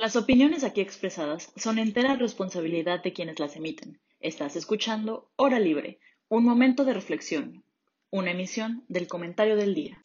Las 0.00 0.14
opiniones 0.14 0.62
aquí 0.62 0.80
expresadas 0.80 1.52
son 1.56 1.80
entera 1.80 2.14
responsabilidad 2.14 3.02
de 3.02 3.12
quienes 3.12 3.40
las 3.40 3.56
emiten. 3.56 3.98
Estás 4.20 4.54
escuchando 4.54 5.32
Hora 5.34 5.58
Libre, 5.58 5.98
un 6.28 6.44
momento 6.44 6.84
de 6.84 6.94
reflexión, 6.94 7.64
una 8.08 8.30
emisión 8.30 8.84
del 8.86 9.08
comentario 9.08 9.56
del 9.56 9.74
día. 9.74 9.98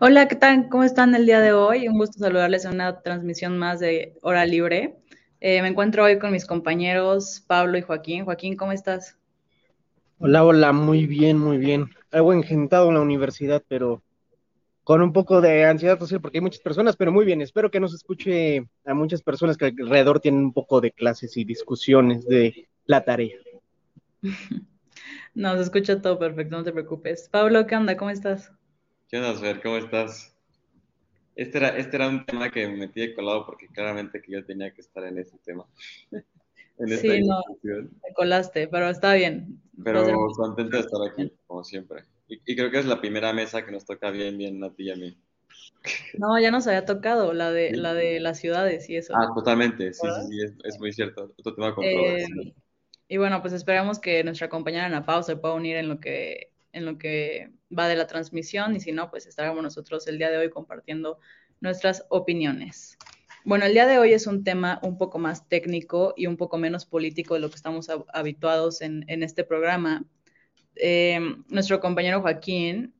Hola, 0.00 0.26
¿qué 0.26 0.34
tal? 0.34 0.68
¿Cómo 0.68 0.82
están 0.82 1.14
el 1.14 1.26
día 1.26 1.38
de 1.38 1.52
hoy? 1.52 1.86
Un 1.86 1.96
gusto 1.96 2.18
saludarles 2.18 2.64
en 2.64 2.72
una 2.72 3.02
transmisión 3.02 3.56
más 3.56 3.78
de 3.78 4.18
Hora 4.22 4.46
Libre. 4.46 4.96
Eh, 5.42 5.62
me 5.62 5.68
encuentro 5.68 6.04
hoy 6.04 6.18
con 6.18 6.32
mis 6.32 6.44
compañeros 6.44 7.42
Pablo 7.46 7.78
y 7.78 7.80
Joaquín. 7.80 8.26
Joaquín, 8.26 8.56
¿cómo 8.56 8.72
estás? 8.72 9.16
Hola, 10.18 10.44
hola, 10.44 10.72
muy 10.72 11.06
bien, 11.06 11.38
muy 11.38 11.56
bien. 11.56 11.88
Algo 12.10 12.34
engentado 12.34 12.88
en 12.88 12.94
la 12.94 13.00
universidad, 13.00 13.62
pero 13.66 14.02
con 14.84 15.00
un 15.00 15.14
poco 15.14 15.40
de 15.40 15.64
ansiedad 15.64 15.98
social 15.98 16.20
porque 16.20 16.38
hay 16.38 16.42
muchas 16.42 16.60
personas, 16.60 16.94
pero 16.94 17.10
muy 17.10 17.24
bien. 17.24 17.40
Espero 17.40 17.70
que 17.70 17.80
nos 17.80 17.94
escuche 17.94 18.66
a 18.84 18.92
muchas 18.92 19.22
personas 19.22 19.56
que 19.56 19.72
alrededor 19.78 20.20
tienen 20.20 20.44
un 20.44 20.52
poco 20.52 20.82
de 20.82 20.92
clases 20.92 21.34
y 21.38 21.44
discusiones 21.44 22.26
de 22.26 22.68
la 22.84 23.02
tarea. 23.02 23.38
no, 25.34 25.56
se 25.56 25.62
escucha 25.62 26.02
todo 26.02 26.18
perfecto, 26.18 26.54
no 26.58 26.64
te 26.64 26.72
preocupes. 26.72 27.30
Pablo, 27.30 27.66
¿qué 27.66 27.76
onda? 27.76 27.96
¿Cómo 27.96 28.10
estás? 28.10 28.52
¿Qué 29.08 29.16
onda, 29.16 29.32
Fer? 29.40 29.62
¿Cómo 29.62 29.78
estás? 29.78 30.36
Este 31.36 31.58
era, 31.58 31.76
este 31.76 31.96
era 31.96 32.08
un 32.08 32.24
tema 32.26 32.50
que 32.50 32.66
me 32.66 32.76
metí 32.76 33.00
de 33.00 33.14
colado 33.14 33.46
porque 33.46 33.68
claramente 33.68 34.20
que 34.20 34.32
yo 34.32 34.44
tenía 34.44 34.72
que 34.72 34.80
estar 34.80 35.04
en 35.04 35.18
ese 35.18 35.38
tema. 35.38 35.64
en 36.12 36.92
esta 36.92 37.00
sí, 37.00 37.22
no, 37.22 37.40
te 37.62 38.14
colaste, 38.14 38.68
pero 38.68 38.88
está 38.88 39.14
bien. 39.14 39.60
Pero 39.82 40.04
contento 40.36 40.76
de 40.76 40.82
estar 40.82 41.00
aquí, 41.10 41.32
como 41.46 41.64
siempre. 41.64 42.04
Y, 42.28 42.54
creo 42.54 42.70
que 42.70 42.78
es 42.78 42.86
la 42.86 43.00
primera 43.00 43.32
mesa 43.32 43.64
que 43.64 43.72
nos 43.72 43.84
toca 43.84 44.10
bien, 44.10 44.38
bien 44.38 44.62
a 44.62 44.70
ti 44.70 44.84
y 44.84 44.90
a 44.90 44.96
mí. 44.96 45.16
No, 46.18 46.38
ya 46.38 46.50
nos 46.50 46.66
había 46.66 46.84
tocado 46.84 47.32
la 47.32 47.50
de, 47.50 47.72
la 47.76 47.94
de 47.94 48.20
las 48.20 48.38
ciudades 48.38 48.88
y 48.88 48.96
eso. 48.96 49.14
Ah, 49.16 49.28
totalmente, 49.34 49.92
sí, 49.92 50.06
sí, 50.06 50.28
sí, 50.28 50.54
es, 50.62 50.78
muy 50.78 50.92
cierto. 50.92 51.32
Otro 51.38 51.54
tema 51.54 51.74
eh, 51.82 52.26
y 53.08 53.16
bueno, 53.16 53.40
pues 53.40 53.52
esperamos 53.52 53.98
que 53.98 54.22
nuestra 54.22 54.48
compañera 54.48 54.86
Ana 54.86 55.04
Pau 55.04 55.24
se 55.24 55.34
pueda 55.34 55.54
unir 55.54 55.76
en 55.76 55.88
lo 55.88 55.98
que 55.98 56.52
en 56.72 56.84
lo 56.84 56.98
que 56.98 57.50
va 57.76 57.88
de 57.88 57.96
la 57.96 58.06
transmisión 58.06 58.76
y 58.76 58.80
si 58.80 58.92
no, 58.92 59.10
pues 59.10 59.26
estaremos 59.26 59.62
nosotros 59.62 60.06
el 60.06 60.18
día 60.18 60.30
de 60.30 60.38
hoy 60.38 60.50
compartiendo 60.50 61.18
nuestras 61.60 62.04
opiniones. 62.08 62.96
Bueno, 63.44 63.64
el 63.64 63.72
día 63.72 63.86
de 63.86 63.98
hoy 63.98 64.12
es 64.12 64.26
un 64.26 64.44
tema 64.44 64.80
un 64.82 64.98
poco 64.98 65.18
más 65.18 65.48
técnico 65.48 66.12
y 66.16 66.26
un 66.26 66.36
poco 66.36 66.58
menos 66.58 66.84
político 66.84 67.34
de 67.34 67.40
lo 67.40 67.48
que 67.48 67.56
estamos 67.56 67.88
habituados 68.12 68.82
en, 68.82 69.04
este 69.08 69.44
programa. 69.44 70.04
Em, 70.76 71.44
nuestro 71.48 71.80
compañero 71.80 72.20
Joaquín 72.20 72.94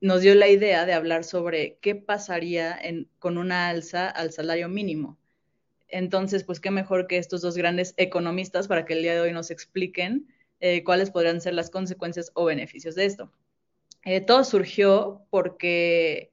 nos 0.00 0.22
dio 0.22 0.34
la 0.34 0.48
idea 0.48 0.86
de 0.86 0.94
hablar 0.94 1.24
sobre 1.24 1.78
qué 1.82 1.94
pasaría 1.94 2.80
con 3.18 3.36
una 3.36 3.68
alza 3.68 4.08
al 4.08 4.32
salario 4.32 4.68
mínimo. 4.68 5.18
Entonces, 5.88 6.44
pues 6.44 6.60
qué 6.60 6.70
mejor 6.70 7.06
que 7.06 7.18
estos 7.18 7.42
dos 7.42 7.56
grandes 7.56 7.94
economistas 7.96 8.68
para 8.68 8.84
que 8.84 8.94
el 8.94 9.02
día 9.02 9.14
de 9.14 9.20
hoy 9.20 9.32
nos 9.32 9.50
expliquen 9.50 10.28
eh, 10.60 10.82
cuáles 10.84 11.10
podrían 11.10 11.40
ser 11.40 11.54
las 11.54 11.70
consecuencias 11.70 12.30
o 12.34 12.44
beneficios 12.44 12.94
de 12.94 13.04
esto. 13.04 13.32
Eh, 14.04 14.20
todo 14.20 14.44
surgió 14.44 15.22
porque 15.30 16.30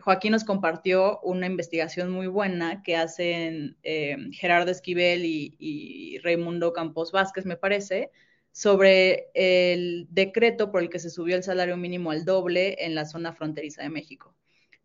Joaquín 0.00 0.32
nos 0.32 0.44
compartió 0.44 1.20
una 1.20 1.46
investigación 1.46 2.10
muy 2.10 2.26
buena 2.26 2.82
que 2.82 2.96
hacen 2.96 3.76
eh, 3.82 4.16
Gerardo 4.32 4.70
Esquivel 4.70 5.24
y, 5.24 5.56
y, 5.58 6.18
Raimundo 6.18 6.72
Campos 6.72 7.12
Vázquez, 7.12 7.46
me 7.46 7.56
parece, 7.56 8.10
sobre 8.52 9.30
el 9.34 10.06
decreto 10.10 10.70
por 10.70 10.82
el 10.82 10.90
que 10.90 10.98
se 10.98 11.10
subió 11.10 11.36
el 11.36 11.42
salario 11.42 11.76
mínimo 11.76 12.10
al 12.10 12.24
doble 12.24 12.76
en 12.84 12.94
la 12.94 13.04
zona 13.04 13.32
fronteriza 13.32 13.82
de 13.82 13.90
México. 13.90 14.34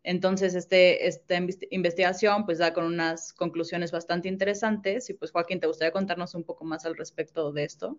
Entonces, 0.04 0.54
este, 0.54 1.08
esta 1.08 1.34
investigación 1.70 2.44
pues 2.44 2.58
da 2.58 2.74
con 2.74 2.84
unas 2.84 3.32
conclusiones 3.32 3.90
bastante 3.90 4.28
interesantes 4.28 5.08
y 5.08 5.14
pues 5.14 5.30
Joaquín, 5.30 5.60
¿te 5.60 5.66
gustaría 5.66 5.92
contarnos 5.92 6.34
un 6.34 6.44
poco 6.44 6.64
más 6.64 6.84
al 6.84 6.94
respecto 6.94 7.52
de 7.52 7.64
esto? 7.64 7.98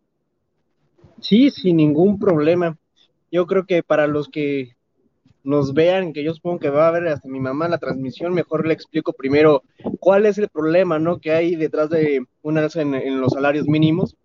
Sí, 1.21 1.51
sin 1.51 1.77
ningún 1.77 2.19
problema. 2.19 2.77
Yo 3.31 3.47
creo 3.47 3.65
que 3.65 3.83
para 3.83 4.07
los 4.07 4.29
que 4.29 4.75
nos 5.45 5.73
vean, 5.73 6.11
que 6.11 6.23
yo 6.23 6.33
supongo 6.33 6.59
que 6.59 6.69
va 6.69 6.87
a 6.87 6.91
ver 6.91 7.07
hasta 7.07 7.29
mi 7.29 7.39
mamá 7.39 7.67
la 7.67 7.77
transmisión, 7.77 8.33
mejor 8.33 8.65
le 8.65 8.73
explico 8.73 9.13
primero 9.13 9.63
cuál 9.99 10.25
es 10.25 10.37
el 10.39 10.49
problema, 10.49 10.97
¿no? 10.97 11.19
Que 11.19 11.31
hay 11.31 11.55
detrás 11.55 11.89
de 11.89 12.25
una 12.41 12.63
alza 12.63 12.81
en, 12.81 13.21
los 13.21 13.33
salarios 13.33 13.67
mínimos. 13.67 14.17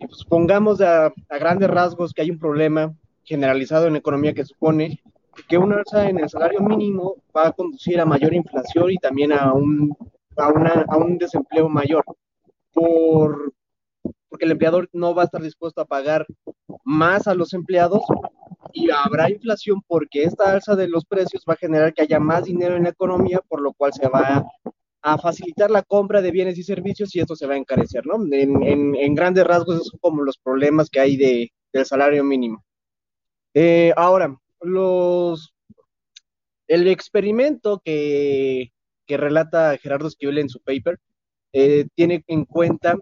Y 0.00 0.06
pues 0.06 0.80
a, 0.80 1.12
grandes 1.38 1.68
rasgos 1.68 2.14
que 2.14 2.22
hay 2.22 2.30
un 2.30 2.38
problema 2.38 2.94
generalizado 3.24 3.86
en 3.86 3.92
la 3.92 3.98
economía 3.98 4.32
que 4.32 4.44
supone 4.44 5.00
que 5.48 5.58
una 5.58 5.76
alza 5.76 6.08
en 6.08 6.20
el 6.20 6.28
salario 6.28 6.60
mínimo 6.60 7.16
va 7.36 7.48
a 7.48 7.52
conducir 7.52 8.00
a 8.00 8.06
mayor 8.06 8.32
inflación 8.32 8.90
y 8.90 8.96
también 8.96 9.32
a 9.32 9.52
un, 9.52 9.94
a 10.36 10.48
una, 10.48 10.84
a 10.88 10.96
un 10.96 11.18
desempleo 11.18 11.68
mayor. 11.68 12.04
Por, 12.72 13.52
porque 14.34 14.46
el 14.46 14.50
empleador 14.50 14.88
no 14.92 15.14
va 15.14 15.22
a 15.22 15.24
estar 15.26 15.40
dispuesto 15.40 15.80
a 15.80 15.84
pagar 15.84 16.26
más 16.82 17.28
a 17.28 17.36
los 17.36 17.54
empleados 17.54 18.02
y 18.72 18.90
habrá 18.90 19.30
inflación 19.30 19.80
porque 19.86 20.24
esta 20.24 20.50
alza 20.50 20.74
de 20.74 20.88
los 20.88 21.04
precios 21.04 21.44
va 21.48 21.52
a 21.52 21.56
generar 21.56 21.94
que 21.94 22.02
haya 22.02 22.18
más 22.18 22.42
dinero 22.42 22.74
en 22.74 22.82
la 22.82 22.88
economía, 22.88 23.38
por 23.46 23.60
lo 23.60 23.72
cual 23.74 23.92
se 23.92 24.08
va 24.08 24.44
a, 25.02 25.18
facilitar 25.18 25.70
la 25.70 25.84
compra 25.84 26.20
de 26.20 26.32
bienes 26.32 26.58
y 26.58 26.64
servicios 26.64 27.14
y 27.14 27.20
esto 27.20 27.36
se 27.36 27.46
va 27.46 27.54
a 27.54 27.58
encarecer, 27.58 28.04
¿no? 28.06 28.16
En, 28.32 29.14
grandes 29.14 29.46
rasgos, 29.46 29.76
esos 29.76 29.86
son 29.86 30.00
como 30.00 30.24
los 30.24 30.36
problemas 30.36 30.90
que 30.90 30.98
hay 30.98 31.16
de, 31.16 31.52
del 31.72 31.86
salario 31.86 32.24
mínimo. 32.24 32.64
Eh, 33.54 33.92
ahora, 33.96 34.36
los, 34.62 35.54
el 36.66 36.88
experimento 36.88 37.80
que, 37.84 38.72
que 39.06 39.16
relata 39.16 39.78
Gerardo 39.78 40.08
Esquivel 40.08 40.38
en 40.38 40.48
su 40.48 40.60
paper 40.60 40.98
eh, 41.52 41.86
tiene 41.94 42.24
en 42.26 42.46
cuenta 42.46 42.98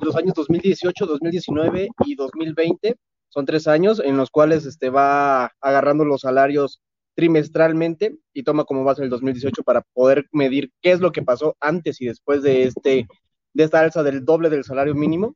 los 0.00 0.16
años 0.16 0.34
2018, 0.34 1.06
2019 1.06 1.88
y 2.04 2.14
2020. 2.14 2.96
Son 3.28 3.46
tres 3.46 3.66
años 3.66 4.00
en 4.04 4.16
los 4.16 4.30
cuales 4.30 4.66
este, 4.66 4.90
va 4.90 5.52
agarrando 5.60 6.04
los 6.04 6.22
salarios 6.22 6.80
trimestralmente 7.14 8.16
y 8.32 8.42
toma 8.42 8.64
como 8.64 8.84
base 8.84 9.02
el 9.02 9.10
2018 9.10 9.62
para 9.62 9.82
poder 9.92 10.26
medir 10.32 10.70
qué 10.80 10.92
es 10.92 11.00
lo 11.00 11.12
que 11.12 11.22
pasó 11.22 11.56
antes 11.60 12.00
y 12.00 12.06
después 12.06 12.42
de, 12.42 12.64
este, 12.64 13.06
de 13.52 13.64
esta 13.64 13.80
alza 13.80 14.02
del 14.02 14.24
doble 14.24 14.50
del 14.50 14.64
salario 14.64 14.94
mínimo. 14.94 15.34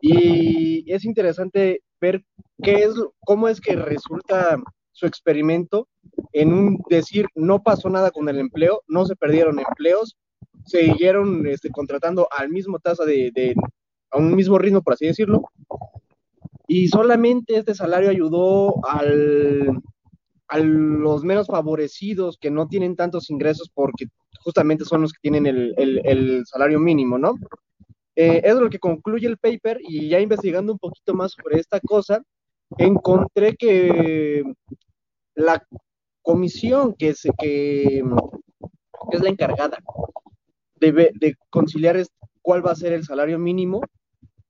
Y 0.00 0.90
es 0.92 1.04
interesante 1.04 1.82
ver 2.00 2.24
qué 2.62 2.84
es, 2.84 2.94
cómo 3.20 3.48
es 3.48 3.60
que 3.60 3.76
resulta 3.76 4.58
su 4.92 5.06
experimento 5.06 5.88
en 6.32 6.52
un 6.52 6.78
decir 6.88 7.26
no 7.34 7.62
pasó 7.62 7.88
nada 7.90 8.10
con 8.10 8.28
el 8.28 8.38
empleo, 8.38 8.82
no 8.86 9.06
se 9.06 9.16
perdieron 9.16 9.58
empleos, 9.58 10.16
siguieron 10.64 11.46
este, 11.46 11.70
contratando 11.70 12.28
al 12.30 12.48
mismo 12.48 12.78
tasa 12.78 13.04
de, 13.04 13.54
a 14.10 14.18
un 14.18 14.34
mismo 14.34 14.58
ritmo, 14.58 14.82
por 14.82 14.94
así 14.94 15.06
decirlo, 15.06 15.42
y 16.66 16.88
solamente 16.88 17.56
este 17.56 17.74
salario 17.74 18.10
ayudó 18.10 18.84
al, 18.86 19.82
a 20.48 20.58
los 20.58 21.24
menos 21.24 21.46
favorecidos 21.46 22.38
que 22.38 22.50
no 22.50 22.68
tienen 22.68 22.96
tantos 22.96 23.30
ingresos 23.30 23.70
porque 23.72 24.06
justamente 24.42 24.84
son 24.84 25.02
los 25.02 25.12
que 25.12 25.20
tienen 25.20 25.46
el, 25.46 26.42
salario 26.46 26.80
mínimo, 26.80 27.18
¿no? 27.18 27.34
Eh, 28.16 28.42
es 28.44 28.54
lo 28.54 28.70
que 28.70 28.78
concluye 28.78 29.26
el 29.26 29.38
paper 29.38 29.78
y 29.80 30.08
ya 30.08 30.20
investigando 30.20 30.72
un 30.72 30.78
poquito 30.78 31.14
más 31.14 31.32
sobre 31.32 31.58
esta 31.58 31.80
cosa, 31.80 32.22
encontré 32.78 33.56
que 33.56 34.44
la 35.34 35.66
comisión 36.22 36.94
que, 36.94 37.08
es, 37.08 37.22
que, 37.38 38.02
es 39.12 39.20
la 39.20 39.28
encargada 39.28 39.78
de, 40.92 41.36
conciliar 41.50 42.02
cuál 42.42 42.64
va 42.64 42.72
a 42.72 42.76
ser 42.76 42.92
el 42.92 43.04
salario 43.04 43.38
mínimo, 43.38 43.80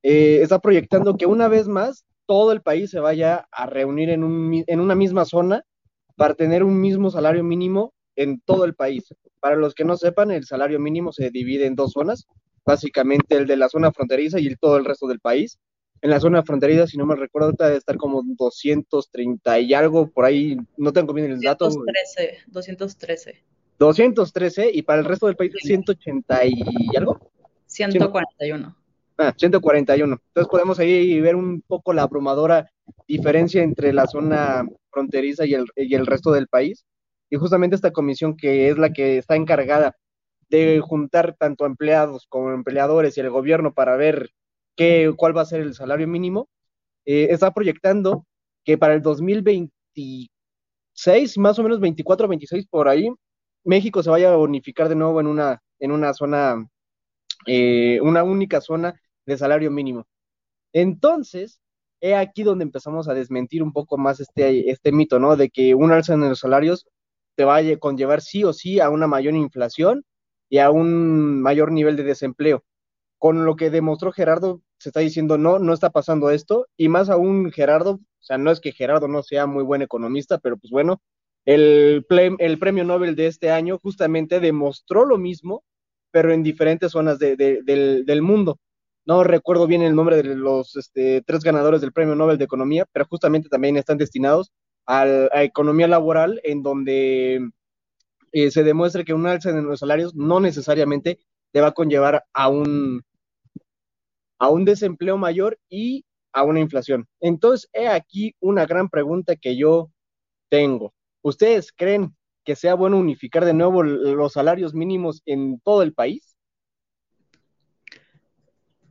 eh, 0.02 0.40
está 0.42 0.58
proyectando 0.58 1.16
que 1.16 1.26
una 1.26 1.48
vez 1.48 1.68
más 1.68 2.04
todo 2.26 2.52
el 2.52 2.62
país 2.62 2.90
se 2.90 3.00
vaya 3.00 3.46
a 3.50 3.66
reunir 3.66 4.10
en, 4.10 4.24
un, 4.24 4.64
en 4.66 4.80
una 4.80 4.94
misma 4.94 5.24
zona 5.24 5.62
para 6.16 6.34
tener 6.34 6.62
un 6.62 6.80
mismo 6.80 7.10
salario 7.10 7.44
mínimo 7.44 7.92
en 8.16 8.40
todo 8.40 8.64
el 8.64 8.74
país. 8.74 9.04
Para 9.40 9.56
los 9.56 9.74
que 9.74 9.84
no 9.84 9.96
sepan, 9.96 10.30
el 10.30 10.44
salario 10.44 10.80
mínimo 10.80 11.12
se 11.12 11.30
divide 11.30 11.66
en 11.66 11.74
dos 11.74 11.92
zonas, 11.92 12.26
básicamente 12.64 13.36
el 13.36 13.46
de 13.46 13.56
la 13.56 13.68
zona 13.68 13.92
fronteriza 13.92 14.40
y 14.40 14.46
el, 14.46 14.58
todo 14.58 14.76
el 14.76 14.84
resto 14.84 15.06
del 15.06 15.20
país. 15.20 15.58
En 16.00 16.10
la 16.10 16.20
zona 16.20 16.42
fronteriza, 16.42 16.86
si 16.86 16.98
no 16.98 17.06
me 17.06 17.16
recuerdo, 17.16 17.52
debe 17.52 17.76
estar 17.76 17.96
como 17.96 18.22
230 18.22 19.58
y 19.60 19.74
algo, 19.74 20.10
por 20.10 20.26
ahí, 20.26 20.56
no 20.76 20.92
tengo 20.92 21.14
bien 21.14 21.30
el 21.30 21.40
dato. 21.40 21.64
213, 21.64 22.44
213. 22.48 23.44
213 23.78 24.70
y 24.72 24.82
para 24.82 25.00
el 25.00 25.04
resto 25.04 25.26
del 25.26 25.36
país 25.36 25.52
180 25.62 26.46
y 26.46 26.96
algo. 26.96 27.30
141. 27.66 28.76
Ah, 29.18 29.34
141. 29.36 30.20
Entonces 30.28 30.50
podemos 30.50 30.78
ahí 30.78 31.20
ver 31.20 31.36
un 31.36 31.62
poco 31.62 31.92
la 31.92 32.02
abrumadora 32.02 32.70
diferencia 33.06 33.62
entre 33.62 33.92
la 33.92 34.06
zona 34.06 34.66
fronteriza 34.90 35.46
y 35.46 35.54
el, 35.54 35.66
y 35.76 35.94
el 35.94 36.06
resto 36.06 36.32
del 36.32 36.48
país. 36.48 36.84
Y 37.30 37.36
justamente 37.36 37.76
esta 37.76 37.92
comisión 37.92 38.36
que 38.36 38.68
es 38.68 38.78
la 38.78 38.92
que 38.92 39.18
está 39.18 39.36
encargada 39.36 39.96
de 40.48 40.80
juntar 40.80 41.36
tanto 41.38 41.66
empleados 41.66 42.26
como 42.28 42.52
empleadores 42.52 43.16
y 43.16 43.20
el 43.20 43.30
gobierno 43.30 43.74
para 43.74 43.96
ver 43.96 44.30
qué, 44.76 45.12
cuál 45.16 45.36
va 45.36 45.42
a 45.42 45.46
ser 45.46 45.60
el 45.60 45.74
salario 45.74 46.08
mínimo, 46.08 46.48
eh, 47.06 47.28
está 47.30 47.52
proyectando 47.52 48.26
que 48.64 48.78
para 48.78 48.94
el 48.94 49.02
2026, 49.02 51.38
más 51.38 51.58
o 51.58 51.62
menos 51.62 51.80
24 51.80 52.28
26 52.28 52.66
por 52.66 52.88
ahí, 52.88 53.10
México 53.64 54.02
se 54.02 54.10
vaya 54.10 54.32
a 54.32 54.38
unificar 54.38 54.88
de 54.88 54.96
nuevo 54.96 55.20
en 55.20 55.26
una, 55.26 55.62
en 55.78 55.92
una 55.92 56.14
zona, 56.14 56.68
eh, 57.46 58.00
una 58.02 58.22
única 58.22 58.60
zona 58.60 59.00
de 59.26 59.38
salario 59.38 59.70
mínimo. 59.70 60.06
Entonces, 60.72 61.60
he 62.00 62.14
aquí 62.14 62.42
donde 62.42 62.64
empezamos 62.64 63.08
a 63.08 63.14
desmentir 63.14 63.62
un 63.62 63.72
poco 63.72 63.96
más 63.98 64.20
este, 64.20 64.70
este 64.70 64.92
mito, 64.92 65.18
¿no? 65.18 65.36
De 65.36 65.50
que 65.50 65.74
un 65.74 65.92
alza 65.92 66.14
en 66.14 66.20
los 66.28 66.40
salarios 66.40 66.86
te 67.36 67.44
va 67.44 67.56
a 67.58 67.76
conllevar 67.78 68.20
sí 68.20 68.44
o 68.44 68.52
sí 68.52 68.80
a 68.80 68.90
una 68.90 69.06
mayor 69.06 69.34
inflación 69.34 70.04
y 70.48 70.58
a 70.58 70.70
un 70.70 71.40
mayor 71.42 71.72
nivel 71.72 71.96
de 71.96 72.04
desempleo. 72.04 72.64
Con 73.18 73.44
lo 73.44 73.56
que 73.56 73.70
demostró 73.70 74.12
Gerardo, 74.12 74.60
se 74.78 74.90
está 74.90 75.00
diciendo, 75.00 75.38
no, 75.38 75.58
no 75.58 75.72
está 75.72 75.90
pasando 75.90 76.30
esto, 76.30 76.66
y 76.76 76.88
más 76.88 77.08
aún 77.10 77.50
Gerardo, 77.52 77.92
o 77.92 78.22
sea, 78.22 78.38
no 78.38 78.50
es 78.50 78.60
que 78.60 78.72
Gerardo 78.72 79.08
no 79.08 79.22
sea 79.22 79.46
muy 79.46 79.64
buen 79.64 79.82
economista, 79.82 80.38
pero 80.38 80.56
pues 80.58 80.70
bueno, 80.70 81.00
el, 81.44 82.06
el 82.38 82.58
premio 82.58 82.84
Nobel 82.84 83.16
de 83.16 83.26
este 83.26 83.50
año 83.50 83.78
justamente 83.78 84.40
demostró 84.40 85.04
lo 85.04 85.18
mismo, 85.18 85.64
pero 86.10 86.32
en 86.32 86.42
diferentes 86.42 86.92
zonas 86.92 87.18
de, 87.18 87.36
del, 87.36 88.22
mundo. 88.22 88.58
No 89.06 89.24
recuerdo 89.24 89.66
bien 89.66 89.82
el 89.82 89.94
nombre 89.94 90.22
de 90.22 90.34
los 90.34 90.76
este, 90.76 91.22
tres 91.22 91.42
ganadores 91.42 91.80
del 91.80 91.92
premio 91.92 92.14
Nobel 92.14 92.38
de 92.38 92.44
Economía, 92.44 92.86
pero 92.92 93.06
justamente 93.06 93.48
también 93.48 93.76
están 93.76 93.98
destinados 93.98 94.52
a, 94.86 95.02
a 95.02 95.42
economía 95.42 95.88
laboral, 95.88 96.40
en 96.44 96.62
donde 96.62 97.50
eh, 98.32 98.50
se 98.50 98.64
demuestra 98.64 99.04
que 99.04 99.14
un 99.14 99.26
alza 99.26 99.50
en 99.50 99.64
los 99.64 99.80
salarios 99.80 100.14
no 100.16 100.40
necesariamente 100.40 101.20
te 101.52 101.60
va 101.60 101.68
a 101.68 101.72
conllevar 101.72 102.24
a 102.32 102.48
un, 102.48 103.02
a 104.40 104.48
un 104.48 104.64
desempleo 104.64 105.16
mayor 105.16 105.58
y 105.68 106.04
a 106.32 106.42
una 106.42 106.58
inflación. 106.58 107.06
Entonces, 107.20 107.68
he 107.72 107.86
aquí 107.86 108.34
una 108.40 108.66
gran 108.66 108.88
pregunta 108.88 109.36
que 109.36 109.56
yo 109.56 109.90
tengo. 110.48 110.92
¿Ustedes 111.24 111.72
creen 111.72 112.14
que 112.44 112.54
sea 112.54 112.74
bueno 112.74 112.98
unificar 112.98 113.46
de 113.46 113.54
nuevo 113.54 113.82
los 113.82 114.34
salarios 114.34 114.74
mínimos 114.74 115.22
en 115.24 115.58
todo 115.60 115.82
el 115.82 115.94
país? 115.94 116.36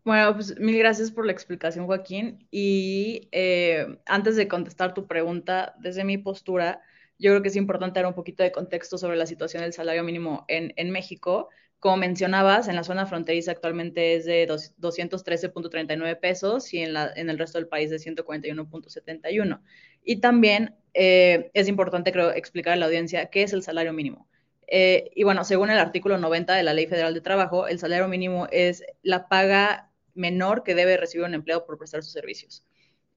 Bueno, 0.03 0.33
pues 0.33 0.59
mil 0.59 0.75
gracias 0.80 1.12
por 1.12 1.27
la 1.27 1.31
explicación, 1.31 1.85
Joaquín. 1.85 2.47
Y 2.50 3.30
eh, 3.31 4.00
antes 4.07 4.35
de 4.35 4.47
contestar 4.47 4.95
tu 4.95 5.06
pregunta, 5.06 5.75
desde 5.80 6.03
mi 6.03 6.18
postura, 6.18 6.81
yo 7.19 7.30
creo 7.30 7.44
que 7.44 7.50
es 7.50 7.56
importante 7.56 8.00
dar 8.00 8.07
un 8.07 8.15
poquito 8.15 8.41
de 8.41 8.51
contexto 8.51 8.97
sobre 8.97 9.15
la 9.15 9.27
situación 9.27 9.62
del 9.62 9.74
salario 9.74 10.03
mínimo 10.03 10.44
en, 10.47 10.89
México. 10.89 11.50
Como 11.77 11.97
mencionabas, 11.97 12.68
en 12.68 12.75
la 12.75 12.83
zona 12.83 13.06
fronteriza 13.06 13.51
actualmente 13.51 14.15
es 14.15 14.25
de 14.25 14.47
213.39 14.47 16.19
pesos 16.19 16.74
y 16.74 16.79
en, 16.79 16.94
la, 16.94 17.13
en 17.15 17.29
el 17.29 17.38
resto 17.38 17.59
del 17.59 17.68
país 17.68 17.91
de 17.91 17.97
141.71. 17.97 19.62
Y 20.03 20.15
también 20.15 20.75
eh, 20.94 21.51
es 21.54 21.68
importante, 21.68 22.12
creo, 22.12 22.31
explicar 22.31 22.74
a 22.74 22.75
la 22.75 22.86
audiencia 22.86 23.28
qué 23.28 23.44
es 23.44 23.54
el 23.54 23.63
salario 23.63 23.94
mínimo. 23.94 24.28
Eh, 24.68 25.12
y 25.16 25.24
bueno, 25.24 25.44
según 25.44 25.69
el 25.69 25.78
artículo 25.78 26.18
90 26.18 26.56
de 26.56 26.63
la 26.63 26.74
Ley 26.74 26.88
Federal 26.88 27.13
de 27.13 27.22
Trabajo, 27.22 27.68
el 27.68 27.80
salario 27.80 28.07
mínimo 28.07 28.48
es 28.51 28.84
la 29.01 29.28
paga 29.28 29.92
menor 30.16 30.63
que 30.63 30.75
debe 30.75 30.98
recibir 30.98 31.25
un 31.25 31.34
empleado 31.34 31.66
por 31.66 31.78
prestar 31.78 32.04
sus 32.04 32.13
servicios. 32.13 32.63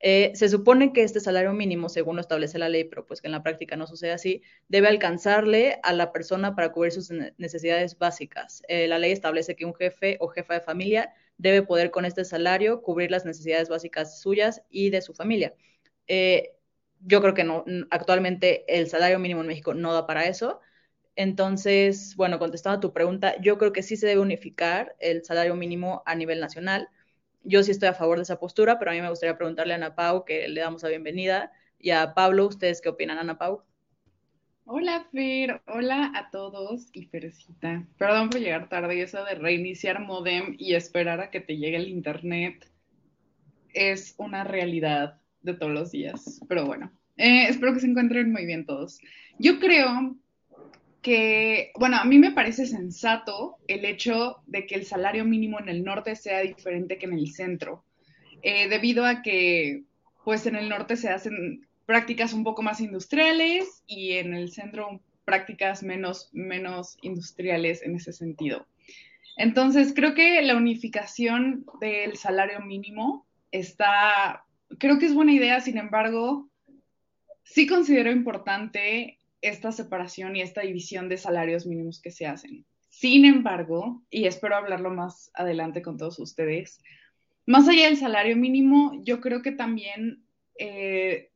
Eh, 0.00 0.32
se 0.34 0.48
supone 0.48 0.92
que 0.92 1.02
este 1.02 1.20
salario 1.20 1.52
mínimo, 1.52 1.88
según 1.88 2.16
lo 2.16 2.20
establece 2.20 2.58
la 2.58 2.68
ley, 2.68 2.84
pero 2.84 3.06
pues 3.06 3.20
que 3.20 3.28
en 3.28 3.32
la 3.32 3.42
práctica 3.42 3.76
no 3.76 3.86
sucede 3.86 4.12
así, 4.12 4.42
debe 4.68 4.88
alcanzarle 4.88 5.78
a 5.82 5.92
la 5.92 6.12
persona 6.12 6.54
para 6.54 6.70
cubrir 6.72 6.92
sus 6.92 7.10
necesidades 7.38 7.98
básicas. 7.98 8.62
Eh, 8.68 8.88
la 8.88 8.98
ley 8.98 9.12
establece 9.12 9.56
que 9.56 9.64
un 9.64 9.74
jefe 9.74 10.18
o 10.20 10.28
jefa 10.28 10.54
de 10.54 10.60
familia 10.60 11.14
debe 11.38 11.62
poder 11.62 11.90
con 11.90 12.04
este 12.04 12.24
salario 12.24 12.82
cubrir 12.82 13.10
las 13.10 13.24
necesidades 13.24 13.68
básicas 13.68 14.20
suyas 14.20 14.62
y 14.68 14.90
de 14.90 15.00
su 15.00 15.14
familia. 15.14 15.54
Eh, 16.08 16.52
yo 17.06 17.20
creo 17.20 17.34
que 17.34 17.44
no, 17.44 17.64
actualmente 17.90 18.64
el 18.68 18.88
salario 18.88 19.18
mínimo 19.20 19.40
en 19.40 19.46
México 19.46 19.74
no 19.74 19.92
da 19.92 20.06
para 20.06 20.26
eso. 20.26 20.60
Entonces, 21.14 22.14
bueno, 22.16 22.38
contestando 22.38 22.78
a 22.78 22.80
tu 22.80 22.92
pregunta, 22.92 23.40
yo 23.40 23.58
creo 23.58 23.72
que 23.72 23.82
sí 23.82 23.96
se 23.96 24.08
debe 24.08 24.20
unificar 24.20 24.96
el 24.98 25.24
salario 25.24 25.54
mínimo 25.54 26.02
a 26.04 26.14
nivel 26.16 26.40
nacional. 26.40 26.88
Yo 27.44 27.62
sí 27.62 27.70
estoy 27.70 27.88
a 27.88 27.94
favor 27.94 28.18
de 28.18 28.24
esa 28.24 28.40
postura, 28.40 28.78
pero 28.78 28.90
a 28.90 28.94
mí 28.94 29.00
me 29.00 29.08
gustaría 29.08 29.38
preguntarle 29.38 29.72
a 29.72 29.76
Ana 29.76 29.94
Pau, 29.94 30.24
que 30.24 30.48
le 30.48 30.60
damos 30.60 30.82
la 30.82 30.88
bienvenida, 30.88 31.52
y 31.78 31.90
a 31.90 32.12
Pablo, 32.12 32.46
¿ustedes 32.46 32.80
qué 32.80 32.88
opinan, 32.88 33.18
Ana 33.18 33.38
Pau? 33.38 33.62
Hola, 34.64 35.06
Fer. 35.12 35.62
Hola 35.68 36.10
a 36.12 36.30
todos 36.32 36.88
y 36.92 37.04
Fercita. 37.04 37.86
Perdón 37.98 38.30
por 38.30 38.40
llegar 38.40 38.68
tarde. 38.68 39.00
Eso 39.00 39.24
de 39.24 39.36
reiniciar 39.36 40.00
modem 40.00 40.56
y 40.58 40.74
esperar 40.74 41.20
a 41.20 41.30
que 41.30 41.40
te 41.40 41.56
llegue 41.56 41.76
el 41.76 41.88
internet 41.88 42.68
es 43.72 44.16
una 44.18 44.42
realidad 44.42 45.20
de 45.46 45.54
todos 45.54 45.72
los 45.72 45.90
días. 45.90 46.40
Pero 46.48 46.66
bueno, 46.66 46.92
eh, 47.16 47.46
espero 47.48 47.72
que 47.72 47.80
se 47.80 47.86
encuentren 47.86 48.30
muy 48.30 48.44
bien 48.44 48.66
todos. 48.66 48.98
Yo 49.38 49.58
creo 49.58 50.16
que, 51.00 51.70
bueno, 51.78 51.96
a 51.96 52.04
mí 52.04 52.18
me 52.18 52.32
parece 52.32 52.66
sensato 52.66 53.56
el 53.68 53.84
hecho 53.84 54.38
de 54.46 54.66
que 54.66 54.74
el 54.74 54.84
salario 54.84 55.24
mínimo 55.24 55.58
en 55.60 55.68
el 55.68 55.84
norte 55.84 56.16
sea 56.16 56.40
diferente 56.40 56.98
que 56.98 57.06
en 57.06 57.14
el 57.14 57.32
centro, 57.32 57.84
eh, 58.42 58.68
debido 58.68 59.06
a 59.06 59.22
que, 59.22 59.84
pues 60.24 60.46
en 60.46 60.56
el 60.56 60.68
norte 60.68 60.96
se 60.96 61.08
hacen 61.08 61.66
prácticas 61.86 62.32
un 62.32 62.42
poco 62.42 62.62
más 62.62 62.80
industriales 62.80 63.84
y 63.86 64.12
en 64.14 64.34
el 64.34 64.50
centro 64.50 65.00
prácticas 65.24 65.82
menos, 65.82 66.30
menos 66.32 66.98
industriales 67.02 67.82
en 67.82 67.94
ese 67.94 68.12
sentido. 68.12 68.66
Entonces, 69.36 69.92
creo 69.94 70.14
que 70.14 70.40
la 70.42 70.56
unificación 70.56 71.66
del 71.80 72.16
salario 72.16 72.60
mínimo 72.60 73.26
está, 73.52 74.45
creo 74.78 74.98
que 74.98 75.06
es 75.06 75.14
buena 75.14 75.32
idea, 75.32 75.60
sin 75.60 75.78
embargo, 75.78 76.48
sí 77.42 77.66
considero 77.66 78.10
importante 78.10 79.18
esta 79.40 79.72
separación 79.72 80.36
y 80.36 80.42
esta 80.42 80.62
división 80.62 81.08
de 81.08 81.16
salarios 81.16 81.66
mínimos 81.66 82.00
que 82.00 82.10
se 82.10 82.26
hacen. 82.26 82.66
Sin 82.88 83.24
embargo, 83.24 84.02
y 84.10 84.26
espero 84.26 84.56
hablarlo 84.56 84.90
más 84.90 85.30
adelante 85.34 85.82
con 85.82 85.96
todos 85.96 86.18
ustedes, 86.18 86.82
más 87.44 87.68
allá 87.68 87.86
del 87.86 87.96
salario 87.96 88.36
mínimo, 88.36 89.00
yo 89.04 89.20
creo 89.20 89.42
que 89.42 89.52
también 89.52 90.24
eh, 90.58 91.30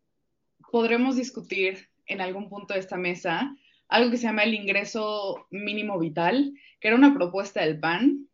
podremos 0.72 1.16
discutir 1.16 1.88
en 2.06 2.20
algún 2.20 2.48
punto 2.48 2.74
de 2.74 2.80
esta 2.80 2.96
mesa 2.96 3.54
algo 3.88 4.10
que 4.10 4.16
se 4.16 4.24
llama 4.24 4.44
el 4.44 4.54
ingreso 4.54 5.46
mínimo 5.50 5.98
vital, 5.98 6.54
que 6.80 6.88
era 6.88 6.96
una 6.96 7.14
propuesta 7.14 7.60
del 7.60 7.78
PAN, 7.78 8.28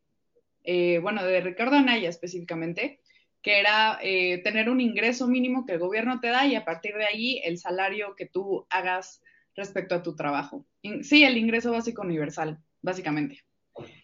eh, 0.65 0.99
bueno, 1.01 1.25
de 1.25 1.41
Ricardo 1.41 1.77
Anaya 1.77 2.09
específicamente, 2.09 3.01
que 3.47 3.61
era 3.61 4.01
eh, 4.03 4.39
tener 4.43 4.69
un 4.69 4.81
ingreso 4.81 5.29
mínimo 5.29 5.65
que 5.65 5.75
el 5.75 5.79
gobierno 5.79 6.19
te 6.19 6.27
da 6.27 6.45
y 6.47 6.57
a 6.57 6.65
partir 6.65 6.97
de 6.97 7.05
ahí 7.05 7.41
el 7.45 7.59
salario 7.59 8.17
que 8.17 8.27
tú 8.27 8.67
hagas 8.71 9.23
respecto 9.55 9.95
a 9.95 10.03
tu 10.03 10.17
trabajo. 10.17 10.67
Sí, 11.03 11.23
el 11.23 11.39
ingreso 11.39 11.71
básico 11.71 12.03
universal, 12.03 12.59
básicamente. 12.83 13.45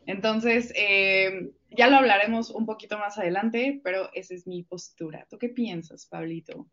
Entonces, 0.07 0.73
eh, 0.77 1.51
ya 1.71 1.89
lo 1.89 1.97
hablaremos 1.97 2.51
un 2.51 2.67
poquito 2.67 2.99
más 2.99 3.19
adelante, 3.19 3.81
pero 3.83 4.11
esa 4.15 4.33
es 4.33 4.47
mi 4.47 4.63
postura. 4.63 5.27
¿Tú 5.29 5.39
qué 5.39 5.49
piensas, 5.49 6.07
Pablito? 6.07 6.69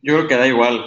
Yo 0.00 0.14
creo 0.14 0.28
que 0.28 0.36
da 0.36 0.48
igual. 0.48 0.82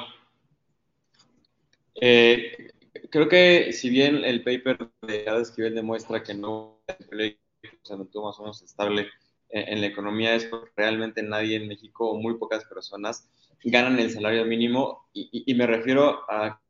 Eh, 2.01 2.71
creo 3.11 3.29
que 3.29 3.73
si 3.73 3.91
bien 3.91 4.25
el 4.25 4.43
paper 4.43 4.89
de 5.03 5.29
Ada 5.29 5.43
Esquivel 5.43 5.75
demuestra 5.75 6.23
que 6.23 6.33
no 6.33 6.81
se 7.83 7.95
mantuvo 7.95 8.25
más 8.25 8.39
o 8.39 8.41
menos 8.41 8.63
estable 8.63 9.07
en, 9.49 9.81
la 9.81 9.87
economía, 9.87 10.35
es 10.35 10.45
porque 10.45 10.71
realmente 10.75 11.23
nadie 11.23 11.57
en 11.57 11.67
México, 11.67 12.09
o 12.09 12.19
muy 12.19 12.37
pocas 12.37 12.65
personas, 12.65 13.27
ganan 13.63 13.99
el 13.99 14.11
salario 14.11 14.45
mínimo 14.45 15.09
y, 15.13 15.43
y, 15.45 15.53
me 15.55 15.67
refiero 15.67 16.21
a 16.29 16.61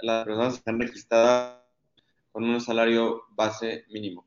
las 0.00 0.24
personas 0.24 0.54
que 0.54 0.58
están 0.58 0.80
registradas 0.80 1.62
con 2.32 2.44
un 2.44 2.60
salario 2.60 3.24
base 3.30 3.84
mínimo. 3.90 4.26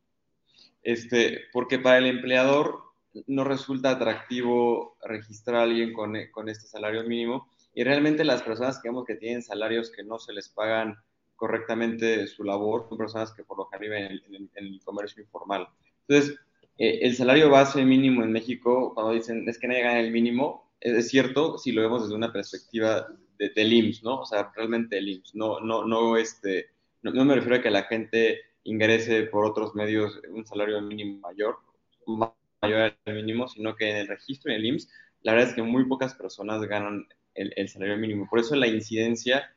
Este, 0.84 1.42
porque 1.52 1.80
para 1.80 1.98
el 1.98 2.08
empleador 2.08 2.82
no 3.28 3.44
resulta 3.44 3.92
atractivo 3.92 4.98
registrar 5.04 5.58
a 5.58 5.64
alguien 5.64 5.94
con, 5.94 6.16
con 6.32 6.50
este 6.50 6.68
salario 6.68 7.04
mínimo 7.04 7.50
y 7.74 7.84
realmente 7.84 8.24
las 8.24 8.42
personas 8.42 8.78
que, 8.78 8.88
digamos, 8.88 9.06
que 9.06 9.16
tienen 9.16 9.44
salarios 9.44 9.92
que 9.92 10.04
no 10.04 10.18
se 10.18 10.34
les 10.34 10.50
pagan 10.50 10.98
correctamente 11.36 12.28
su 12.28 12.44
labor 12.44 12.86
son 12.88 12.98
personas 12.98 13.34
que 13.34 13.44
por 13.44 13.58
lo 13.58 13.66
general 13.66 14.10
viven 14.10 14.22
en, 14.28 14.36
en, 14.36 14.50
en 14.56 14.74
el 14.74 14.84
comercio 14.84 15.24
informal. 15.24 15.68
Entonces, 16.08 16.38
eh, 16.82 17.06
el 17.06 17.16
salario 17.16 17.52
base 17.52 17.86
mínimo 17.86 18.24
en 18.24 18.32
México, 18.32 18.96
cuando 18.96 19.14
dicen 19.14 19.48
es 19.48 19.60
que 19.60 19.68
nadie 19.68 19.84
gana 19.84 20.00
el 20.00 20.10
mínimo, 20.10 20.74
es 20.80 21.10
cierto 21.10 21.60
si 21.60 21.72
lo 21.72 21.84
vemos 21.84 22.02
desde 22.02 22.16
una 22.16 22.34
perspectiva 22.34 23.08
de, 23.38 23.50
del 23.50 23.72
IMSS, 23.72 24.02
¿no? 24.02 24.22
O 24.22 24.26
sea, 24.26 24.52
realmente 24.56 24.98
el 24.98 25.08
IMSS, 25.08 25.36
no, 25.36 25.60
no, 25.60 25.86
no, 25.86 26.18
este, 26.18 26.72
no, 27.04 27.12
no, 27.12 27.24
me 27.24 27.36
refiero 27.36 27.58
a 27.58 27.62
que 27.62 27.70
la 27.70 27.84
gente 27.84 28.40
ingrese 28.64 29.22
por 29.26 29.46
otros 29.46 29.76
medios 29.76 30.20
un 30.32 30.44
salario 30.44 30.82
mínimo 30.82 31.20
mayor, 31.20 31.60
mayor 32.08 32.96
al 33.06 33.14
mínimo, 33.14 33.48
sino 33.48 33.76
que 33.76 33.92
en 33.92 33.98
el 33.98 34.08
registro 34.08 34.52
en 34.52 34.58
el 34.58 34.66
IMSS, 34.66 34.90
la 35.22 35.34
verdad 35.34 35.50
es 35.50 35.56
que 35.56 35.62
muy 35.62 35.86
pocas 35.86 36.16
personas 36.16 36.64
ganan 36.64 37.06
el, 37.36 37.54
el 37.58 37.70
salario 37.70 37.98
mínimo. 37.98 38.28
Por 38.28 38.40
eso 38.40 38.56
la 38.56 38.66
incidencia 38.66 39.56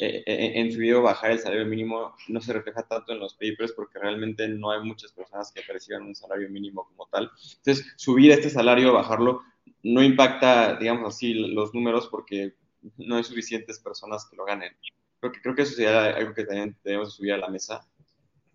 eh, 0.00 0.22
eh, 0.26 0.52
en 0.54 0.72
su 0.72 0.78
video 0.78 1.02
bajar 1.02 1.32
el 1.32 1.38
salario 1.38 1.66
mínimo 1.66 2.14
no 2.28 2.40
se 2.40 2.52
refleja 2.52 2.82
tanto 2.82 3.12
en 3.12 3.18
los 3.18 3.34
papers 3.34 3.72
porque 3.72 3.98
realmente 3.98 4.48
no 4.48 4.70
hay 4.70 4.82
muchas 4.82 5.12
personas 5.12 5.52
que 5.52 5.62
perciban 5.62 6.02
un 6.02 6.14
salario 6.14 6.48
mínimo 6.48 6.86
como 6.86 7.06
tal. 7.06 7.30
Entonces, 7.58 7.92
subir 7.96 8.30
este 8.32 8.50
salario, 8.50 8.92
bajarlo, 8.92 9.42
no 9.82 10.02
impacta, 10.02 10.76
digamos 10.76 11.14
así, 11.14 11.34
los 11.34 11.74
números 11.74 12.08
porque 12.08 12.54
no 12.96 13.16
hay 13.16 13.24
suficientes 13.24 13.78
personas 13.78 14.26
que 14.28 14.36
lo 14.36 14.44
ganen. 14.44 14.72
Creo 15.20 15.32
que, 15.32 15.40
creo 15.40 15.54
que 15.54 15.62
eso 15.62 15.74
sería 15.74 16.06
algo 16.16 16.34
que 16.34 16.44
también 16.44 16.76
debemos 16.82 17.14
subir 17.14 17.32
a 17.32 17.38
la 17.38 17.48
mesa. 17.48 17.86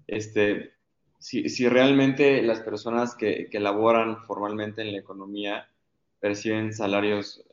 Este, 0.05 0.73
si, 1.19 1.49
si 1.49 1.67
realmente 1.67 2.41
las 2.41 2.59
personas 2.61 3.15
que, 3.15 3.47
que 3.49 3.59
laboran 3.59 4.23
formalmente 4.25 4.81
en 4.81 4.91
la 4.91 4.99
economía 4.99 5.69
perciben 6.19 6.73
salarios 6.73 7.46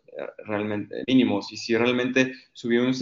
realmente 0.47 1.05
mínimos 1.07 1.53
y 1.53 1.57
si 1.57 1.77
realmente 1.77 2.35
subir 2.53 2.81
un 2.81 2.95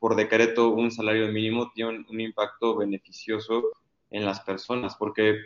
por 0.00 0.16
decreto 0.16 0.70
un 0.70 0.90
salario 0.90 1.28
mínimo 1.28 1.70
tiene 1.74 2.04
un, 2.08 2.20
impacto 2.20 2.76
beneficioso 2.76 3.70
en 4.10 4.24
las 4.24 4.40
personas 4.40 4.96
porque 4.96 5.38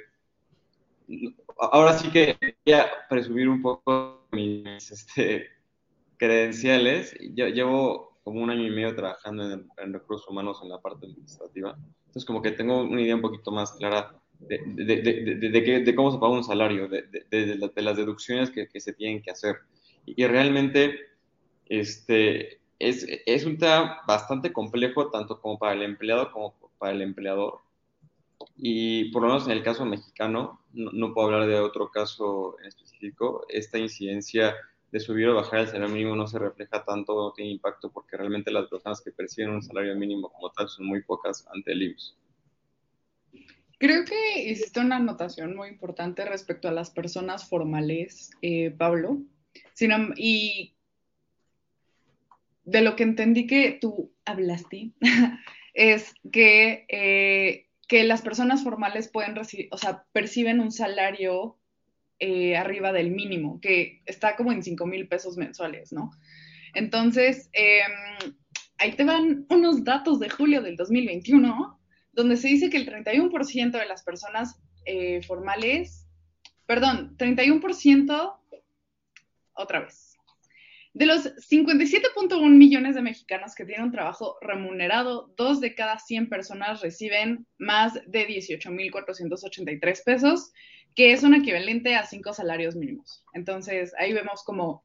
ahora 1.58 1.98
sí 1.98 2.10
que 2.10 2.36
a 2.72 2.86
presumir 3.08 3.48
un 3.48 3.60
poco 3.60 4.26
mis 4.32 4.90
este, 4.90 5.48
credenciales. 6.20 7.16
Yo 7.34 7.48
llevo 7.48 8.20
como 8.22 8.42
un 8.42 8.50
año 8.50 8.66
y 8.66 8.70
medio 8.70 8.94
trabajando 8.94 9.50
en, 9.50 9.92
recursos 9.92 10.28
humanos 10.28 10.60
en 10.62 10.68
la 10.68 10.80
parte 10.80 11.06
administrativa. 11.06 11.76
Entonces 12.06 12.24
como 12.26 12.42
que 12.42 12.52
tengo 12.52 12.82
una 12.82 13.00
idea 13.00 13.16
un 13.16 13.22
poquito 13.22 13.50
más 13.50 13.72
clara 13.72 14.14
de, 14.38 14.60
de, 14.66 15.80
de 15.80 15.94
cómo 15.94 16.12
se 16.12 16.18
paga 16.18 16.34
un 16.34 16.44
salario, 16.44 16.88
de, 16.88 17.70
las 17.76 17.96
deducciones 17.96 18.50
que, 18.50 18.68
se 18.80 18.92
tienen 18.92 19.22
que 19.22 19.30
hacer. 19.30 19.56
Y 20.04 20.26
realmente 20.26 20.98
este, 21.70 22.60
es, 22.80 23.06
es, 23.26 23.46
un 23.46 23.56
tema 23.56 24.02
bastante 24.06 24.52
complejo 24.52 25.08
tanto 25.08 25.40
como 25.40 25.58
para 25.58 25.72
el 25.72 25.82
empleado 25.82 26.30
como 26.32 26.54
para 26.78 26.92
el 26.92 27.00
empleador. 27.00 27.60
Y 28.56 29.10
por 29.12 29.22
lo 29.22 29.28
menos 29.28 29.46
en 29.46 29.52
el 29.52 29.62
caso 29.62 29.86
mexicano, 29.86 30.60
no, 30.72 31.14
puedo 31.14 31.28
hablar 31.28 31.48
de 31.48 31.60
otro 31.60 31.90
caso 31.90 32.56
en 32.60 32.66
específico, 32.66 33.46
esta 33.48 33.78
incidencia 33.78 34.56
de 34.90 34.98
subir 34.98 35.28
o 35.28 35.36
bajar 35.36 35.60
el 35.60 35.66
salario 35.68 35.94
mínimo 35.94 36.16
no 36.16 36.26
se 36.26 36.40
refleja 36.40 36.84
tanto, 36.84 37.14
no 37.14 37.32
tiene 37.32 37.52
impacto 37.52 37.92
porque 37.92 38.16
realmente 38.16 38.50
las 38.50 38.68
personas 38.68 39.00
que 39.00 39.12
perciben 39.12 39.50
un 39.50 39.62
salario 39.62 39.94
mínimo 39.94 40.28
como 40.30 40.50
tal 40.50 40.68
son 40.68 40.86
muy 40.86 41.02
pocas 41.02 41.46
ante 41.54 41.72
el 41.72 41.82
IMSS. 41.82 42.16
Creo 43.78 44.04
que 44.04 44.50
hiciste 44.50 44.80
una 44.80 44.96
anotación 44.96 45.54
muy 45.54 45.68
importante 45.68 46.24
respecto 46.24 46.68
a 46.68 46.72
las 46.72 46.90
personas 46.90 47.48
formales, 47.48 48.30
eh, 48.42 48.72
Pablo. 48.72 49.18
y 50.16 50.74
de 52.64 52.82
lo 52.82 52.96
que 52.96 53.02
entendí 53.02 53.46
que 53.46 53.78
tú 53.80 54.12
hablaste, 54.24 54.92
es 55.74 56.14
que, 56.32 56.86
eh, 56.88 57.68
que 57.88 58.04
las 58.04 58.22
personas 58.22 58.62
formales 58.62 59.08
pueden 59.08 59.34
recibir, 59.34 59.68
o 59.70 59.78
sea, 59.78 60.04
perciben 60.12 60.60
un 60.60 60.72
salario 60.72 61.58
eh, 62.18 62.56
arriba 62.56 62.92
del 62.92 63.10
mínimo, 63.10 63.60
que 63.60 64.02
está 64.04 64.36
como 64.36 64.52
en 64.52 64.62
5 64.62 64.86
mil 64.86 65.08
pesos 65.08 65.36
mensuales, 65.36 65.92
¿no? 65.92 66.10
Entonces, 66.74 67.48
em, 67.52 68.34
ahí 68.78 68.92
te 68.92 69.04
van 69.04 69.46
unos 69.48 69.84
datos 69.84 70.20
de 70.20 70.28
julio 70.28 70.62
del 70.62 70.76
2021, 70.76 71.80
donde 72.12 72.36
se 72.36 72.48
dice 72.48 72.70
que 72.70 72.76
el 72.76 72.86
31% 72.86 73.78
de 73.78 73.86
las 73.86 74.02
personas 74.02 74.60
eh, 74.84 75.22
formales, 75.22 76.06
perdón, 76.66 77.16
31%, 77.16 78.36
otra 79.54 79.80
vez, 79.80 80.09
de 80.92 81.06
los 81.06 81.24
57.1 81.36 82.48
millones 82.50 82.94
de 82.94 83.02
mexicanos 83.02 83.54
que 83.54 83.64
tienen 83.64 83.86
un 83.86 83.92
trabajo 83.92 84.36
remunerado, 84.40 85.32
dos 85.36 85.60
de 85.60 85.74
cada 85.74 85.98
100 85.98 86.28
personas 86.28 86.80
reciben 86.80 87.46
más 87.58 87.94
de 88.06 88.26
18.483 88.26 90.04
pesos, 90.04 90.52
que 90.94 91.12
es 91.12 91.22
un 91.22 91.34
equivalente 91.34 91.94
a 91.94 92.06
cinco 92.06 92.32
salarios 92.32 92.74
mínimos. 92.74 93.24
Entonces, 93.34 93.94
ahí 93.98 94.12
vemos 94.12 94.42
como 94.42 94.84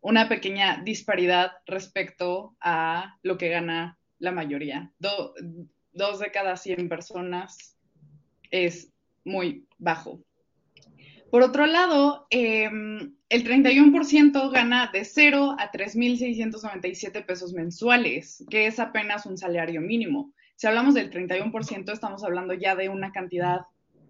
una 0.00 0.28
pequeña 0.28 0.80
disparidad 0.84 1.52
respecto 1.66 2.56
a 2.60 3.18
lo 3.22 3.36
que 3.36 3.48
gana 3.48 3.98
la 4.18 4.32
mayoría. 4.32 4.92
dos 4.98 6.20
de 6.20 6.30
cada 6.30 6.56
100 6.56 6.88
personas 6.88 7.76
es 8.50 8.92
muy 9.24 9.66
bajo. 9.78 10.22
Por 11.32 11.40
otro 11.40 11.64
lado, 11.64 12.26
em, 12.28 13.14
el 13.30 13.42
31% 13.42 14.50
gana 14.50 14.90
de 14.92 15.02
0 15.02 15.56
a 15.58 15.72
3.697 15.72 17.24
pesos 17.24 17.54
mensuales, 17.54 18.44
que 18.50 18.66
es 18.66 18.78
apenas 18.78 19.24
un 19.24 19.38
salario 19.38 19.80
mínimo. 19.80 20.34
Si 20.56 20.66
hablamos 20.66 20.92
del 20.92 21.08
31%, 21.08 21.90
estamos 21.90 22.22
hablando 22.22 22.52
ya 22.52 22.76
de 22.76 22.90
una 22.90 23.12
cantidad, 23.12 23.62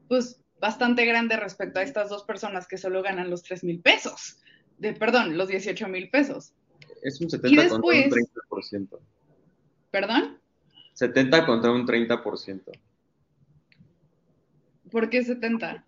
pues, 0.09 0.43
bastante 0.61 1.05
grande 1.05 1.37
respecto 1.37 1.79
a 1.79 1.85
estas 1.85 2.11
dos 2.11 2.25
personas 2.25 2.67
que 2.67 2.77
solo 2.77 3.05
ganan 3.05 3.31
los 3.31 3.45
3.000 3.45 3.81
pesos. 3.81 4.41
De, 4.79 4.93
perdón, 4.93 5.39
los 5.39 5.49
18.000 5.49 6.11
pesos. 6.11 6.55
Es 7.05 7.21
un 7.21 7.31
70 7.31 7.69
contra 7.69 7.89
un 7.89 8.11
30%. 8.11 8.99
¿Perdón? 9.93 10.41
70 10.95 11.47
contra 11.47 11.71
un 11.71 11.87
30%. 11.87 12.63
¿Por 14.91 15.09
qué 15.09 15.23
70? 15.23 15.87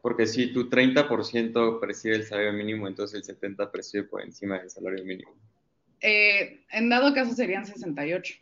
Porque 0.00 0.26
si 0.26 0.52
tu 0.52 0.70
30% 0.70 1.80
percibe 1.80 2.16
el 2.16 2.24
salario 2.24 2.52
mínimo, 2.52 2.86
entonces 2.86 3.28
el 3.28 3.36
70% 3.36 3.70
percibe 3.70 4.04
por 4.04 4.22
encima 4.22 4.58
del 4.58 4.70
salario 4.70 5.04
mínimo. 5.04 5.34
Eh, 6.00 6.60
en 6.70 6.88
dado 6.88 7.12
caso 7.12 7.34
serían 7.34 7.66
68. 7.66 8.34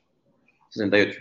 68. 0.71 1.21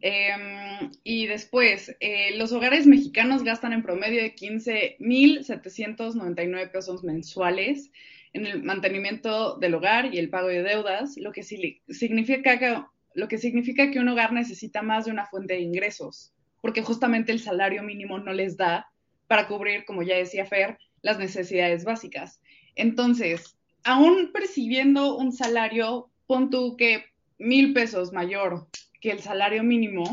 Em, 0.00 0.92
y 1.02 1.26
después, 1.26 1.96
eh, 2.00 2.36
los 2.36 2.52
hogares 2.52 2.86
mexicanos 2.86 3.42
gastan 3.42 3.72
en 3.72 3.82
promedio 3.82 4.22
de 4.22 4.32
15.799 4.34 6.70
pesos 6.70 7.02
mensuales 7.02 7.90
en 8.32 8.46
el 8.46 8.62
mantenimiento 8.62 9.56
del 9.56 9.74
hogar 9.74 10.14
y 10.14 10.18
el 10.18 10.30
pago 10.30 10.46
de 10.48 10.62
deudas, 10.62 11.16
lo 11.16 11.32
que, 11.32 11.42
significa 11.42 12.58
que, 12.58 12.76
lo 13.14 13.26
que 13.26 13.38
significa 13.38 13.90
que 13.90 13.98
un 13.98 14.08
hogar 14.08 14.32
necesita 14.32 14.82
más 14.82 15.06
de 15.06 15.12
una 15.12 15.26
fuente 15.26 15.54
de 15.54 15.60
ingresos 15.60 16.32
porque 16.68 16.82
justamente 16.82 17.32
el 17.32 17.40
salario 17.40 17.82
mínimo 17.82 18.18
no 18.18 18.30
les 18.34 18.58
da 18.58 18.90
para 19.26 19.48
cubrir, 19.48 19.86
como 19.86 20.02
ya 20.02 20.16
decía 20.16 20.44
Fer, 20.44 20.76
las 21.00 21.18
necesidades 21.18 21.82
básicas. 21.82 22.42
Entonces, 22.74 23.56
aún 23.84 24.32
percibiendo 24.34 25.16
un 25.16 25.32
salario, 25.32 26.10
pon 26.26 26.50
tú 26.50 26.76
que 26.76 27.06
mil 27.38 27.72
pesos 27.72 28.12
mayor 28.12 28.68
que 29.00 29.12
el 29.12 29.20
salario 29.20 29.64
mínimo, 29.64 30.04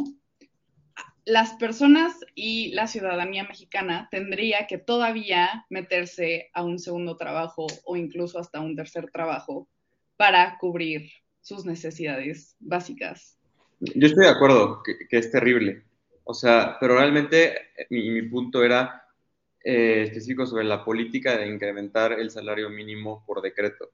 las 1.25 1.51
personas 1.55 2.15
y 2.35 2.71
la 2.71 2.87
ciudadanía 2.87 3.43
mexicana 3.43 4.07
tendría 4.09 4.65
que 4.65 4.77
todavía 4.77 5.65
meterse 5.69 6.51
a 6.53 6.63
un 6.63 6.79
segundo 6.79 7.17
trabajo 7.17 7.67
o 7.83 7.97
incluso 7.97 8.39
hasta 8.39 8.61
un 8.61 8.77
tercer 8.77 9.11
trabajo 9.11 9.67
para 10.15 10.57
cubrir 10.57 11.11
sus 11.41 11.65
necesidades 11.65 12.55
básicas. 12.61 13.37
Yo 13.81 14.07
estoy 14.07 14.23
de 14.23 14.31
acuerdo 14.31 14.81
que 14.85 15.17
es 15.17 15.29
terrible. 15.29 15.83
O 16.25 16.33
sea, 16.33 16.77
pero 16.79 16.97
realmente 16.97 17.55
eh, 17.77 17.87
mi, 17.89 18.21
punto 18.23 18.63
era 18.63 19.07
eh, 19.63 20.03
específico 20.07 20.45
sobre 20.45 20.63
la 20.65 20.83
política 20.83 21.37
de 21.37 21.47
incrementar 21.47 22.13
el 22.13 22.31
salario 22.31 22.69
mínimo 22.69 23.23
por 23.25 23.41
decreto. 23.41 23.91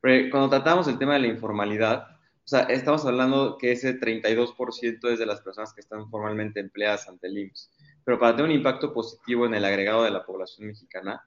Porque 0.00 0.30
cuando 0.30 0.48
tratamos 0.48 0.88
el 0.88 0.98
tema 0.98 1.14
de 1.14 1.20
la 1.20 1.26
informalidad, 1.26 2.08
o 2.10 2.48
sea, 2.48 2.60
estamos 2.62 3.04
hablando 3.04 3.58
que 3.58 3.72
ese 3.72 4.00
32% 4.00 5.12
es 5.12 5.18
de 5.18 5.26
las 5.26 5.42
personas 5.42 5.74
que 5.74 5.82
están 5.82 6.08
formalmente 6.08 6.60
empleadas 6.60 7.06
ante 7.06 7.26
el 7.26 7.36
IMSS. 7.36 7.70
Pero 8.02 8.18
para 8.18 8.34
tener 8.34 8.50
un 8.50 8.56
impacto 8.56 8.94
positivo 8.94 9.44
en 9.44 9.54
el 9.54 9.64
agregado 9.66 10.04
de 10.04 10.10
la 10.10 10.24
población 10.24 10.68
mexicana, 10.68 11.22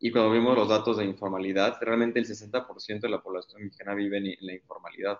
y 0.00 0.10
cuando 0.10 0.30
vimos 0.30 0.56
los 0.56 0.68
datos 0.68 0.96
de 0.96 1.04
informalidad, 1.04 1.76
realmente 1.82 2.18
el 2.18 2.26
60% 2.26 3.00
de 3.00 3.08
la 3.10 3.20
población 3.20 3.64
mexicana 3.64 3.94
vive 3.94 4.16
en 4.16 4.34
la 4.40 4.54
informalidad. 4.54 5.18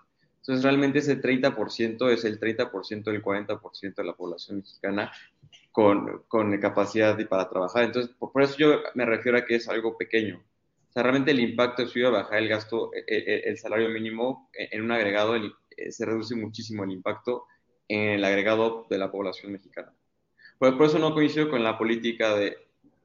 Entonces, 0.49 0.65
realmente 0.65 1.01
ese 1.01 1.21
30% 1.21 2.11
es 2.11 2.25
el 2.25 2.41
30% 2.41 3.05
del 3.05 3.23
40% 3.23 3.95
de 3.95 4.05
la 4.05 4.15
población 4.15 4.57
mexicana 4.57 5.13
con, 5.73 6.23
con 6.27 6.59
capacidad 6.59 7.19
para 7.29 7.51
trabajar. 7.51 7.85
Entonces, 7.85 8.17
por, 8.19 8.43
eso 8.43 8.57
yo 8.57 8.81
me 8.95 9.05
refiero 9.05 9.37
a 9.37 9.45
que 9.45 9.57
es 9.57 9.69
algo 9.69 9.99
pequeño. 9.99 10.39
O 10.39 10.93
sea, 10.93 11.03
realmente 11.03 11.33
el 11.33 11.41
impacto 11.41 11.83
de 11.83 11.89
subir 11.89 12.07
a 12.07 12.11
bajar 12.11 12.39
el 12.39 12.49
gasto, 12.49 12.91
el, 12.95 13.05
e, 13.07 13.19
e, 13.19 13.41
el, 13.51 13.59
salario 13.59 13.91
mínimo 13.91 14.49
en 14.55 14.81
un 14.81 14.91
agregado, 14.91 15.37
eh, 15.37 15.93
se 15.93 16.07
reduce 16.07 16.35
muchísimo 16.35 16.83
el 16.83 16.93
impacto 16.93 17.45
en 17.87 18.13
el 18.13 18.25
agregado 18.25 18.87
de 18.89 18.97
la 18.97 19.13
población 19.13 19.53
mexicana. 19.53 19.93
Por, 20.59 20.79
por 20.79 20.87
eso 20.87 20.99
no 20.99 21.13
coincido 21.13 21.51
con 21.51 21.63
la 21.63 21.77
política 21.77 22.35
de, 22.35 22.57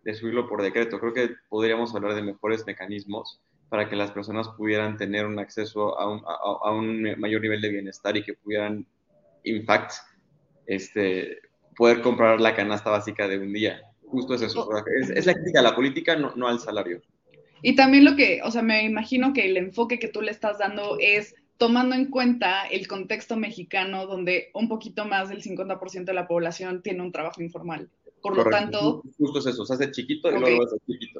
de 0.02 0.14
subirlo 0.14 0.48
por 0.48 0.62
decreto. 0.62 0.98
Creo 0.98 1.14
que 1.14 1.36
podríamos 1.50 1.94
hablar 1.94 2.16
de 2.16 2.24
mejores 2.24 2.66
mecanismos 2.66 3.42
para 3.74 3.90
que 3.90 3.96
las 3.96 4.12
personas 4.12 4.50
pudieran 4.50 4.98
tener 4.98 5.26
un 5.26 5.40
acceso 5.40 6.00
a 6.00 6.08
un, 6.08 6.22
a, 6.28 6.70
un 6.70 7.20
mayor 7.20 7.42
nivel 7.42 7.60
de 7.60 7.70
bienestar 7.70 8.16
y 8.16 8.22
que 8.22 8.36
pudieran, 8.36 8.86
in 9.46 9.66
fact, 9.66 9.94
este, 10.68 11.40
poder 11.76 12.04
comprar 12.04 12.40
la 12.40 12.56
canasta 12.56 12.92
básica 12.92 13.28
de 13.28 13.40
un 13.40 13.52
día. 13.52 13.82
Justo 14.06 14.36
es 14.36 14.44
eso. 14.44 14.70
Oh. 14.70 14.78
Es, 15.16 15.26
la 15.26 15.34
crítica 15.34 15.62
a 15.62 15.64
la 15.64 15.76
política, 15.76 16.16
no, 16.16 16.36
no 16.36 16.48
al 16.48 16.60
salario. 16.60 17.02
Y 17.64 17.76
también 17.76 18.06
lo 18.06 18.16
que, 18.16 18.42
o 18.44 18.52
sea, 18.52 18.62
me 18.62 18.84
imagino 18.84 19.34
que 19.34 19.46
el 19.50 19.58
enfoque 19.58 19.98
que 19.98 20.08
tú 20.08 20.22
le 20.22 20.30
estás 20.30 20.60
dando 20.60 20.98
es 21.00 21.34
tomando 21.58 21.96
en 21.96 22.12
cuenta 22.12 22.68
el 22.68 22.88
contexto 22.88 23.38
mexicano 23.38 24.06
donde 24.06 24.52
un 24.54 24.70
poquito 24.70 25.06
más 25.06 25.30
del 25.30 25.42
50% 25.42 26.06
de 26.06 26.14
la 26.14 26.28
población 26.28 26.84
tiene 26.84 27.02
un 27.02 27.12
trabajo 27.12 27.42
informal. 27.42 27.90
Por 28.22 28.38
lo 28.38 28.46
tanto... 28.46 29.02
Justo 29.18 29.40
es 29.40 29.48
eso, 29.48 29.66
se 29.66 29.74
hace 29.74 29.90
chiquito 29.90 30.30
y 30.30 30.40
luego 30.40 30.68
se 30.68 30.76
hace 30.76 30.86
chiquito. 30.86 31.13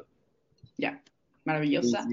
Maravillosa. 1.54 2.04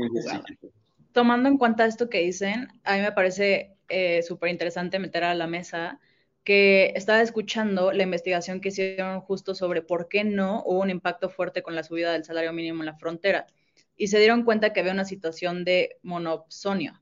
Tomando 1.14 1.50
en 1.50 1.58
cuenta 1.58 1.86
esto 1.86 2.10
que 2.10 2.20
dicen, 2.20 2.68
a 2.84 2.96
mí 2.96 3.02
me 3.02 3.12
parece 3.12 3.76
eh, 3.90 4.22
súper 4.22 4.50
interesante 4.50 5.00
meter 5.00 5.24
a 5.24 5.34
la 5.34 5.48
mesa 5.48 6.00
que 6.44 6.94
estaba 6.96 7.22
escuchando 7.22 7.92
la 7.92 8.04
investigación 8.04 8.62
que 8.62 8.70
hicieron 8.70 9.20
justo 9.22 9.56
sobre 9.56 9.82
por 9.82 10.08
qué 10.08 10.24
no 10.24 10.62
hubo 10.66 10.80
un 10.80 10.92
impacto 10.92 11.30
fuerte 11.30 11.64
con 11.64 11.76
la 11.76 11.84
subida 11.84 12.12
del 12.12 12.24
salario 12.24 12.54
mínimo 12.54 12.82
en 12.82 12.86
la 12.86 12.96
frontera. 12.96 13.48
Y 13.98 14.08
se 14.08 14.20
dieron 14.20 14.44
cuenta 14.44 14.74
que 14.74 14.80
había 14.80 14.94
una 14.94 15.06
situación 15.06 15.66
de 15.66 15.98
monopsonio. 16.04 17.02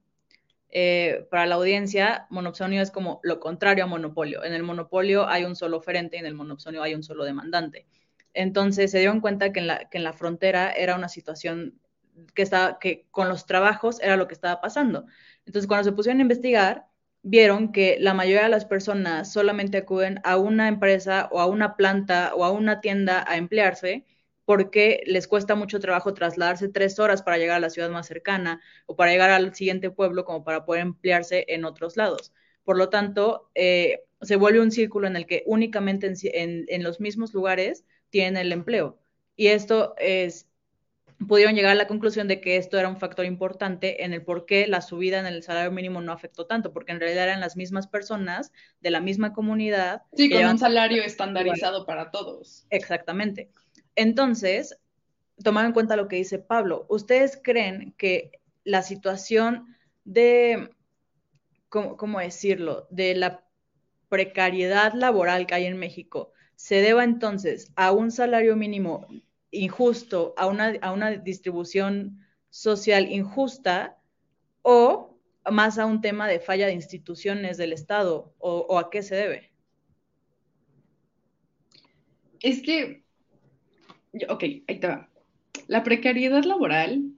Eh, 0.70 1.28
para 1.30 1.46
la 1.46 1.56
audiencia, 1.56 2.26
monopsonio 2.30 2.82
es 2.82 2.92
como 2.92 3.20
lo 3.24 3.40
contrario 3.42 3.84
a 3.84 3.88
monopolio. 3.88 4.46
En 4.46 4.54
el 4.54 4.64
monopolio 4.64 5.28
hay 5.28 5.44
un 5.44 5.58
solo 5.58 5.78
oferente 5.78 6.16
y 6.16 6.20
en 6.20 6.26
el 6.26 6.36
monopsonio 6.36 6.82
hay 6.84 6.96
un 6.96 7.04
solo 7.04 7.26
demandante. 7.26 7.86
Entonces 8.34 8.92
se 8.92 9.00
dieron 9.00 9.20
cuenta 9.20 9.52
que 9.52 9.60
en 9.60 9.68
la, 9.68 9.90
que 9.90 9.98
en 9.98 10.04
la 10.06 10.14
frontera 10.14 10.72
era 10.72 10.96
una 10.96 11.10
situación 11.10 11.80
que, 12.34 12.42
estaba, 12.42 12.80
que 12.80 13.08
con 13.12 13.30
los 13.30 13.46
trabajos 13.46 14.02
era 14.02 14.18
lo 14.18 14.28
que 14.28 14.34
estaba 14.34 14.62
pasando. 14.62 15.06
Entonces 15.46 15.68
cuando 15.68 15.84
se 15.86 15.96
pusieron 15.96 16.20
a 16.20 16.24
investigar, 16.24 16.88
vieron 17.22 17.72
que 17.72 17.98
la 18.00 18.14
mayoría 18.14 18.44
de 18.44 18.50
las 18.50 18.66
personas 18.66 19.32
solamente 19.32 19.78
acuden 19.78 20.22
a 20.24 20.38
una 20.38 20.68
empresa 20.68 21.30
o 21.32 21.40
a 21.40 21.48
una 21.48 21.76
planta 21.76 22.34
o 22.36 22.44
a 22.44 22.52
una 22.52 22.82
tienda 22.82 23.24
a 23.28 23.38
emplearse 23.38 24.06
porque 24.50 25.04
les 25.06 25.28
cuesta 25.28 25.54
mucho 25.54 25.80
trabajo 25.80 26.16
trasladarse 26.16 26.70
tres 26.70 26.98
horas 26.98 27.22
para 27.22 27.38
llegar 27.38 27.58
a 27.58 27.60
la 27.60 27.70
ciudad 27.70 27.92
más 27.92 28.08
cercana 28.08 28.62
o 28.88 28.96
para 28.96 29.12
llegar 29.12 29.30
al 29.30 29.54
siguiente 29.54 29.92
pueblo 29.92 30.26
como 30.26 30.44
para 30.44 30.66
poder 30.66 30.82
emplearse 30.82 31.46
en 31.50 31.66
otros 31.66 31.98
lados. 31.98 32.34
Por 32.64 32.76
lo 32.76 32.90
tanto, 32.90 33.52
eh, 33.54 34.06
se 34.22 34.38
vuelve 34.38 34.60
un 34.60 34.72
círculo 34.72 35.06
en 35.08 35.16
el 35.16 35.28
que 35.28 35.44
únicamente 35.46 36.12
en, 36.34 36.84
los 36.84 37.00
mismos 37.00 37.34
lugares 37.34 37.86
tienen 38.10 38.38
el 38.38 38.52
empleo. 38.52 39.00
Y 39.36 39.48
esto 39.50 39.94
es, 40.00 40.48
pudieron 41.28 41.56
llegar 41.56 41.72
a 41.72 41.76
la 41.76 41.88
conclusión 41.88 42.28
de 42.28 42.40
que 42.40 42.58
esto 42.58 42.80
era 42.80 42.88
un 42.88 42.98
factor 42.98 43.26
importante 43.26 44.04
en 44.04 44.14
el 44.14 44.24
por 44.24 44.46
qué 44.46 44.68
la 44.68 44.82
subida 44.82 45.20
en 45.20 45.26
el 45.26 45.44
salario 45.44 45.72
mínimo 45.72 46.02
no 46.02 46.12
afectó 46.12 46.46
tanto, 46.46 46.72
porque 46.72 46.92
en 46.92 47.00
realidad 47.00 47.26
eran 47.26 47.42
las 47.42 47.58
mismas 47.58 47.88
personas 47.88 48.52
de 48.80 48.92
la 48.92 49.02
misma 49.02 49.34
comunidad. 49.34 50.04
Sí, 50.14 50.30
con 50.30 50.46
un 50.46 50.58
salario 50.58 51.04
estandarizado 51.04 51.86
para 51.86 52.12
todos. 52.12 52.66
Exactamente. 52.70 53.52
Entonces, 53.96 54.78
tomando 55.44 55.68
en 55.68 55.74
cuenta 55.74 55.96
lo 55.96 56.08
que 56.08 56.16
dice 56.16 56.40
Pablo, 56.40 56.86
¿ustedes 56.90 57.40
creen 57.44 57.94
que 57.98 58.32
la 58.64 58.82
situación 58.82 59.76
de, 60.06 60.70
¿cómo, 61.68 62.20
decirlo?, 62.20 62.88
de 62.92 63.16
la 63.16 63.44
precariedad 64.08 64.94
laboral 64.94 65.46
que 65.46 65.56
hay 65.56 65.66
en 65.66 65.78
México 65.78 66.34
se 66.56 66.82
deba 66.82 67.04
entonces 67.04 67.72
a 67.76 67.92
un 67.92 68.12
salario 68.12 68.56
mínimo 68.56 69.08
injusto, 69.52 70.34
a 70.38 70.48
una, 70.48 70.76
a 70.82 70.92
una 70.92 71.12
distribución 71.12 72.26
social 72.50 73.12
injusta 73.12 73.98
o 74.62 75.18
más 75.50 75.78
a 75.78 75.86
un 75.86 76.02
tema 76.02 76.28
de 76.28 76.40
falla 76.40 76.68
de 76.68 76.74
instituciones 76.74 77.58
del 77.58 77.74
Estado 77.74 78.34
o, 78.40 78.78
a 78.78 78.90
qué 78.90 79.02
se 79.02 79.16
debe? 79.16 79.52
Es 82.42 82.62
que, 82.62 83.04
ok, 84.28 84.44
ahí 84.44 84.64
está. 84.68 85.10
La 85.68 85.84
precariedad 85.84 86.44
laboral 86.44 87.12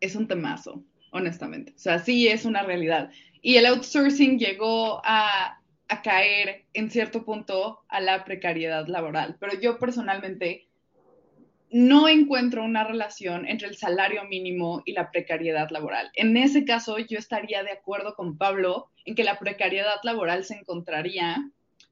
es 0.00 0.14
un 0.14 0.28
temazo, 0.28 0.84
honestamente. 1.10 1.72
O 1.74 1.78
sea, 1.78 1.98
sí 1.98 2.28
es 2.28 2.44
una 2.44 2.62
realidad. 2.62 3.10
Y 3.42 3.56
el 3.56 3.66
outsourcing 3.66 4.38
llegó 4.38 5.00
a, 5.04 5.60
a 5.88 6.02
caer 6.02 6.66
en 6.72 6.90
cierto 6.90 7.24
punto 7.24 7.80
a 7.88 8.00
la 8.00 8.24
precariedad 8.24 8.86
laboral. 8.86 9.36
Pero 9.40 9.58
yo 9.60 9.78
personalmente 9.78 10.68
no 11.76 12.08
encuentro 12.08 12.64
una 12.64 12.84
relación 12.84 13.46
entre 13.46 13.68
el 13.68 13.76
salario 13.76 14.24
mínimo 14.24 14.82
y 14.86 14.92
la 14.92 15.10
precariedad 15.10 15.68
laboral. 15.68 16.10
En 16.14 16.34
ese 16.38 16.64
caso, 16.64 16.96
yo 16.96 17.18
estaría 17.18 17.62
de 17.62 17.72
acuerdo 17.72 18.14
con 18.14 18.38
Pablo 18.38 18.88
en 19.04 19.14
que 19.14 19.24
la 19.24 19.38
precariedad 19.38 19.96
laboral 20.02 20.44
se 20.44 20.54
encontraría 20.54 21.36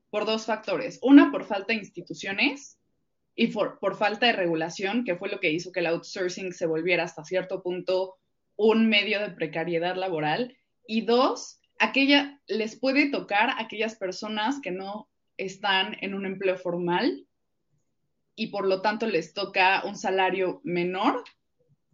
por 0.08 0.24
dos 0.24 0.46
factores. 0.46 0.98
Una, 1.02 1.30
por 1.30 1.44
falta 1.44 1.74
de 1.74 1.80
instituciones 1.80 2.78
y 3.34 3.48
por, 3.48 3.78
falta 3.98 4.24
de 4.24 4.32
regulación, 4.32 5.04
que 5.04 5.16
fue 5.16 5.28
lo 5.28 5.38
que 5.38 5.50
hizo 5.50 5.70
que 5.70 5.80
el 5.80 5.88
outsourcing 5.88 6.54
se 6.54 6.64
volviera 6.64 7.02
hasta 7.04 7.22
cierto 7.22 7.62
punto 7.62 8.14
un 8.56 8.88
medio 8.88 9.20
de 9.20 9.32
precariedad 9.32 9.96
laboral. 9.96 10.56
Y 10.86 11.02
dos, 11.02 11.60
aquella 11.78 12.40
les 12.46 12.74
puede 12.74 13.10
tocar 13.10 13.50
a 13.50 13.60
aquellas 13.60 13.96
personas 13.96 14.62
que 14.62 14.70
no 14.70 15.10
están 15.36 15.94
en 16.00 16.14
un 16.14 16.24
empleo 16.24 16.56
formal 16.56 17.26
y 18.36 18.48
por 18.48 18.66
lo 18.66 18.80
tanto 18.80 19.06
les 19.06 19.32
toca 19.34 19.82
un 19.84 19.96
salario 19.96 20.60
menor 20.64 21.22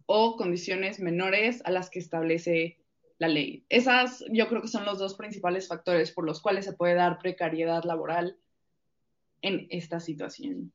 o 0.05 0.35
condiciones 0.35 0.99
menores 0.99 1.61
a 1.65 1.71
las 1.71 1.89
que 1.89 1.99
establece 1.99 2.77
la 3.17 3.27
ley. 3.27 3.65
Esas 3.69 4.25
yo 4.31 4.47
creo 4.47 4.61
que 4.61 4.67
son 4.67 4.85
los 4.85 4.97
dos 4.97 5.15
principales 5.15 5.67
factores 5.67 6.11
por 6.11 6.25
los 6.25 6.41
cuales 6.41 6.65
se 6.65 6.73
puede 6.73 6.95
dar 6.95 7.19
precariedad 7.19 7.83
laboral 7.83 8.37
en 9.41 9.67
esta 9.69 9.99
situación. 9.99 10.73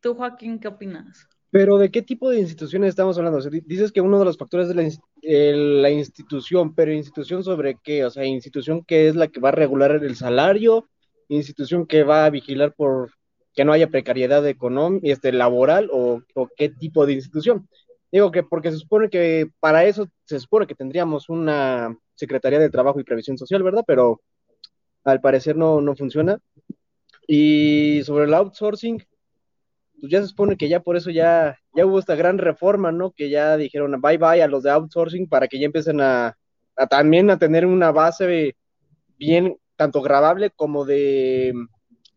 ¿Tú, 0.00 0.14
Joaquín, 0.14 0.58
qué 0.58 0.68
opinas? 0.68 1.28
Pero 1.50 1.76
¿de 1.76 1.90
qué 1.90 2.00
tipo 2.00 2.30
de 2.30 2.40
instituciones 2.40 2.88
estamos 2.88 3.18
hablando? 3.18 3.38
dices 3.66 3.92
que 3.92 4.00
uno 4.00 4.18
de 4.18 4.24
los 4.24 4.38
factores 4.38 4.70
es 4.70 4.74
la, 4.74 5.82
la, 5.82 5.90
institución, 5.90 6.74
pero 6.74 6.92
institución 6.92 7.44
sobre 7.44 7.76
qué? 7.82 8.06
O 8.06 8.10
sea, 8.10 8.24
institución 8.24 8.84
que 8.84 9.08
es 9.08 9.14
la 9.14 9.28
que 9.28 9.38
va 9.38 9.50
a 9.50 9.52
regular 9.52 9.92
el 9.92 10.16
salario, 10.16 10.88
institución 11.28 11.86
que 11.86 12.04
va 12.04 12.24
a 12.24 12.30
vigilar 12.30 12.72
por 12.72 13.12
que 13.54 13.64
no 13.64 13.72
haya 13.72 13.88
precariedad 13.88 14.46
económica, 14.46 15.08
este, 15.08 15.32
laboral 15.32 15.88
o, 15.92 16.22
qué 16.56 16.68
tipo 16.68 17.06
de 17.06 17.14
institución. 17.14 17.68
Digo 18.10 18.30
que 18.30 18.42
porque 18.42 18.70
se 18.70 18.78
supone 18.78 19.08
que 19.08 19.50
para 19.60 19.84
eso 19.84 20.08
se 20.24 20.38
supone 20.40 20.66
que 20.66 20.74
tendríamos 20.74 21.28
una 21.28 21.96
Secretaría 22.14 22.58
de 22.58 22.70
Trabajo 22.70 23.00
y 23.00 23.04
Previsión 23.04 23.38
Social, 23.38 23.62
¿verdad? 23.62 23.84
Pero 23.86 24.20
al 25.04 25.20
parecer 25.20 25.56
no, 25.56 25.80
no 25.80 25.96
funciona. 25.96 26.38
Y 27.26 28.02
sobre 28.04 28.26
el 28.26 28.34
outsourcing, 28.34 29.02
pues 30.00 30.12
ya 30.12 30.20
se 30.20 30.28
supone 30.28 30.56
que 30.56 30.68
ya 30.68 30.80
por 30.80 30.96
eso 30.96 31.10
ya, 31.10 31.58
ya 31.74 31.86
hubo 31.86 31.98
esta 31.98 32.14
gran 32.14 32.38
reforma, 32.38 32.92
¿no? 32.92 33.12
Que 33.12 33.30
ya 33.30 33.56
dijeron 33.56 34.00
bye 34.00 34.18
bye 34.18 34.42
a 34.42 34.48
los 34.48 34.62
de 34.62 34.70
outsourcing 34.70 35.28
para 35.28 35.48
que 35.48 35.58
ya 35.58 35.66
empiecen 35.66 36.00
a, 36.00 36.36
a 36.76 36.86
también 36.86 37.30
a 37.30 37.38
tener 37.38 37.66
una 37.66 37.92
base 37.92 38.56
bien, 39.16 39.56
tanto 39.76 40.02
grabable 40.02 40.50
como 40.50 40.84
de, 40.84 41.54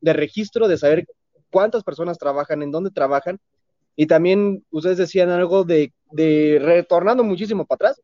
de 0.02 0.14
registro, 0.14 0.68
de 0.68 0.78
saber 0.78 1.08
cuántas 1.56 1.86
personas 1.86 2.18
trabajan, 2.18 2.62
en 2.64 2.72
dónde 2.72 2.92
trabajan. 2.92 3.40
Y 3.96 4.08
también 4.08 4.66
ustedes 4.72 4.98
decían 4.98 5.30
algo 5.30 5.64
de, 5.64 5.94
retornando 6.62 7.24
muchísimo 7.24 7.66
para 7.66 7.92
atrás, 7.92 8.02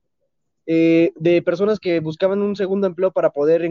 eh, 0.66 1.12
de 1.18 1.42
personas 1.42 1.78
que 1.78 2.00
buscaban 2.00 2.42
un 2.42 2.56
segundo 2.56 2.88
empleo 2.88 3.12
para 3.12 3.32
poder 3.32 3.70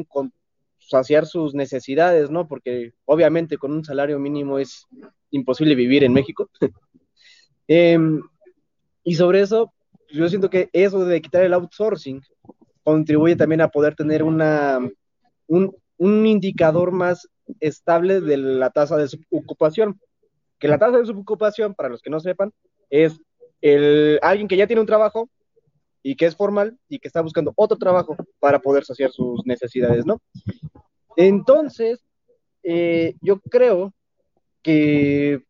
saciar 0.80 1.24
sus 1.24 1.54
necesidades, 1.54 2.28
¿no? 2.28 2.46
Porque 2.46 2.92
obviamente 3.06 3.56
con 3.56 3.72
un 3.72 3.82
salario 3.82 4.18
mínimo 4.18 4.58
es 4.58 4.86
imposible 5.30 5.74
vivir 5.74 6.04
en 6.04 6.12
México. 6.12 6.50
Em, 7.72 8.20
y 9.04 9.14
sobre 9.14 9.42
eso, 9.42 9.72
yo 10.12 10.28
siento 10.28 10.50
que 10.50 10.68
eso 10.72 11.04
de 11.04 11.22
quitar 11.22 11.44
el 11.44 11.54
outsourcing 11.54 12.20
contribuye 12.82 13.36
también 13.36 13.60
a 13.60 13.68
poder 13.68 13.94
tener 13.94 14.24
un, 14.24 14.42
un 15.46 16.26
indicador 16.26 16.90
más 16.90 17.28
estable 17.60 18.20
de 18.20 18.36
la 18.36 18.70
tasa 18.70 18.96
de 18.96 19.08
subocupación. 19.08 20.00
Que 20.58 20.68
la 20.68 20.78
tasa 20.78 20.98
de 20.98 21.06
subocupación, 21.06 21.74
para 21.74 21.88
los 21.88 22.02
que 22.02 22.10
no 22.10 22.20
sepan, 22.20 22.52
es 22.90 23.18
el, 23.60 24.18
alguien 24.22 24.48
que 24.48 24.56
ya 24.56 24.66
tiene 24.66 24.80
un 24.80 24.86
trabajo 24.86 25.28
y 26.02 26.16
que 26.16 26.26
es 26.26 26.36
formal 26.36 26.78
y 26.88 26.98
que 26.98 27.08
está 27.08 27.20
buscando 27.20 27.52
otro 27.56 27.76
trabajo 27.76 28.16
para 28.38 28.60
poder 28.60 28.84
saciar 28.84 29.10
sus 29.10 29.44
necesidades, 29.44 30.06
¿no? 30.06 30.20
Entonces, 31.16 32.02
eh, 32.62 33.14
yo 33.20 33.40
creo 33.40 33.92
que 34.62 35.42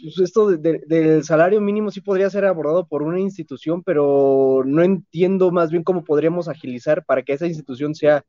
pues, 0.00 0.18
esto 0.20 0.48
del 0.48 1.24
salario 1.24 1.60
mínimo 1.60 1.90
sí 1.90 2.00
podría 2.00 2.30
ser 2.30 2.44
abordado 2.44 2.86
por 2.86 3.02
una 3.02 3.20
institución, 3.20 3.82
pero 3.82 4.62
no 4.64 4.82
entiendo 4.82 5.50
más 5.50 5.70
bien 5.70 5.82
cómo 5.82 6.04
podríamos 6.04 6.48
agilizar 6.48 7.04
para 7.04 7.22
que 7.22 7.32
esa 7.32 7.46
institución 7.46 7.94
sea 7.94 8.24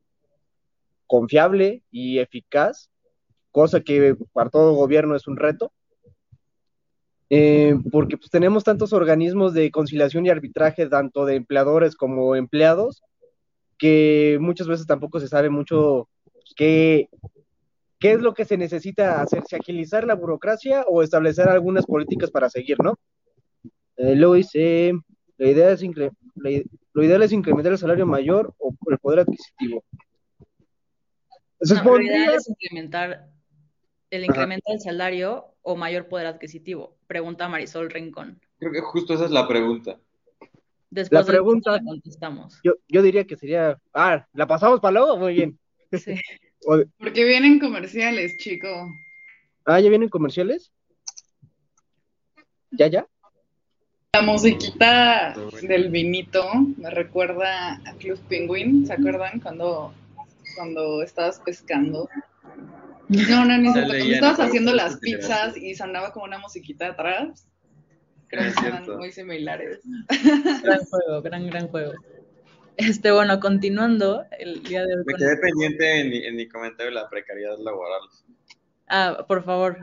confiable 1.06 1.82
y 1.90 2.18
eficaz 2.18 2.90
cosa 3.50 3.80
que 3.80 4.16
para 4.32 4.50
todo 4.50 4.74
gobierno 4.74 5.16
es 5.16 5.26
un 5.26 5.36
reto, 5.36 5.72
eh, 7.30 7.76
porque 7.92 8.16
pues, 8.16 8.30
tenemos 8.30 8.64
tantos 8.64 8.92
organismos 8.92 9.54
de 9.54 9.70
conciliación 9.70 10.26
y 10.26 10.30
arbitraje, 10.30 10.86
tanto 10.86 11.24
de 11.24 11.36
empleadores 11.36 11.94
como 11.94 12.34
empleados, 12.34 13.02
que 13.78 14.38
muchas 14.40 14.66
veces 14.66 14.86
tampoco 14.86 15.20
se 15.20 15.28
sabe 15.28 15.48
mucho 15.48 16.08
pues, 16.32 16.52
qué, 16.56 17.08
qué 18.00 18.12
es 18.12 18.20
lo 18.20 18.34
que 18.34 18.44
se 18.44 18.56
necesita 18.56 19.22
hacer, 19.22 19.44
si 19.46 19.54
agilizar 19.56 20.06
la 20.06 20.16
burocracia 20.16 20.84
o 20.88 21.02
establecer 21.02 21.48
algunas 21.48 21.86
políticas 21.86 22.30
para 22.30 22.50
seguir, 22.50 22.78
¿no? 22.82 22.98
Eh, 23.96 24.16
luego 24.16 24.34
dice, 24.34 24.92
la 25.38 25.48
idea 25.48 25.70
es 25.70 25.82
lo 26.92 27.04
ideal 27.04 27.22
es 27.22 27.32
incrementar 27.32 27.72
el 27.72 27.78
salario 27.78 28.06
mayor 28.06 28.54
o 28.58 28.74
el 28.90 28.98
poder 28.98 29.20
adquisitivo. 29.20 29.84
Se 31.60 31.74
no, 31.74 31.80
supondría... 31.80 32.34
es 32.34 32.48
incrementar 32.48 33.28
el 34.10 34.24
incremento 34.24 34.70
del 34.70 34.80
salario 34.80 35.46
o 35.62 35.76
mayor 35.76 36.08
poder 36.08 36.26
adquisitivo? 36.26 36.96
Pregunta 37.06 37.48
Marisol 37.48 37.90
Rincón. 37.90 38.40
Creo 38.58 38.72
que 38.72 38.80
justo 38.80 39.14
esa 39.14 39.24
es 39.24 39.30
la 39.30 39.46
pregunta. 39.46 39.98
Después 40.90 41.20
la 41.20 41.26
pregunta, 41.26 41.72
la 41.72 41.82
contestamos. 41.84 42.58
Yo, 42.64 42.72
yo 42.88 43.02
diría 43.02 43.24
que 43.24 43.36
sería, 43.36 43.80
ah, 43.94 44.26
¿la 44.32 44.46
pasamos 44.46 44.80
para 44.80 44.92
luego? 44.92 45.16
Muy 45.16 45.34
bien. 45.34 45.58
Sí. 45.92 46.14
Porque 46.98 47.24
vienen 47.24 47.58
comerciales, 47.58 48.36
chico. 48.38 48.68
Ah, 49.64 49.80
¿ya 49.80 49.88
vienen 49.88 50.08
comerciales? 50.08 50.72
¿Ya, 52.72 52.88
ya? 52.88 53.06
La 54.12 54.22
musiquita 54.22 55.34
del 55.62 55.88
vinito 55.88 56.44
me 56.76 56.90
recuerda 56.90 57.80
a 57.86 57.94
Club 57.94 58.18
Penguin, 58.28 58.84
¿se 58.84 58.92
acuerdan? 58.92 59.38
Cuando, 59.40 59.94
cuando 60.56 61.02
estabas 61.02 61.38
pescando. 61.40 62.08
No, 63.08 63.44
no, 63.44 63.58
ni 63.58 63.72
cuando 63.72 63.94
estabas 63.94 64.40
haciendo 64.40 64.72
las 64.72 64.98
pizzas 64.98 65.56
y 65.56 65.74
sonaba 65.74 66.12
como 66.12 66.26
una 66.26 66.38
musiquita 66.38 66.88
atrás. 66.88 67.46
Creo 68.28 68.52
que 68.54 68.92
muy 68.92 69.10
similares. 69.10 69.80
Gran 70.62 70.84
juego, 70.84 71.20
gran, 71.22 71.46
gran 71.48 71.68
juego. 71.68 71.92
Este, 72.76 73.10
bueno, 73.10 73.40
continuando 73.40 74.24
el 74.38 74.62
día 74.62 74.86
de 74.86 74.94
hoy. 74.94 75.02
Me 75.04 75.14
quedé 75.14 75.36
pendiente 75.38 76.00
en, 76.00 76.12
en 76.12 76.36
mi 76.36 76.48
comentario 76.48 76.92
de 76.92 76.94
la 76.94 77.10
precariedad 77.10 77.58
laboral. 77.58 78.00
Ah, 78.86 79.24
por 79.26 79.44
favor, 79.44 79.78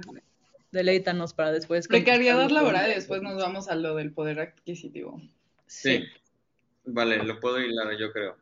deleítanos 0.71 1.34
para 1.34 1.51
después. 1.51 1.88
Precariedad 1.88 2.49
laboral 2.49 2.89
y 2.91 2.95
después 2.95 3.21
nos 3.21 3.36
vamos 3.36 3.67
a 3.67 3.75
lo 3.75 3.95
del 3.95 4.13
poder 4.13 4.39
adquisitivo. 4.39 5.21
Sí. 5.65 6.06
Vale, 6.86 7.21
lo 7.23 7.39
puedo 7.41 7.60
hilar, 7.60 7.97
yo 7.99 8.13
creo. 8.13 8.38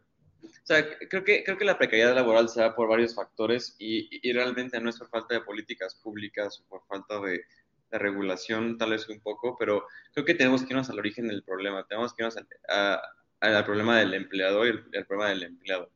O 0.45 0.65
sea, 0.65 0.85
creo 1.09 1.23
que, 1.23 1.43
creo 1.43 1.57
que 1.57 1.65
la 1.65 1.77
precariedad 1.77 2.15
laboral 2.15 2.49
se 2.49 2.61
da 2.61 2.75
por 2.75 2.87
varios 2.87 3.15
factores 3.15 3.75
y, 3.79 4.07
y 4.27 4.33
realmente 4.33 4.79
no 4.79 4.89
es 4.89 4.97
por 4.97 5.09
falta 5.09 5.35
de 5.35 5.41
políticas 5.41 5.95
públicas 5.95 6.59
o 6.59 6.69
por 6.69 6.85
falta 6.87 7.19
de, 7.21 7.43
de, 7.91 7.99
regulación, 7.99 8.77
tal 8.77 8.91
vez 8.91 9.07
un 9.09 9.19
poco, 9.19 9.55
pero 9.57 9.85
creo 10.13 10.25
que 10.25 10.33
tenemos 10.33 10.61
que 10.61 10.73
irnos 10.73 10.89
al 10.89 10.99
origen 10.99 11.27
del 11.27 11.43
problema. 11.43 11.85
Tenemos 11.87 12.13
que 12.13 12.23
irnos 12.23 12.37
al 12.69 13.65
problema 13.65 13.99
del 13.99 14.13
empleador 14.13 14.67
y 14.67 14.97
el, 14.97 15.05
problema 15.05 15.29
del 15.29 15.43
empleado. 15.43 15.89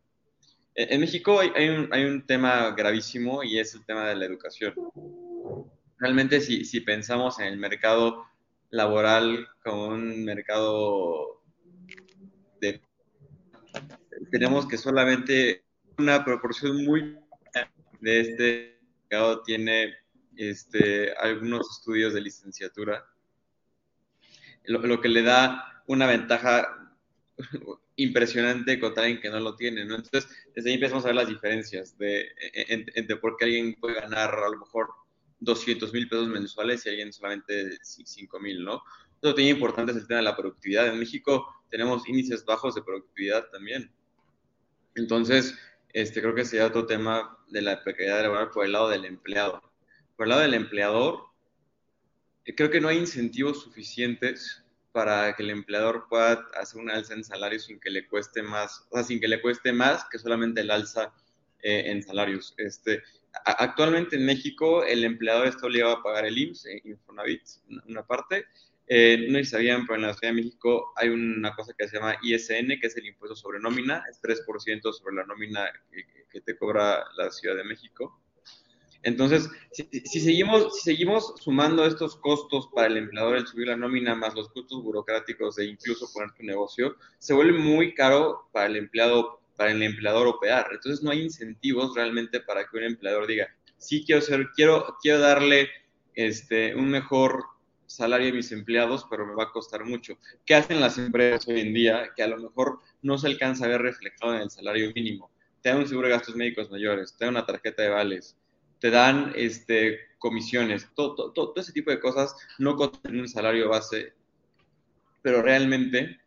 En, 0.76 1.02
México 1.02 1.40
hay, 1.40 1.52
hay, 1.56 1.70
un, 1.70 1.90
hay 1.92 2.06
un 2.06 2.26
tema 2.26 2.72
gravísimo 2.72 3.44
y 3.44 3.60
es 3.60 3.74
el 3.74 3.86
tema 3.86 4.08
de 4.08 4.16
la 4.16 4.26
educación 4.26 4.74
realmente 6.00 6.42
si, 6.42 6.66
si 6.66 6.80
pensamos 6.82 7.40
en 7.40 7.48
el 7.48 7.58
mercado 7.58 8.26
laboral 8.72 9.48
como 9.64 9.88
un 9.88 10.24
mercado. 10.24 11.39
Tenemos 14.32 14.68
que 14.68 14.78
solamente 14.78 15.64
una 15.98 16.24
proporción 16.24 16.84
muy 16.86 17.18
de 18.02 18.20
este 18.22 18.80
mercado 19.10 19.42
tiene 19.44 19.96
este, 20.36 21.14
algunos 21.14 21.70
estudios 21.78 22.14
de 22.14 22.22
licenciatura, 22.22 23.06
lo, 24.66 25.02
que 25.02 25.10
le 25.10 25.24
da 25.24 25.84
una 25.88 26.08
ventaja 26.08 26.96
impresionante 27.96 28.80
contra 28.80 29.04
alguien 29.04 29.22
que 29.22 29.30
no 29.30 29.40
lo 29.40 29.56
tiene, 29.56 29.84
¿no? 29.84 29.96
Entonces, 29.96 30.30
desde 30.56 30.70
ahí 30.70 30.76
empezamos 30.76 31.04
a 31.04 31.08
ver 31.08 31.16
las 31.16 31.28
diferencias 31.28 31.98
de, 31.98 32.30
entre 32.54 33.18
por 33.18 33.36
qué 33.36 33.46
alguien 33.46 33.76
puede 33.76 33.96
ganar 33.96 34.34
a 34.34 34.50
lo 34.50 34.60
mejor 34.60 34.90
200 35.40 35.92
mil 35.94 36.08
pesos 36.08 36.28
mensuales 36.28 36.86
y 36.86 36.90
alguien 36.90 37.12
solamente 37.12 37.78
5 37.82 38.40
mil, 38.40 38.64
¿no? 38.64 38.82
Otro 39.18 39.36
tema 39.36 39.50
importante 39.50 39.92
es 39.92 39.98
el 39.98 40.08
tema 40.08 40.20
de 40.20 40.26
la 40.26 40.38
productividad. 40.38 40.88
En 40.88 41.00
México 41.00 41.46
tenemos 41.70 42.08
índices 42.08 42.46
bajos 42.46 42.76
de 42.76 42.82
productividad 42.82 43.50
también. 43.50 43.92
Entonces, 44.96 45.56
este, 45.94 46.22
creo 46.22 46.36
que 46.36 46.46
sería 46.46 46.68
otro 46.68 46.86
tema 46.86 47.38
de 47.48 47.62
la 47.62 47.84
precariedad 47.84 48.22
laboral 48.22 48.50
por 48.52 48.66
el 48.66 48.74
lado 48.74 48.90
del 48.90 49.06
empleado. 49.06 49.62
Por 50.16 50.26
el 50.26 50.30
lado 50.30 50.42
del 50.42 50.54
empleador, 50.54 51.30
eh, 52.46 52.56
creo 52.56 52.70
que 52.70 52.82
no 52.82 52.88
hay 52.88 52.98
incentivos 52.98 53.62
suficientes 53.62 54.64
para 54.92 55.36
que 55.36 55.44
el 55.44 55.52
empleador 55.52 56.08
pueda 56.10 56.48
hacer 56.60 56.82
un 56.82 56.90
alza 56.90 57.14
en 57.14 57.24
salario 57.24 57.60
sin 57.60 57.80
que 57.80 57.90
le 57.90 58.08
cueste 58.08 58.42
más, 58.42 58.88
o 58.90 58.96
sea, 58.96 59.04
sin 59.04 59.20
que 59.20 59.28
le 59.28 59.42
cueste 59.42 59.72
más 59.72 60.06
que 60.10 60.18
solamente 60.18 60.62
el 60.62 60.72
alza 60.72 61.14
eh, 61.62 61.92
en 61.92 62.04
salarios. 62.04 62.54
Este, 62.58 63.04
actualmente 63.46 64.16
en 64.16 64.26
México 64.26 64.84
el 64.84 65.04
empleador 65.04 65.48
está 65.48 65.68
obligado 65.68 65.94
a 65.94 66.04
pagar 66.04 66.26
el 66.26 66.38
IMSS, 66.38 66.66
eh, 66.66 66.82
Infonavit, 66.86 67.42
una, 67.88 68.06
parte. 68.06 68.46
Eh, 68.92 69.28
no 69.30 69.38
sé 69.38 69.46
sabían, 69.46 69.86
pero 69.86 69.98
en 69.98 70.08
la 70.08 70.16
Ciudad 70.16 70.34
de 70.34 70.42
México 70.42 70.94
hay 70.96 71.10
una 71.10 71.56
cosa 71.56 71.74
que 71.78 71.88
se 71.88 71.98
llama 71.98 72.18
ISN, 72.24 72.80
que 72.82 72.88
es 72.88 72.98
el 72.98 73.06
impuesto 73.06 73.36
sobre 73.36 73.60
nómina, 73.60 74.04
es 74.10 74.20
3% 74.20 74.92
sobre 74.92 75.16
la 75.16 75.26
nómina 75.28 75.70
que, 76.32 76.42
te 76.42 76.58
cobra 76.58 77.06
la 77.16 77.30
Ciudad 77.30 77.56
de 77.56 77.64
México. 77.64 78.20
Entonces, 79.04 79.48
si, 79.72 80.20
seguimos, 80.20 80.76
si 80.78 80.92
seguimos 80.92 81.36
sumando 81.40 81.86
estos 81.86 82.16
costos 82.16 82.70
para 82.74 82.88
el 82.88 82.98
empleador, 82.98 83.38
el 83.38 83.46
subir 83.46 83.68
la 83.68 83.78
nómina, 83.78 84.16
más 84.16 84.34
los 84.34 84.50
costos 84.50 84.82
burocráticos 84.82 85.56
de 85.58 85.66
incluso 85.66 86.12
poner 86.12 86.32
tu 86.32 86.44
negocio, 86.44 86.98
se 87.20 87.36
vuelve 87.36 87.60
muy 87.60 87.94
caro 87.94 88.50
para 88.52 88.66
el 88.66 88.76
empleado 88.76 89.40
para 89.56 89.72
el 89.72 89.84
empleador 89.84 90.26
operar. 90.26 90.68
Entonces 90.72 91.04
no 91.04 91.12
hay 91.12 91.22
incentivos 91.22 91.94
realmente 91.94 92.40
para 92.40 92.66
que 92.66 92.78
un 92.78 92.84
empleador 92.84 93.28
diga, 93.28 93.54
sí 93.78 94.04
quiero 94.06 94.22
ser, 94.22 94.48
quiero, 94.56 94.98
quiero 95.02 95.20
darle 95.20 95.70
este, 96.16 96.74
un 96.76 96.90
mejor 96.90 97.44
salario 98.00 98.30
a 98.30 98.34
mis 98.34 98.52
empleados, 98.52 99.06
pero 99.10 99.26
me 99.26 99.36
va 99.36 99.44
a 99.44 99.52
costar 99.52 99.84
mucho. 99.86 100.18
¿Qué 100.46 100.56
hacen 100.56 100.80
las 100.80 100.98
empresas 100.98 101.48
hoy 101.48 101.60
en 101.60 101.74
día 101.74 102.10
que 102.16 102.24
a 102.24 102.28
lo 102.28 102.38
mejor 102.38 102.80
no 103.02 103.18
se 103.18 103.28
alcanza 103.28 103.66
a 103.66 103.68
ver 103.68 103.82
reflejado 103.82 104.36
en 104.36 104.42
el 104.44 104.50
salario 104.50 104.92
mínimo? 104.96 105.30
Te 105.62 105.70
dan 105.70 105.80
un 105.80 105.88
seguro 105.88 106.08
de 106.08 106.14
gastos 106.14 106.36
médicos 106.36 106.72
mayores, 106.72 107.16
te 107.16 107.26
dan 107.26 107.34
una 107.36 107.46
tarjeta 107.46 107.84
de 107.84 107.90
vales, 107.90 108.38
te 108.80 108.90
dan 108.90 109.34
este, 109.36 110.00
comisiones, 110.18 110.88
todo, 110.96 111.34
todo, 111.34 111.54
ese 111.58 111.74
tipo 111.74 111.92
de 111.92 112.00
cosas 112.00 112.34
no 112.58 112.78
costan 112.78 113.20
un 113.20 113.28
salario 113.28 113.68
base, 113.68 114.14
pero 115.22 115.42
realmente 115.42 116.22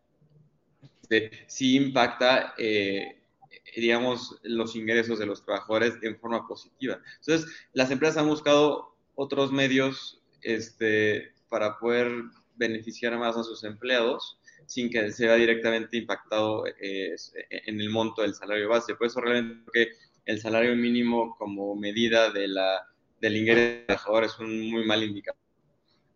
este, 0.82 1.30
sí 1.46 1.76
impacta 1.76 2.52
eh, 2.58 3.18
digamos, 3.76 4.38
los 4.42 4.76
ingresos 4.76 5.18
de 5.18 5.24
los 5.24 5.42
trabajadores 5.42 5.94
en 6.02 6.18
forma 6.18 6.46
positiva. 6.46 7.00
Entonces, 7.20 7.50
las 7.72 7.90
empresas 7.90 8.18
han 8.18 8.28
buscado 8.28 8.94
otros 9.14 9.50
medios 9.50 10.20
este, 10.42 11.32
para 11.52 11.78
poder 11.78 12.10
beneficiar 12.56 13.18
más 13.18 13.36
a 13.36 13.44
sus 13.44 13.62
empleados 13.62 14.38
sin 14.66 14.88
que 14.88 15.12
se 15.12 15.26
vea 15.26 15.34
directamente 15.36 15.98
impactado 15.98 16.64
eh, 16.66 17.14
en 17.50 17.78
el 17.78 17.90
monto 17.90 18.22
del 18.22 18.34
salario 18.34 18.70
base. 18.70 18.94
Por 18.94 19.06
eso 19.06 19.20
realmente 19.20 19.70
que 19.70 19.88
el 20.24 20.40
salario 20.40 20.74
mínimo 20.74 21.36
como 21.36 21.76
medida 21.76 22.30
de 22.30 22.48
la, 22.48 22.88
del 23.20 23.36
ingreso 23.36 23.60
del 23.60 23.86
trabajador 23.86 24.24
es 24.24 24.38
un 24.38 24.70
muy 24.70 24.86
mal 24.86 25.02
indicador. 25.02 25.38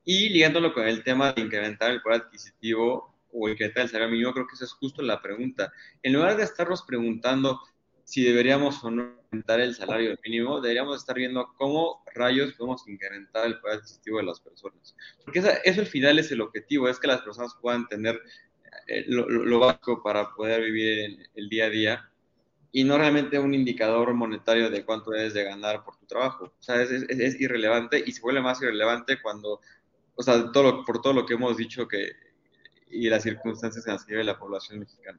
Y 0.05 0.31
ligándolo 0.31 0.72
con 0.72 0.88
el 0.88 1.05
tema 1.05 1.33
de 1.35 1.42
incrementar 1.42 1.90
el 1.90 2.01
poder 2.01 2.22
adquisitivo, 2.22 3.14
o 3.31 3.49
está 3.49 3.83
el 3.83 3.88
salario 3.90 4.12
mínimo, 4.12 4.33
creo 4.33 4.46
que 4.46 4.55
esa 4.55 4.64
es 4.64 4.72
justo 4.72 5.03
la 5.03 5.20
pregunta. 5.20 5.70
En 6.03 6.14
lugar 6.14 6.37
de 6.37 6.44
estarnos 6.44 6.83
preguntando 6.83 7.61
si 8.05 8.22
deberíamos 8.22 8.83
o 8.85 8.90
no 8.90 9.20
incrementar 9.37 9.61
el 9.61 9.75
salario 9.75 10.16
mínimo, 10.25 10.61
deberíamos 10.61 10.96
estar 10.96 11.16
viendo 11.16 11.53
cómo 11.57 12.03
rayos 12.14 12.53
podemos 12.55 12.87
incrementar 12.88 13.46
el 13.46 13.59
poder 13.61 13.79
adquisitivo 13.79 14.18
de 14.18 14.25
las 14.25 14.40
personas. 14.40 14.96
Porque 15.25 15.40
eso 15.64 15.81
al 15.81 15.87
final 15.87 16.18
es 16.18 16.31
el 16.33 16.40
objetivo, 16.40 16.88
es 16.88 16.99
que 16.99 17.07
las 17.07 17.22
personas 17.22 17.55
puedan 17.61 17.87
tener 17.88 18.20
eh, 18.87 19.05
lo, 19.09 19.59
básico 19.59 20.03
para 20.03 20.35
poder 20.35 20.62
vivir 20.62 21.29
el 21.35 21.49
día 21.49 21.66
a 21.66 21.70
día 21.70 22.11
y 22.72 22.85
no 22.85 22.99
realmente 22.99 23.38
un 23.38 23.55
indicador 23.55 24.12
monetario 24.14 24.70
de 24.70 24.85
cuánto 24.85 25.11
debes 25.11 25.35
de 25.35 25.44
ganar 25.44 25.85
por 25.85 25.96
tu 25.96 26.07
trabajo. 26.07 26.44
O 26.59 26.62
sea, 26.62 26.83
es, 26.83 26.90
es, 26.90 27.40
irrelevante 27.40 28.03
y 28.05 28.12
se 28.12 28.20
vuelve 28.20 28.40
más 28.42 28.61
irrelevante 28.61 29.20
cuando, 29.22 29.61
o 30.14 30.22
sea, 30.22 30.53
todo 30.53 30.85
por 30.85 31.01
todo 31.01 31.12
lo 31.12 31.27
que 31.27 31.35
hemos 31.35 31.57
dicho 31.57 31.88
que 31.88 32.12
y 32.88 33.09
las 33.09 33.25
circunstancias 33.25 33.87
en 33.87 33.94
las 33.94 34.05
que 34.05 34.12
vive 34.12 34.25
la 34.25 34.38
población 34.38 34.79
mexicana. 34.79 35.18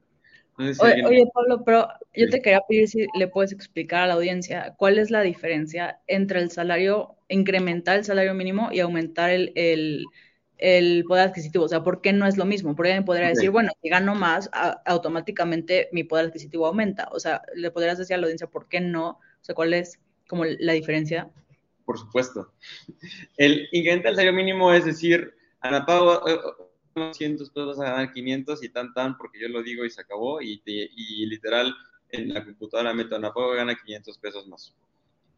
Oye, 0.58 1.26
Pablo, 1.34 1.64
pero 1.64 1.88
yo 2.14 2.30
te 2.30 2.42
quería 2.42 2.62
pedir 2.68 2.88
si 2.88 3.06
le 3.18 3.28
puedes 3.28 3.52
explicar 3.52 4.04
a 4.04 4.08
la 4.08 4.14
audiencia 4.16 4.74
cuál 4.78 4.98
es 4.98 5.12
la 5.12 5.22
diferencia 5.22 6.00
entre 6.08 6.40
el 6.40 6.52
salario, 6.52 7.16
incrementar 7.28 7.98
el 7.98 8.06
salario 8.06 8.34
mínimo 8.34 8.70
y 8.72 8.80
aumentar 8.80 9.30
el, 9.30 9.52
el, 9.56 10.06
el 10.58 11.04
poder 11.08 11.28
adquisitivo. 11.28 11.66
O 11.66 11.68
sea, 11.68 11.84
¿por 11.84 12.02
qué 12.02 12.14
no 12.14 12.26
es 12.26 12.38
lo 12.38 12.46
mismo? 12.46 12.76
Porque 12.76 12.92
alguien 12.92 13.06
podría 13.06 13.28
decir, 13.28 13.52
bueno, 13.52 13.72
si 13.82 13.90
gano 13.90 14.16
más, 14.16 14.50
automáticamente 14.86 15.90
mi 15.92 16.04
poder 16.04 16.28
adquisitivo 16.28 16.66
aumenta. 16.66 17.08
O 17.12 17.20
sea, 17.20 17.42
¿le 17.56 17.72
podrías 17.72 17.98
decir 17.98 18.16
a 18.16 18.18
la 18.18 18.26
audiencia 18.26 18.48
por 18.48 18.68
qué 18.68 18.80
no? 18.80 19.10
O 19.10 19.44
sea, 19.44 19.54
¿cuál 19.56 19.74
es 19.74 20.00
como 20.28 20.46
la 20.46 20.74
diferencia? 20.74 21.30
Por 21.86 21.98
supuesto. 21.98 22.52
El 23.38 23.70
incrementar 23.72 24.12
el 24.12 24.16
salario 24.16 24.34
mínimo 24.34 24.74
es 24.74 24.86
decir, 24.86 25.36
Ana 25.62 25.86
Pau, 25.86 26.20
200 26.98 27.50
pesos 27.50 27.80
a 27.80 27.84
ganar 27.84 28.14
500 28.14 28.64
y 28.64 28.70
tan 28.70 28.94
tan 28.94 29.18
porque 29.18 29.40
yo 29.40 29.48
lo 29.48 29.64
digo 29.64 29.86
y 29.86 29.90
se 29.90 30.02
acabó 30.02 30.42
y, 30.42 30.62
y 30.66 31.26
literal 31.26 31.74
en 32.12 32.34
la 32.34 32.44
computadora 32.44 32.94
meto 32.94 33.18
una 33.18 33.34
pago 33.34 33.54
gana 33.54 33.76
500 33.76 34.18
pesos 34.18 34.48
más. 34.48 34.74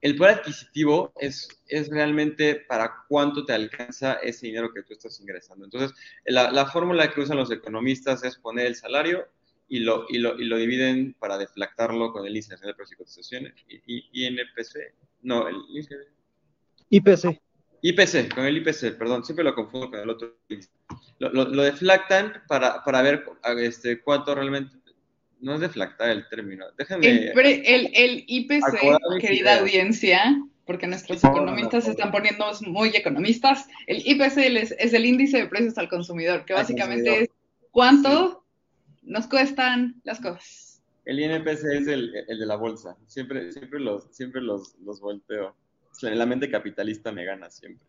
El 0.02 0.16
poder 0.16 0.36
adquisitivo 0.36 1.12
es, 1.20 1.50
realmente 1.90 2.56
para 2.56 3.04
cuánto 3.10 3.46
te 3.46 3.54
alcanza 3.54 4.14
ese 4.14 4.48
dinero 4.48 4.74
que 4.74 4.84
tú 4.84 4.94
estás 4.94 5.20
ingresando. 5.20 5.66
Entonces, 5.66 5.92
la, 6.26 6.52
la 6.52 6.68
fórmula 6.68 7.12
que 7.12 7.20
usan 7.20 7.38
los 7.38 7.52
economistas 7.52 8.24
es 8.24 8.38
poner 8.38 8.68
el 8.68 8.76
salario 8.76 9.28
y 9.68 9.80
lo, 9.80 10.06
y 10.10 10.18
y 10.18 10.58
dividen 10.58 11.16
para 11.20 11.38
deflactarlo 11.38 12.14
con 12.14 12.26
el 12.26 12.32
índice 12.32 12.56
de 12.56 12.74
precios 12.74 12.94
y 12.94 12.96
cotizaciones, 12.96 13.54
y, 13.68 14.26
INPC, 14.26 14.94
no, 15.22 15.48
el 15.48 15.58
índice 15.68 15.96
IPC. 16.90 17.42
IPC, 17.82 18.34
con 18.34 18.46
el 18.46 18.58
IPC, 18.58 18.98
perdón, 18.98 19.24
siempre 19.24 19.44
lo 19.44 19.56
confundo 19.56 19.90
con 19.90 20.00
el 20.00 20.10
otro 20.10 20.38
Lo, 21.20 21.32
lo, 21.32 21.64
deflactan 21.64 22.44
para, 22.48 22.84
para 22.84 23.02
ver 23.02 23.24
este, 23.58 24.02
cuánto 24.02 24.36
realmente 24.36 24.76
no 25.40 25.56
es 25.56 25.62
deflactar 25.62 26.10
el 26.10 26.28
término. 26.28 26.66
Déjenme. 26.78 27.32
El, 27.32 27.92
el, 27.94 28.24
IPC, 28.28 29.20
querida 29.22 29.60
audiencia, 29.60 30.42
porque 30.66 30.88
nuestros 30.88 31.24
economistas 31.24 31.86
se 31.86 31.92
están 31.92 32.12
poniendo 32.12 32.46
muy 32.68 32.90
economistas. 32.90 33.68
El 33.88 34.06
IPC 34.06 34.38
es, 34.78 34.94
el 34.94 35.06
índice 35.06 35.38
de 35.38 35.48
precios 35.48 35.78
al 35.78 35.90
consumidor, 35.90 36.46
que 36.46 36.54
básicamente 36.54 37.24
es 37.24 37.30
cuánto 37.72 38.44
nos 39.04 39.28
cuestan 39.28 40.02
las 40.04 40.20
cosas. 40.20 40.82
El 41.06 41.20
INPC 41.20 41.64
es 41.74 41.88
el, 41.88 42.12
de 42.12 42.46
la 42.46 42.56
bolsa. 42.56 42.96
Siempre, 43.08 43.52
siempre 43.52 43.80
los, 43.80 44.08
siempre 44.12 44.42
los, 44.42 44.76
los 44.80 45.00
volteo. 45.00 45.56
La 46.02 46.26
mente 46.26 46.50
capitalista 46.50 47.12
me 47.12 47.26
gana 47.26 47.50
siempre. 47.50 47.88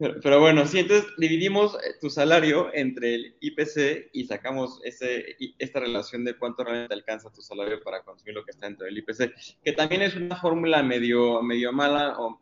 Pero, 0.00 0.40
bueno, 0.40 0.66
sí, 0.66 0.78
entonces 0.78 1.12
dividimos 1.18 1.74
eh, 1.74 1.94
tu 2.00 2.08
salario 2.08 2.70
entre 2.72 3.16
el 3.16 3.36
IPC 3.38 4.08
y 4.14 4.24
sacamos 4.24 4.80
ese, 4.82 5.36
esta 5.58 5.78
relación 5.78 6.24
de 6.24 6.38
cuánto 6.38 6.64
realmente 6.64 6.94
alcanza 6.94 7.30
tu 7.30 7.42
salario 7.42 7.82
para 7.82 8.02
consumir 8.02 8.34
lo 8.34 8.42
que 8.42 8.52
está 8.52 8.66
dentro 8.66 8.86
del 8.86 8.96
IPC, 8.96 9.34
que 9.62 9.72
también 9.72 10.00
es 10.00 10.16
una 10.16 10.36
fórmula 10.36 10.82
medio, 10.82 11.42
medio 11.42 11.70
mala 11.74 12.14
o, 12.18 12.38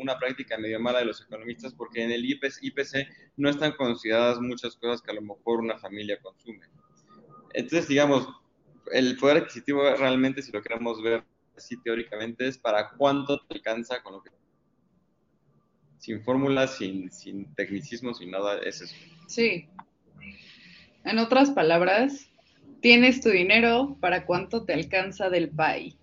una 0.00 0.16
práctica 0.16 0.56
medio 0.58 0.78
mala 0.78 1.00
de 1.00 1.06
los 1.06 1.20
economistas, 1.20 1.74
porque 1.74 2.04
en 2.04 2.12
el 2.12 2.24
IPC 2.24 3.08
no 3.36 3.48
están 3.50 3.72
consideradas 3.72 4.38
muchas 4.38 4.76
cosas 4.76 5.02
que 5.02 5.10
a 5.10 5.14
lo 5.14 5.22
mejor 5.22 5.58
una 5.58 5.78
familia 5.78 6.20
consume. 6.20 6.68
Entonces, 7.52 7.88
digamos, 7.88 8.28
el 8.92 9.16
poder 9.16 9.38
adquisitivo 9.38 9.82
realmente, 9.96 10.40
si 10.40 10.52
lo 10.52 10.62
queremos 10.62 11.02
ver 11.02 11.24
así 11.56 11.76
teóricamente, 11.82 12.46
es 12.46 12.58
para 12.58 12.90
cuánto 12.96 13.38
te 13.40 13.54
alcanza 13.54 14.02
con 14.02 14.14
lo 14.14 14.22
que 14.22 14.30
sin 16.02 16.20
fórmulas, 16.24 16.78
sin, 16.78 17.12
sin 17.12 17.54
tecnicismo, 17.54 18.12
sin 18.12 18.32
nada, 18.32 18.58
es 18.58 18.80
eso. 18.80 18.96
Sí. 19.28 19.68
En 21.04 21.20
otras 21.20 21.52
palabras, 21.52 22.28
tienes 22.80 23.20
tu 23.20 23.30
dinero, 23.30 23.96
¿para 24.00 24.26
cuánto 24.26 24.64
te 24.64 24.72
alcanza 24.72 25.30
del 25.30 25.50
pay? 25.50 25.96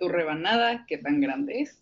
¿Tu 0.00 0.08
rebanada 0.08 0.84
qué 0.88 0.98
tan 0.98 1.20
grande 1.20 1.60
es? 1.60 1.80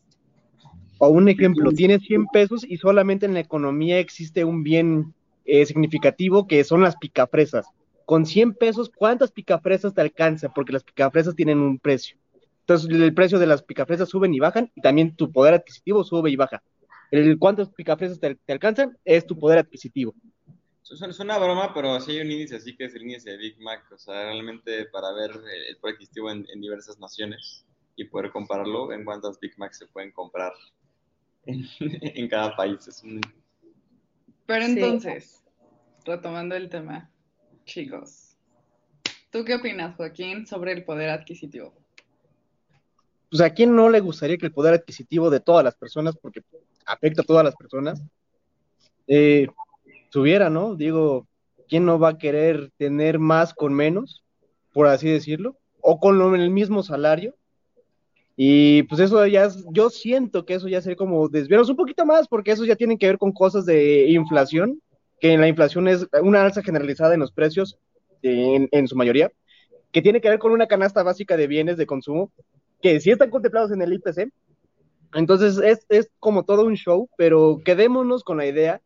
O 0.98 1.08
un 1.08 1.30
ejemplo, 1.30 1.72
tienes 1.72 2.02
100 2.02 2.26
pesos 2.26 2.62
y 2.62 2.76
solamente 2.76 3.24
en 3.24 3.32
la 3.32 3.40
economía 3.40 3.98
existe 3.98 4.44
un 4.44 4.62
bien 4.62 5.14
eh, 5.46 5.64
significativo 5.64 6.46
que 6.46 6.62
son 6.64 6.82
las 6.82 6.96
picafresas. 6.96 7.66
Con 8.04 8.26
100 8.26 8.52
pesos, 8.52 8.90
¿cuántas 8.94 9.32
picafresas 9.32 9.94
te 9.94 10.02
alcanza? 10.02 10.50
Porque 10.50 10.74
las 10.74 10.85
picafresas 10.85 11.35
tienen 11.35 11.58
un 11.58 11.78
precio. 11.78 12.18
Entonces, 12.62 12.90
el 12.90 13.14
precio 13.14 13.38
de 13.38 13.46
las 13.46 13.62
picafresas 13.62 14.09
suben 14.09 14.35
y 14.35 14.40
bajan 14.40 14.70
y 14.75 14.81
también 14.81 15.14
tu 15.14 15.31
poder 15.31 15.55
adquisitivo 15.55 16.05
sube 16.05 16.31
y 16.31 16.37
baja 16.37 16.62
el 17.12 17.38
cuántos 17.38 17.70
picafresas 17.70 18.18
te, 18.18 18.38
alcanzan 18.48 18.98
es 19.05 19.27
tu 19.27 19.38
poder 19.38 19.59
adquisitivo. 19.59 20.14
Es 20.90 21.20
una 21.20 21.38
broma, 21.38 21.72
pero 21.72 22.01
sí 22.01 22.12
hay 22.12 22.20
un 22.20 22.33
índice 22.33 22.57
así 22.57 22.77
que 22.77 22.87
es 22.87 22.94
el 22.94 23.03
índice 23.03 23.31
de 23.31 23.37
Big 23.37 23.61
Mac, 23.61 23.85
o 23.92 23.98
sea, 23.98 24.25
realmente 24.25 24.87
para 24.87 25.12
ver 25.12 25.31
el 25.68 25.77
poder 25.77 25.94
adquisitivo 25.94 26.31
en, 26.31 26.44
diversas 26.61 26.98
naciones 26.98 27.64
y 27.96 28.05
poder 28.05 28.31
compararlo 28.31 28.92
en 28.92 29.05
cuántas 29.05 29.38
Big 29.38 29.53
Macs 29.59 29.79
se 29.79 29.87
pueden 29.87 30.11
comprar 30.12 30.53
en, 31.44 32.29
cada 32.29 32.57
país. 32.57 33.03
Pero 34.46 34.64
entonces, 34.64 35.42
retomando 36.05 36.57
el 36.57 36.68
tema, 36.68 37.11
chicos, 37.64 38.37
¿tú 39.31 39.44
qué 39.44 39.57
opinas, 39.57 39.96
Joaquín, 39.96 40.46
sobre 40.46 40.72
el 40.72 40.85
poder 40.85 41.11
adquisitivo? 41.11 41.82
Pues 43.33 43.40
a 43.40 43.49
quién 43.49 43.75
no 43.75 43.88
le 43.88 44.01
gustaría 44.01 44.37
que 44.37 44.45
el 44.45 44.53
poder 44.53 44.75
adquisitivo 44.75 45.31
de 45.31 45.40
todas 45.40 45.64
las 45.64 45.75
personas, 45.75 46.14
porque 46.21 46.42
afecta 46.85 47.23
a 47.23 47.25
todas 47.25 47.42
las 47.42 47.57
personas, 47.57 48.03
eh, 49.07 49.47
subiera, 50.11 50.51
¿no? 50.51 50.75
Digo, 50.75 51.27
¿quién 51.66 51.87
no 51.87 51.99
va 51.99 52.11
a 52.11 52.18
querer 52.18 52.71
tener 52.77 53.18
más 53.18 53.55
con 53.55 53.73
menos, 53.73 54.23
por 54.75 54.87
así 54.87 55.09
decirlo? 55.09 55.57
O 55.81 55.99
con 55.99 56.35
el 56.38 56.51
mismo 56.51 56.83
salario. 56.83 57.35
Y 58.37 58.83
pues 58.83 59.01
eso 59.01 59.27
ya, 59.27 59.49
yo 59.71 59.88
siento 59.88 60.45
que 60.45 60.53
eso 60.53 60.68
ya 60.68 60.83
sería 60.83 60.97
como 60.97 61.31
desviarnos 61.31 61.71
un 61.71 61.77
poquito 61.77 62.05
más, 62.05 62.29
porque 62.29 62.53
eso 62.53 62.66
ya 62.66 62.77
tiene 62.77 62.99
que 62.99 63.07
ver 63.07 63.16
con 63.16 63.33
cosas 63.33 63.64
de 63.64 64.11
inflación, 64.11 64.83
que 65.21 65.38
la 65.38 65.49
inflación 65.49 65.88
es 65.88 66.07
una 66.21 66.45
alza 66.45 66.62
generalizada 66.62 67.14
en 67.14 67.21
los 67.21 67.33
precios, 67.33 67.79
en, 68.21 68.68
en 68.73 68.88
su 68.88 68.95
mayoría, 68.95 69.33
que 69.90 70.03
tiene 70.03 70.21
que 70.21 70.29
ver 70.29 70.38
con 70.38 70.53
una 70.53 70.66
canasta 70.66 71.03
básica 71.03 71.38
de 71.38 71.47
bienes 71.47 71.79
de 71.79 71.87
consumo, 71.87 72.31
que 72.83 73.01
sí 73.01 73.11
están 73.11 73.31
contemplados 73.31 73.71
en 73.73 73.81
el 73.81 73.92
IPC, 73.95 74.33
entonces 75.14 75.59
es, 75.59 75.87
es 75.88 76.11
como 76.18 76.45
todo 76.45 76.64
un 76.64 76.75
show, 76.75 77.09
pero 77.16 77.61
quedémonos 77.64 78.25
con 78.25 78.38
la 78.38 78.47
idea 78.47 78.81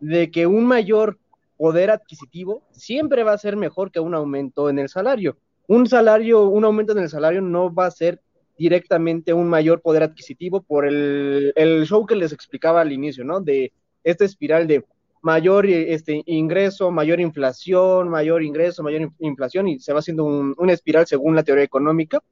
de 0.00 0.30
que 0.30 0.46
un 0.46 0.66
mayor 0.66 1.18
poder 1.56 1.90
adquisitivo 1.90 2.62
siempre 2.70 3.22
va 3.22 3.32
a 3.32 3.38
ser 3.38 3.56
mejor 3.56 3.90
que 3.90 4.00
un 4.00 4.14
aumento 4.14 4.70
en 4.70 4.78
el 4.78 4.88
salario. 4.88 5.36
Un 5.66 5.86
salario, 5.86 6.48
un 6.48 6.64
aumento 6.64 6.92
en 6.92 6.98
el 6.98 7.10
salario 7.10 7.40
no 7.42 7.72
va 7.72 7.86
a 7.86 7.90
ser 7.90 8.20
directamente 8.58 9.32
un 9.32 9.48
mayor 9.48 9.80
poder 9.80 10.02
adquisitivo 10.02 10.62
por 10.62 10.86
el, 10.86 11.52
el 11.56 11.86
show 11.86 12.06
que 12.06 12.16
les 12.16 12.32
explicaba 12.32 12.80
al 12.80 12.92
inicio, 12.92 13.24
¿no? 13.24 13.40
De 13.40 13.72
esta 14.04 14.24
espiral 14.24 14.66
de 14.66 14.84
mayor 15.22 15.66
este, 15.66 16.22
ingreso, 16.26 16.90
mayor 16.90 17.20
inflación, 17.20 18.08
mayor 18.08 18.42
ingreso, 18.42 18.82
mayor 18.82 19.12
inflación, 19.18 19.68
y 19.68 19.78
se 19.78 19.92
va 19.92 20.00
haciendo 20.00 20.24
un, 20.24 20.54
una 20.58 20.72
espiral 20.72 21.06
según 21.06 21.36
la 21.36 21.42
teoría 21.42 21.64
económica, 21.64 22.22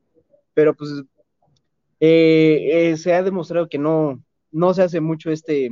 pero 0.58 0.74
pues 0.74 0.90
eh, 2.00 2.90
eh, 2.90 2.96
se 2.96 3.14
ha 3.14 3.22
demostrado 3.22 3.68
que 3.68 3.78
no, 3.78 4.20
no 4.50 4.74
se 4.74 4.82
hace 4.82 5.00
mucho 5.00 5.30
este, 5.30 5.68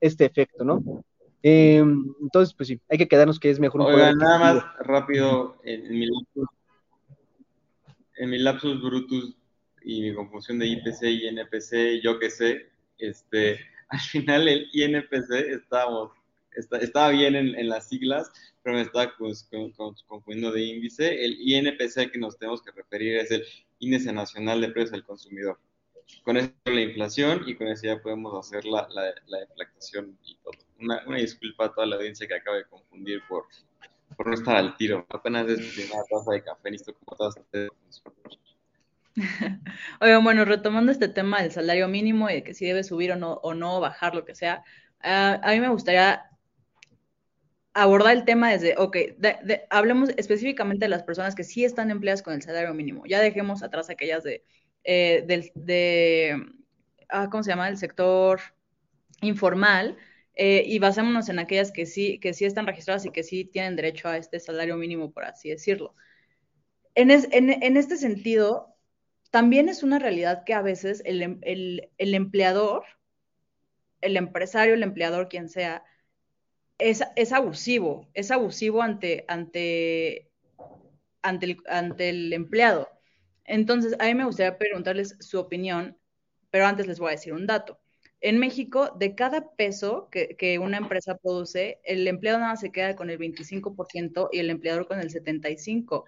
este 0.00 0.24
efecto, 0.24 0.64
¿no? 0.64 1.04
Eh, 1.44 1.76
entonces, 2.20 2.52
pues 2.52 2.66
sí, 2.66 2.80
hay 2.88 2.98
que 2.98 3.06
quedarnos 3.06 3.38
que 3.38 3.50
es 3.50 3.60
mejor 3.60 3.82
un 3.82 3.86
Oigan, 3.86 4.18
nada 4.18 4.38
más 4.40 4.64
rápido, 4.80 5.60
en, 5.62 5.96
mi 5.96 6.06
lapsus, 6.06 6.48
en 8.16 8.30
mi 8.30 8.38
lapsus 8.38 8.82
brutus 8.82 9.36
y 9.84 10.02
mi 10.02 10.12
confusión 10.12 10.58
de 10.58 10.66
IPC 10.66 11.02
y 11.04 11.28
NPC, 11.28 12.02
yo 12.02 12.18
que 12.18 12.28
sé, 12.28 12.68
este, 12.98 13.60
al 13.90 14.00
final 14.00 14.48
el 14.48 14.68
INPC 14.72 15.30
estábamos, 15.52 16.10
estaba 16.56 17.10
bien 17.10 17.36
en, 17.36 17.68
las 17.68 17.88
siglas, 17.88 18.30
pero 18.62 18.76
me 18.76 18.82
estaba 18.82 19.12
confundiendo 20.06 20.52
de 20.52 20.62
índice. 20.62 21.24
El 21.24 21.36
INPC 21.40 21.98
al 21.98 22.10
que 22.10 22.18
nos 22.18 22.38
tenemos 22.38 22.62
que 22.62 22.72
referir 22.72 23.16
es 23.16 23.30
el 23.30 23.44
Índice 23.78 24.12
Nacional 24.12 24.60
de 24.60 24.70
Precios 24.70 24.94
al 24.94 25.04
Consumidor. 25.04 25.58
Con 26.22 26.36
eso 26.36 26.52
la 26.64 26.80
inflación 26.80 27.42
y 27.46 27.56
con 27.56 27.68
eso 27.68 27.82
ya 27.84 28.00
podemos 28.00 28.32
hacer 28.38 28.64
la, 28.64 28.88
la, 28.90 29.12
la 29.26 29.38
deflactación 29.40 30.16
y 30.24 30.36
todo. 30.36 30.52
Una, 30.78 31.02
disculpa 31.16 31.66
a 31.66 31.74
toda 31.74 31.86
la 31.86 31.96
audiencia 31.96 32.26
que 32.26 32.34
acaba 32.34 32.58
de 32.58 32.64
confundir 32.66 33.22
por, 33.28 33.44
por 34.16 34.26
no 34.28 34.34
estar 34.34 34.56
al 34.56 34.76
tiro. 34.76 35.06
Apenas 35.08 35.48
es 35.48 35.58
mi 35.58 35.68
primera 35.68 36.04
taza 36.08 36.32
de 36.32 36.42
café, 36.42 36.70
listo 36.70 36.94
como 36.94 37.16
todas 37.16 37.36
ustedes. 37.36 37.70
Oigan, 40.00 40.22
bueno, 40.24 40.44
retomando 40.44 40.92
este 40.92 41.08
tema 41.08 41.42
del 41.42 41.50
salario 41.50 41.88
mínimo 41.88 42.28
y 42.28 42.34
de 42.34 42.44
que 42.44 42.54
si 42.54 42.66
debe 42.66 42.84
subir 42.84 43.12
o 43.12 43.16
no, 43.16 43.34
o 43.34 43.54
no 43.54 43.80
bajar, 43.80 44.14
lo 44.14 44.24
que 44.24 44.34
sea, 44.34 44.62
uh, 45.02 45.40
a 45.42 45.52
mí 45.52 45.60
me 45.60 45.70
gustaría 45.70 46.22
abordar 47.76 48.16
el 48.16 48.24
tema 48.24 48.50
desde, 48.50 48.74
ok, 48.78 48.96
hablemos 49.68 50.08
específicamente 50.16 50.86
de 50.86 50.88
las 50.88 51.02
personas 51.02 51.34
que 51.34 51.44
sí 51.44 51.62
están 51.62 51.90
empleadas 51.90 52.22
con 52.22 52.32
el 52.32 52.40
salario 52.40 52.72
mínimo. 52.72 53.04
Ya 53.06 53.20
dejemos 53.20 53.62
atrás 53.62 53.90
aquellas 53.90 54.24
de, 54.24 54.42
eh, 54.82 55.24
del, 55.26 55.52
de 55.54 56.42
ah, 57.10 57.28
¿cómo 57.30 57.42
se 57.42 57.50
llama? 57.50 57.68
El 57.68 57.76
sector 57.76 58.40
informal 59.20 59.98
eh, 60.34 60.62
y 60.66 60.78
basémonos 60.78 61.28
en 61.28 61.38
aquellas 61.38 61.70
que 61.70 61.84
sí, 61.84 62.18
que 62.18 62.32
sí 62.32 62.46
están 62.46 62.66
registradas 62.66 63.04
y 63.04 63.10
que 63.10 63.22
sí 63.22 63.44
tienen 63.44 63.76
derecho 63.76 64.08
a 64.08 64.16
este 64.16 64.40
salario 64.40 64.78
mínimo, 64.78 65.12
por 65.12 65.24
así 65.24 65.50
decirlo. 65.50 65.94
En, 66.94 67.10
este 67.10 67.98
sentido, 67.98 68.74
también 69.30 69.68
es 69.68 69.82
una 69.82 69.98
realidad 69.98 70.44
que 70.44 70.54
a 70.54 70.62
veces 70.62 71.02
el, 71.04 71.42
el 71.42 72.14
empleador, 72.14 72.84
el 74.00 74.16
empresario, 74.16 74.72
el 74.72 74.82
empleador, 74.82 75.28
quien 75.28 75.50
sea, 75.50 75.84
es, 76.78 77.32
abusivo, 77.32 78.08
es 78.14 78.30
abusivo 78.30 78.82
ante, 78.82 79.24
ante, 79.28 80.30
ante, 81.22 81.46
el, 81.46 81.56
ante 81.68 82.08
el 82.10 82.32
empleado. 82.32 82.88
Entonces, 83.44 83.94
a 83.98 84.06
mí 84.06 84.14
me 84.14 84.24
gustaría 84.24 84.58
preguntarles 84.58 85.16
su 85.20 85.38
opinión, 85.38 85.96
pero 86.50 86.66
antes 86.66 86.86
les 86.86 86.98
voy 86.98 87.08
a 87.08 87.12
decir 87.12 87.32
un 87.32 87.46
dato. 87.46 87.78
En 88.20 88.38
México, 88.38 88.90
de 88.98 89.14
cada 89.14 89.54
peso 89.54 90.08
que, 90.10 90.36
que, 90.36 90.58
una 90.58 90.78
empresa 90.78 91.16
produce, 91.16 91.80
el 91.84 92.08
empleado 92.08 92.38
nada 92.38 92.56
se 92.56 92.72
queda 92.72 92.96
con 92.96 93.10
el 93.10 93.18
25% 93.18 94.30
y 94.32 94.38
el 94.38 94.50
empleador 94.50 94.86
con 94.86 95.00
el 95.00 95.10
75%. 95.10 96.04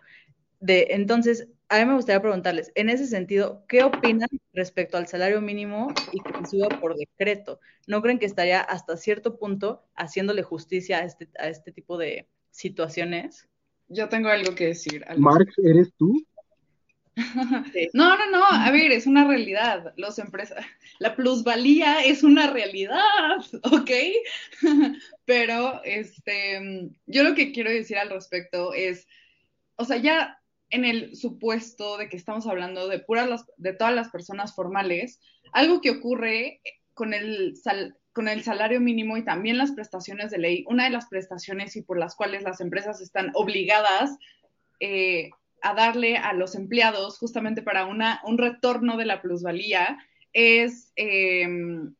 De, 0.60 0.88
entonces, 0.90 1.48
a 1.68 1.78
mí 1.78 1.84
me 1.84 1.94
gustaría 1.94 2.22
preguntarles, 2.22 2.72
en 2.74 2.90
ese 2.90 3.06
sentido, 3.06 3.64
¿qué 3.68 3.82
opinan 3.82 4.28
respecto 4.52 4.96
al 4.96 5.06
salario 5.06 5.40
mínimo 5.40 5.92
y 6.12 6.20
que 6.20 6.32
se 6.38 6.56
suba 6.56 6.68
por 6.80 6.96
decreto? 6.96 7.60
¿No 7.86 8.02
creen 8.02 8.18
que 8.18 8.26
estaría 8.26 8.60
hasta 8.60 8.96
cierto 8.96 9.38
punto 9.38 9.84
haciéndole 9.94 10.42
justicia 10.42 10.98
a 10.98 11.04
este, 11.04 11.28
a 11.38 11.48
este 11.48 11.72
tipo 11.72 11.98
de 11.98 12.28
situaciones? 12.50 13.48
yo 13.88 14.08
tengo 14.08 14.28
algo 14.28 14.54
que 14.54 14.66
decir. 14.68 15.04
Marx, 15.16 15.54
¿eres 15.58 15.92
tú? 15.96 16.24
No, 17.94 18.16
no, 18.16 18.30
no, 18.30 18.44
a 18.48 18.70
ver, 18.70 18.92
es 18.92 19.04
una 19.08 19.26
realidad. 19.26 19.92
Los 19.96 20.20
empresas, 20.20 20.64
la 21.00 21.16
plusvalía 21.16 22.04
es 22.04 22.22
una 22.22 22.48
realidad, 22.48 23.38
¿ok? 23.72 23.90
Pero 25.24 25.82
este, 25.82 26.90
yo 27.06 27.24
lo 27.24 27.34
que 27.34 27.50
quiero 27.50 27.70
decir 27.70 27.98
al 27.98 28.10
respecto 28.10 28.72
es, 28.72 29.08
o 29.74 29.84
sea, 29.84 29.96
ya 29.96 30.40
en 30.70 30.84
el 30.84 31.16
supuesto 31.16 31.96
de 31.96 32.08
que 32.08 32.16
estamos 32.16 32.46
hablando 32.46 32.88
de 32.88 32.98
puras 32.98 33.46
de 33.56 33.72
todas 33.72 33.94
las 33.94 34.10
personas 34.10 34.54
formales, 34.54 35.20
algo 35.52 35.80
que 35.80 35.90
ocurre 35.90 36.60
con 36.94 37.14
el 37.14 37.54
con 38.12 38.26
el 38.26 38.42
salario 38.42 38.80
mínimo 38.80 39.16
y 39.16 39.24
también 39.24 39.58
las 39.58 39.70
prestaciones 39.70 40.32
de 40.32 40.38
ley, 40.38 40.64
una 40.66 40.84
de 40.84 40.90
las 40.90 41.06
prestaciones 41.06 41.76
y 41.76 41.82
por 41.82 41.98
las 41.98 42.16
cuales 42.16 42.42
las 42.42 42.60
empresas 42.60 43.00
están 43.00 43.30
obligadas 43.34 44.18
eh, 44.80 45.30
a 45.62 45.74
darle 45.74 46.16
a 46.16 46.32
los 46.32 46.56
empleados 46.56 47.18
justamente 47.18 47.62
para 47.62 47.86
una, 47.86 48.20
un 48.24 48.36
retorno 48.38 48.96
de 48.96 49.04
la 49.04 49.22
plusvalía 49.22 49.98
es 50.32 50.92
em, 50.96 51.94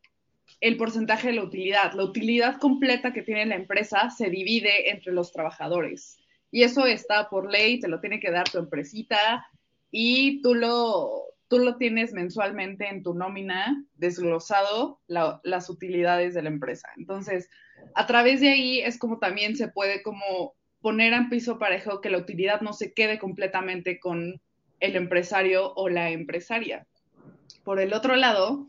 el 0.61 0.77
porcentaje 0.77 1.29
de 1.29 1.35
la 1.35 1.45
utilidad. 1.45 1.93
La 1.93 2.05
utilidad 2.05 2.59
completa 2.59 3.13
que 3.13 3.23
tiene 3.23 3.47
la 3.47 3.57
empresa 3.57 4.11
se 4.11 4.29
divide 4.29 4.91
entre 4.91 5.13
los 5.13 5.33
trabajadores. 5.33 6.19
Y 6.51 6.63
eso 6.63 6.87
está 6.87 7.29
por 7.29 7.51
ley, 7.51 7.81
te 7.81 7.89
lo 7.89 8.01
tiene 8.01 8.21
que 8.21 8.31
dar 8.31 8.49
tu 8.49 8.59
empresita 8.59 9.47
y 9.91 10.41
tú 10.43 10.55
lo, 10.55 11.25
tú 11.49 11.59
lo 11.59 11.77
tienes 11.77 12.13
mensualmente 12.13 12.89
en 12.89 13.03
tu 13.03 13.15
nómina 13.15 13.85
desglosado 13.95 15.01
las 15.07 15.71
utilidades 15.71 16.35
de 16.35 16.43
la 16.43 16.49
empresa. 16.49 16.89
Entonces, 16.97 17.49
a 17.95 18.07
través 18.07 18.41
de 18.41 18.51
ahí 18.51 18.81
es 18.81 18.99
como 18.99 19.19
también 19.19 19.57
se 19.57 19.69
puede 19.69 20.03
como 20.03 20.55
poner 20.81 21.13
en 21.13 21.29
piso 21.29 21.59
parejo 21.59 22.01
que 22.01 22.11
la 22.11 22.19
utilidad 22.19 22.61
no 22.61 22.73
se 22.73 22.93
quede 22.93 23.19
completamente 23.19 23.99
con 23.99 24.41
el 24.81 24.97
empresario 24.97 25.73
o 25.75 25.89
la 25.89 26.11
empresaria. 26.11 26.87
Por 27.65 27.81
el 27.81 27.93
otro 27.93 28.17
lado, 28.17 28.69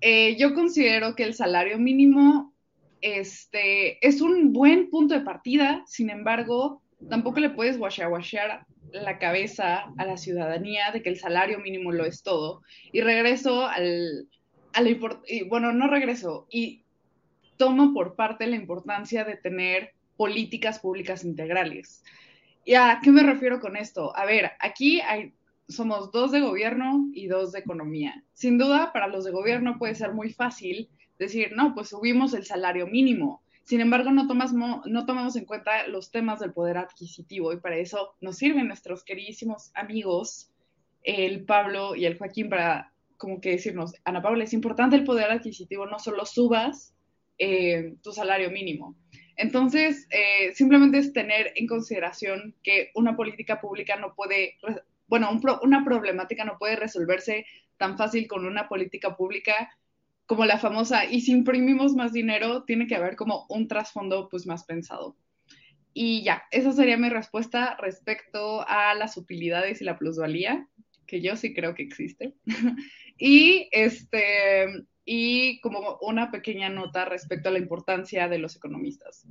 eh, 0.00 0.36
yo 0.36 0.54
considero 0.54 1.14
que 1.14 1.24
el 1.24 1.34
salario 1.34 1.78
mínimo 1.78 2.54
este, 3.00 4.04
es 4.06 4.20
un 4.20 4.52
buen 4.52 4.88
punto 4.88 5.14
de 5.14 5.20
partida, 5.20 5.82
sin 5.86 6.10
embargo, 6.10 6.82
tampoco 7.08 7.40
le 7.40 7.50
puedes 7.50 7.78
washear 7.78 8.66
la 8.92 9.18
cabeza 9.18 9.92
a 9.96 10.04
la 10.04 10.16
ciudadanía 10.16 10.90
de 10.92 11.02
que 11.02 11.10
el 11.10 11.18
salario 11.18 11.58
mínimo 11.58 11.92
lo 11.92 12.04
es 12.04 12.22
todo. 12.22 12.62
Y 12.92 13.00
regreso 13.00 13.66
al, 13.66 14.28
a 14.72 14.80
la 14.80 14.90
bueno, 15.48 15.72
no 15.72 15.88
regreso, 15.88 16.46
y 16.50 16.84
tomo 17.56 17.92
por 17.92 18.16
parte 18.16 18.46
la 18.46 18.56
importancia 18.56 19.24
de 19.24 19.36
tener 19.36 19.92
políticas 20.16 20.78
públicas 20.78 21.24
integrales. 21.24 22.02
¿Y 22.64 22.74
a 22.74 23.00
qué 23.02 23.10
me 23.10 23.22
refiero 23.22 23.60
con 23.60 23.76
esto? 23.76 24.16
A 24.16 24.24
ver, 24.24 24.52
aquí 24.60 25.00
hay, 25.00 25.32
somos 25.68 26.12
dos 26.12 26.32
de 26.32 26.40
gobierno 26.40 27.08
y 27.14 27.26
dos 27.26 27.52
de 27.52 27.60
economía. 27.60 28.22
Sin 28.32 28.58
duda, 28.58 28.92
para 28.92 29.08
los 29.08 29.24
de 29.24 29.30
gobierno 29.30 29.78
puede 29.78 29.94
ser 29.94 30.12
muy 30.12 30.30
fácil 30.30 30.88
decir, 31.18 31.52
no, 31.54 31.74
pues 31.74 31.88
subimos 31.88 32.34
el 32.34 32.44
salario 32.44 32.86
mínimo 32.86 33.42
sin 33.64 33.80
embargo, 33.80 34.10
no, 34.10 34.24
no 34.84 35.06
tomamos 35.06 35.36
en 35.36 35.44
cuenta 35.44 35.86
los 35.86 36.10
temas 36.10 36.40
del 36.40 36.52
poder 36.52 36.78
adquisitivo 36.78 37.52
y 37.52 37.60
para 37.60 37.76
eso 37.76 38.14
nos 38.20 38.36
sirven 38.36 38.68
nuestros 38.68 39.04
queridísimos 39.04 39.70
amigos, 39.74 40.50
el 41.02 41.44
Pablo 41.44 41.94
y 41.94 42.04
el 42.04 42.18
Joaquín, 42.18 42.48
para 42.50 42.92
como 43.16 43.40
que 43.40 43.50
decirnos, 43.50 43.94
Ana 44.04 44.22
Paula, 44.22 44.44
es 44.44 44.54
importante 44.54 44.96
el 44.96 45.04
poder 45.04 45.30
adquisitivo, 45.30 45.86
no 45.86 45.98
solo 45.98 46.24
subas 46.24 46.94
eh, 47.38 47.94
tu 48.02 48.12
salario 48.12 48.50
mínimo. 48.50 48.96
Entonces, 49.36 50.06
eh, 50.10 50.52
simplemente 50.54 50.98
es 50.98 51.12
tener 51.12 51.52
en 51.54 51.66
consideración 51.66 52.54
que 52.62 52.90
una 52.94 53.16
política 53.16 53.60
pública 53.60 53.96
no 53.96 54.14
puede, 54.14 54.58
bueno, 55.06 55.30
una 55.62 55.84
problemática 55.84 56.44
no 56.44 56.58
puede 56.58 56.76
resolverse 56.76 57.46
tan 57.76 57.96
fácil 57.96 58.26
con 58.26 58.44
una 58.44 58.68
política 58.68 59.16
pública 59.16 59.70
como 60.30 60.44
la 60.44 60.58
famosa, 60.58 61.06
y 61.06 61.22
si 61.22 61.32
imprimimos 61.32 61.96
más 61.96 62.12
dinero, 62.12 62.62
tiene 62.62 62.86
que 62.86 62.94
haber 62.94 63.16
como 63.16 63.46
un 63.48 63.66
trasfondo 63.66 64.28
pues 64.28 64.46
más 64.46 64.62
pensado. 64.62 65.16
Y 65.92 66.22
ya, 66.22 66.44
esa 66.52 66.70
sería 66.70 66.96
mi 66.96 67.08
respuesta 67.08 67.76
respecto 67.80 68.64
a 68.68 68.94
las 68.94 69.16
utilidades 69.16 69.80
y 69.80 69.84
la 69.84 69.98
plusvalía, 69.98 70.68
que 71.08 71.20
yo 71.20 71.34
sí 71.34 71.52
creo 71.52 71.74
que 71.74 71.82
existe. 71.82 72.32
y 73.18 73.68
este 73.72 74.84
y 75.04 75.60
como 75.62 75.98
una 76.00 76.30
pequeña 76.30 76.68
nota 76.68 77.06
respecto 77.06 77.48
a 77.48 77.52
la 77.52 77.58
importancia 77.58 78.28
de 78.28 78.38
los 78.38 78.54
economistas. 78.54 79.26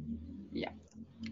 Ya. 0.51 0.75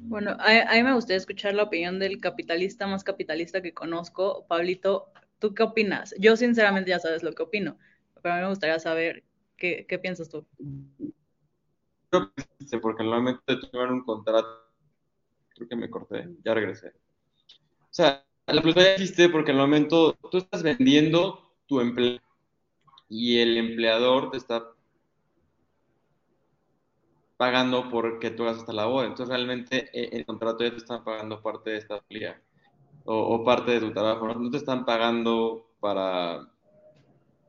Bueno, 0.04 0.38
a, 0.40 0.76
mí 0.76 0.84
me 0.84 0.94
gustaría 0.94 1.18
escuchar 1.18 1.56
la 1.56 1.64
opinión 1.64 2.00
del 2.00 2.22
capitalista 2.22 2.88
más 2.88 3.04
capitalista 3.04 3.62
que 3.62 3.74
conozco. 3.74 4.46
Pablito, 4.48 5.12
¿tú 5.40 5.54
qué 5.54 5.64
opinas? 5.64 6.16
Yo 6.20 6.38
sinceramente 6.38 6.92
ya 6.92 7.00
sabes 7.00 7.22
lo 7.22 7.34
que 7.34 7.44
opino, 7.44 7.78
pero 8.22 8.36
a 8.36 8.38
mí 8.38 8.44
me 8.44 8.50
gustaría 8.50 8.80
saber 8.80 9.26
¿Qué, 9.58 10.00
piensas 10.02 10.30
tú? 10.30 10.46
Creo 12.10 12.32
que 12.70 12.78
porque 12.80 13.04
normalmente 13.04 13.56
tuvieron 13.58 13.96
un 13.96 14.04
contrato. 14.04 14.48
Creo 15.50 15.68
que 15.68 15.76
me 15.76 15.90
corté, 15.90 16.30
ya 16.44 16.54
regresé. 16.54 16.90
O 16.90 17.94
sea, 17.98 18.24
la 18.46 18.62
plata 18.62 18.94
existe 18.94 19.30
porque 19.30 19.52
en 19.52 19.58
el 19.58 19.64
momento 19.64 20.14
tú 20.32 20.38
estás 20.38 20.62
vendiendo 20.62 21.56
tu 21.66 21.82
empleo 21.82 22.20
y 23.10 23.40
el 23.40 23.58
empleador 23.58 24.30
te 24.32 24.38
está 24.38 24.64
pagando 27.38 27.90
porque 27.90 28.30
tú 28.30 28.44
hagas 28.44 28.58
esta 28.58 28.74
labor. 28.74 29.06
Entonces, 29.06 29.30
realmente 29.30 29.90
eh, 29.94 30.10
el 30.12 30.26
contrato 30.26 30.64
ya 30.64 30.72
te 30.72 30.78
están 30.78 31.04
pagando 31.04 31.42
parte 31.42 31.72
de 31.72 31.78
esta 31.78 31.98
empleada 31.98 32.42
o, 33.06 33.44
parte 33.44 33.72
de 33.72 33.80
tu 33.80 33.92
trabajo. 33.92 34.28
no 34.28 34.52
te 34.52 34.58
están 34.58 34.86
pagando 34.86 35.68
para. 35.80 36.42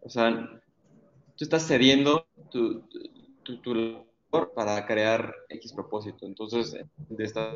O 0.03 0.09
sea, 0.09 0.61
tú 1.38 1.44
estás 1.44 1.66
cediendo 1.68 2.27
tu, 2.51 2.83
tu, 3.44 3.74
labor 3.74 4.53
para 4.55 4.85
crear 4.87 5.33
X 5.48 5.72
propósito. 5.72 6.27
Entonces, 6.27 6.77
de 7.09 7.24
esta, 7.24 7.55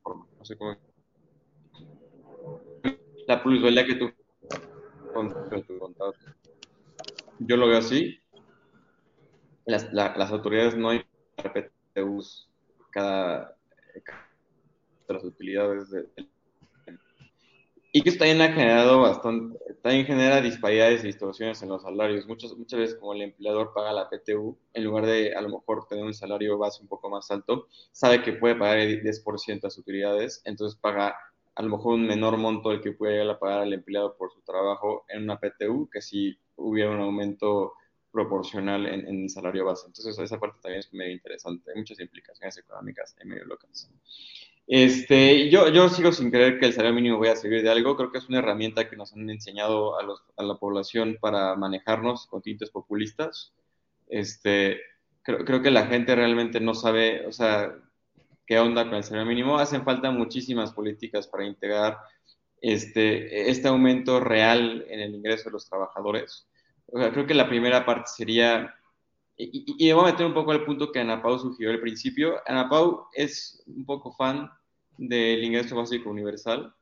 forma, 0.00 0.26
no 0.38 0.44
sé 0.44 0.56
cómo. 0.56 0.76
La 3.26 3.42
plusvalía 3.42 3.84
que 3.84 3.96
tú 3.96 4.12
Yo 7.40 7.56
lo 7.56 7.66
veo 7.66 7.78
así. 7.78 8.20
Las, 9.66 9.92
las 9.92 10.30
autoridades 10.30 10.76
no 10.76 10.90
hay 10.90 11.04
PTUs 11.36 12.48
cada, 12.90 13.56
cada 14.04 14.28
las 15.08 15.24
utilidades 15.24 15.90
del 15.90 16.10
y 17.96 18.02
que 18.02 18.10
también 18.10 18.40
ha 18.42 18.52
generado 18.52 19.02
bastante, 19.02 19.56
también 19.80 20.04
genera 20.04 20.40
disparidades 20.40 21.04
y 21.04 21.06
distorsiones 21.06 21.62
en 21.62 21.68
los 21.68 21.82
salarios. 21.82 22.26
Muchas, 22.26 22.52
muchas 22.56 22.80
veces 22.80 22.96
como 22.96 23.12
el 23.14 23.22
empleador 23.22 23.72
paga 23.72 23.92
la 23.92 24.10
PTU, 24.10 24.58
en 24.72 24.82
lugar 24.82 25.06
de 25.06 25.32
a 25.32 25.40
lo 25.40 25.48
mejor 25.48 25.86
tener 25.86 26.04
un 26.04 26.12
salario 26.12 26.58
base 26.58 26.82
un 26.82 26.88
poco 26.88 27.08
más 27.08 27.30
alto, 27.30 27.68
sabe 27.92 28.20
que 28.20 28.32
puede 28.32 28.56
pagar 28.56 28.78
el 28.78 29.00
10% 29.00 29.68
de 29.68 29.70
sus 29.70 29.82
utilidades, 29.82 30.42
entonces 30.44 30.76
paga 30.76 31.14
a 31.54 31.62
lo 31.62 31.68
mejor 31.68 31.94
un 31.94 32.08
menor 32.08 32.36
monto 32.36 32.70
del 32.70 32.80
que 32.80 32.90
puede 32.90 33.12
llegar 33.12 33.36
a 33.36 33.38
pagar 33.38 33.62
el 33.64 33.72
empleado 33.74 34.16
por 34.16 34.32
su 34.32 34.40
trabajo 34.42 35.04
en 35.08 35.22
una 35.22 35.38
PTU, 35.38 35.88
que 35.88 36.02
si 36.02 36.36
hubiera 36.56 36.90
un 36.90 37.00
aumento 37.00 37.74
proporcional 38.10 38.86
en, 38.86 39.06
en 39.06 39.22
el 39.22 39.30
salario 39.30 39.66
base. 39.66 39.86
Entonces 39.86 40.18
esa 40.18 40.40
parte 40.40 40.58
también 40.60 40.80
es 40.80 40.92
medio 40.92 41.12
interesante. 41.12 41.70
Hay 41.70 41.78
muchas 41.78 42.00
implicaciones 42.00 42.58
económicas 42.58 43.14
en 43.20 43.28
medio 43.28 43.44
locales. 43.44 43.88
Este, 44.66 45.50
yo, 45.50 45.68
yo 45.68 45.88
sigo 45.90 46.10
sin 46.12 46.30
creer 46.30 46.58
que 46.58 46.66
el 46.66 46.72
salario 46.72 46.94
mínimo 46.94 47.18
vaya 47.18 47.32
a 47.32 47.36
servir 47.36 47.62
de 47.62 47.70
algo. 47.70 47.96
Creo 47.96 48.10
que 48.10 48.18
es 48.18 48.28
una 48.28 48.38
herramienta 48.38 48.88
que 48.88 48.96
nos 48.96 49.12
han 49.12 49.28
enseñado 49.28 49.98
a, 49.98 50.02
los, 50.02 50.22
a 50.36 50.42
la 50.42 50.56
población 50.56 51.18
para 51.20 51.54
manejarnos 51.54 52.26
con 52.26 52.42
tintes 52.42 52.70
populistas. 52.70 53.52
Este, 54.08 54.80
creo, 55.22 55.62
que 55.62 55.70
la 55.70 55.86
gente 55.86 56.14
realmente 56.14 56.60
no 56.60 56.74
sabe, 56.74 57.26
o 57.26 57.32
sea, 57.32 57.74
qué 58.46 58.58
onda 58.58 58.84
con 58.84 58.94
el 58.94 59.04
salario 59.04 59.28
mínimo. 59.28 59.58
Hacen 59.58 59.84
falta 59.84 60.10
muchísimas 60.10 60.72
políticas 60.72 61.26
para 61.26 61.44
integrar 61.44 61.98
este, 62.60 63.50
este 63.50 63.68
aumento 63.68 64.20
real 64.20 64.86
en 64.88 65.00
el 65.00 65.14
ingreso 65.14 65.44
de 65.44 65.52
los 65.52 65.68
trabajadores. 65.68 66.48
Creo 66.86 67.26
que 67.26 67.34
la 67.34 67.48
primera 67.48 67.84
parte 67.84 68.10
sería 68.14 68.74
y, 69.36 69.88
y, 69.88 69.94
meter 69.94 70.26
un 70.26 70.34
poco 70.34 70.52
al 70.52 70.64
punto 70.64 70.92
que 70.92 71.00
Ana 71.00 71.20
Pau 71.20 71.38
sugirió 71.38 71.70
al 71.70 71.80
principio. 71.80 72.36
Ana 72.46 72.68
Pau 72.68 73.06
es 73.12 73.62
un 73.66 73.84
poco 73.84 74.12
fan 74.12 74.50
del 74.96 75.42
ingreso 75.42 75.76
básico 75.76 76.10
universal. 76.10 76.72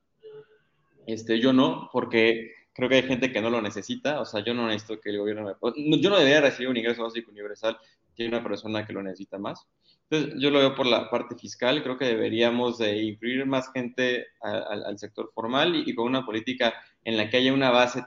Este, 1.07 1.41
yo 1.41 1.53
no, 1.53 1.89
porque 1.93 2.53
creo 2.75 2.89
que 2.89 2.97
hay 2.97 3.03
gente 3.03 3.33
que 3.33 3.41
no 3.41 3.49
lo 3.49 3.63
necesita. 3.63 4.21
O 4.21 4.27
sea, 4.27 4.45
yo 4.45 4.53
no 4.53 4.67
necesito 4.67 5.01
que 5.01 5.11
el 5.11 5.19
gobierno 5.19 5.45
me... 5.45 6.01
Yo 6.01 6.11
no 6.11 6.19
debería 6.19 6.43
recibir 6.43 6.69
un 6.69 6.77
ingreso 6.77 7.03
básico 7.03 7.31
universal 7.31 7.79
si 8.15 8.23
hay 8.23 8.29
una 8.29 8.43
persona 8.43 8.87
que 8.87 8.93
lo 8.93 9.03
necesita 9.03 9.39
más. 9.39 9.67
Entonces, 10.11 10.39
yo 10.39 10.51
lo 10.51 10.59
veo 10.59 10.75
por 10.75 10.85
la 10.85 11.09
parte 11.09 11.35
fiscal. 11.37 11.83
Creo 11.83 11.97
que 11.97 12.05
deberíamos 12.05 12.77
de 12.77 12.99
incluir 12.99 13.47
más 13.47 13.73
gente 13.73 14.27
al 14.43 14.99
sector 14.99 15.33
formal 15.35 15.75
y, 15.75 15.91
y, 15.91 15.95
con 15.95 16.07
una 16.07 16.27
política 16.27 16.75
en 17.03 17.17
la 17.17 17.31
que 17.31 17.39
haya 17.39 17.55
una 17.55 17.71
base 17.71 18.05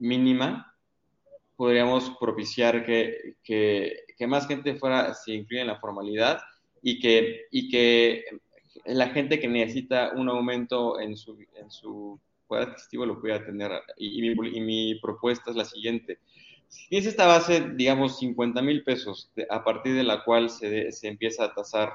mínima 0.00 0.67
podríamos 1.58 2.10
propiciar 2.20 2.86
que, 2.86 3.34
que, 3.42 4.04
que, 4.16 4.26
más 4.28 4.46
gente 4.46 4.76
fuera, 4.76 5.12
se 5.12 5.32
incluya 5.32 5.62
en 5.62 5.66
la 5.66 5.80
formalidad 5.80 6.38
y 6.80 7.00
que, 7.00 7.46
y 7.50 7.68
que 7.68 8.24
la 8.84 9.08
gente 9.08 9.40
que 9.40 9.48
necesita 9.48 10.12
un 10.14 10.28
aumento 10.28 11.00
en 11.00 11.16
su, 11.16 11.36
en 11.56 11.68
su 11.68 12.20
poder 12.46 12.68
adquisitivo 12.68 13.06
lo 13.06 13.20
pueda 13.20 13.44
tener. 13.44 13.72
Y, 13.96 14.22
mi, 14.60 14.94
propuesta 15.00 15.50
es 15.50 15.56
la 15.56 15.64
siguiente. 15.64 16.20
Si 16.68 16.88
tienes 16.90 17.08
esta 17.08 17.26
base, 17.26 17.72
digamos, 17.74 18.20
50 18.20 18.62
mil 18.62 18.84
pesos, 18.84 19.32
a 19.50 19.64
partir 19.64 19.96
de 19.96 20.04
la 20.04 20.22
cual 20.22 20.50
se, 20.50 20.92
se 20.92 21.08
empieza 21.08 21.42
a 21.42 21.54
tasar 21.54 21.92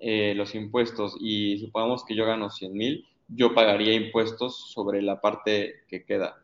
eh, 0.00 0.32
los 0.34 0.54
impuestos 0.54 1.18
y 1.20 1.58
supongamos 1.58 2.02
que 2.06 2.16
yo 2.16 2.24
gano 2.24 2.48
100 2.48 2.72
mil, 2.72 3.04
yo 3.28 3.54
pagaría 3.54 3.92
impuestos 3.92 4.70
sobre 4.72 5.02
la 5.02 5.20
parte 5.20 5.82
que 5.86 6.02
queda. 6.06 6.42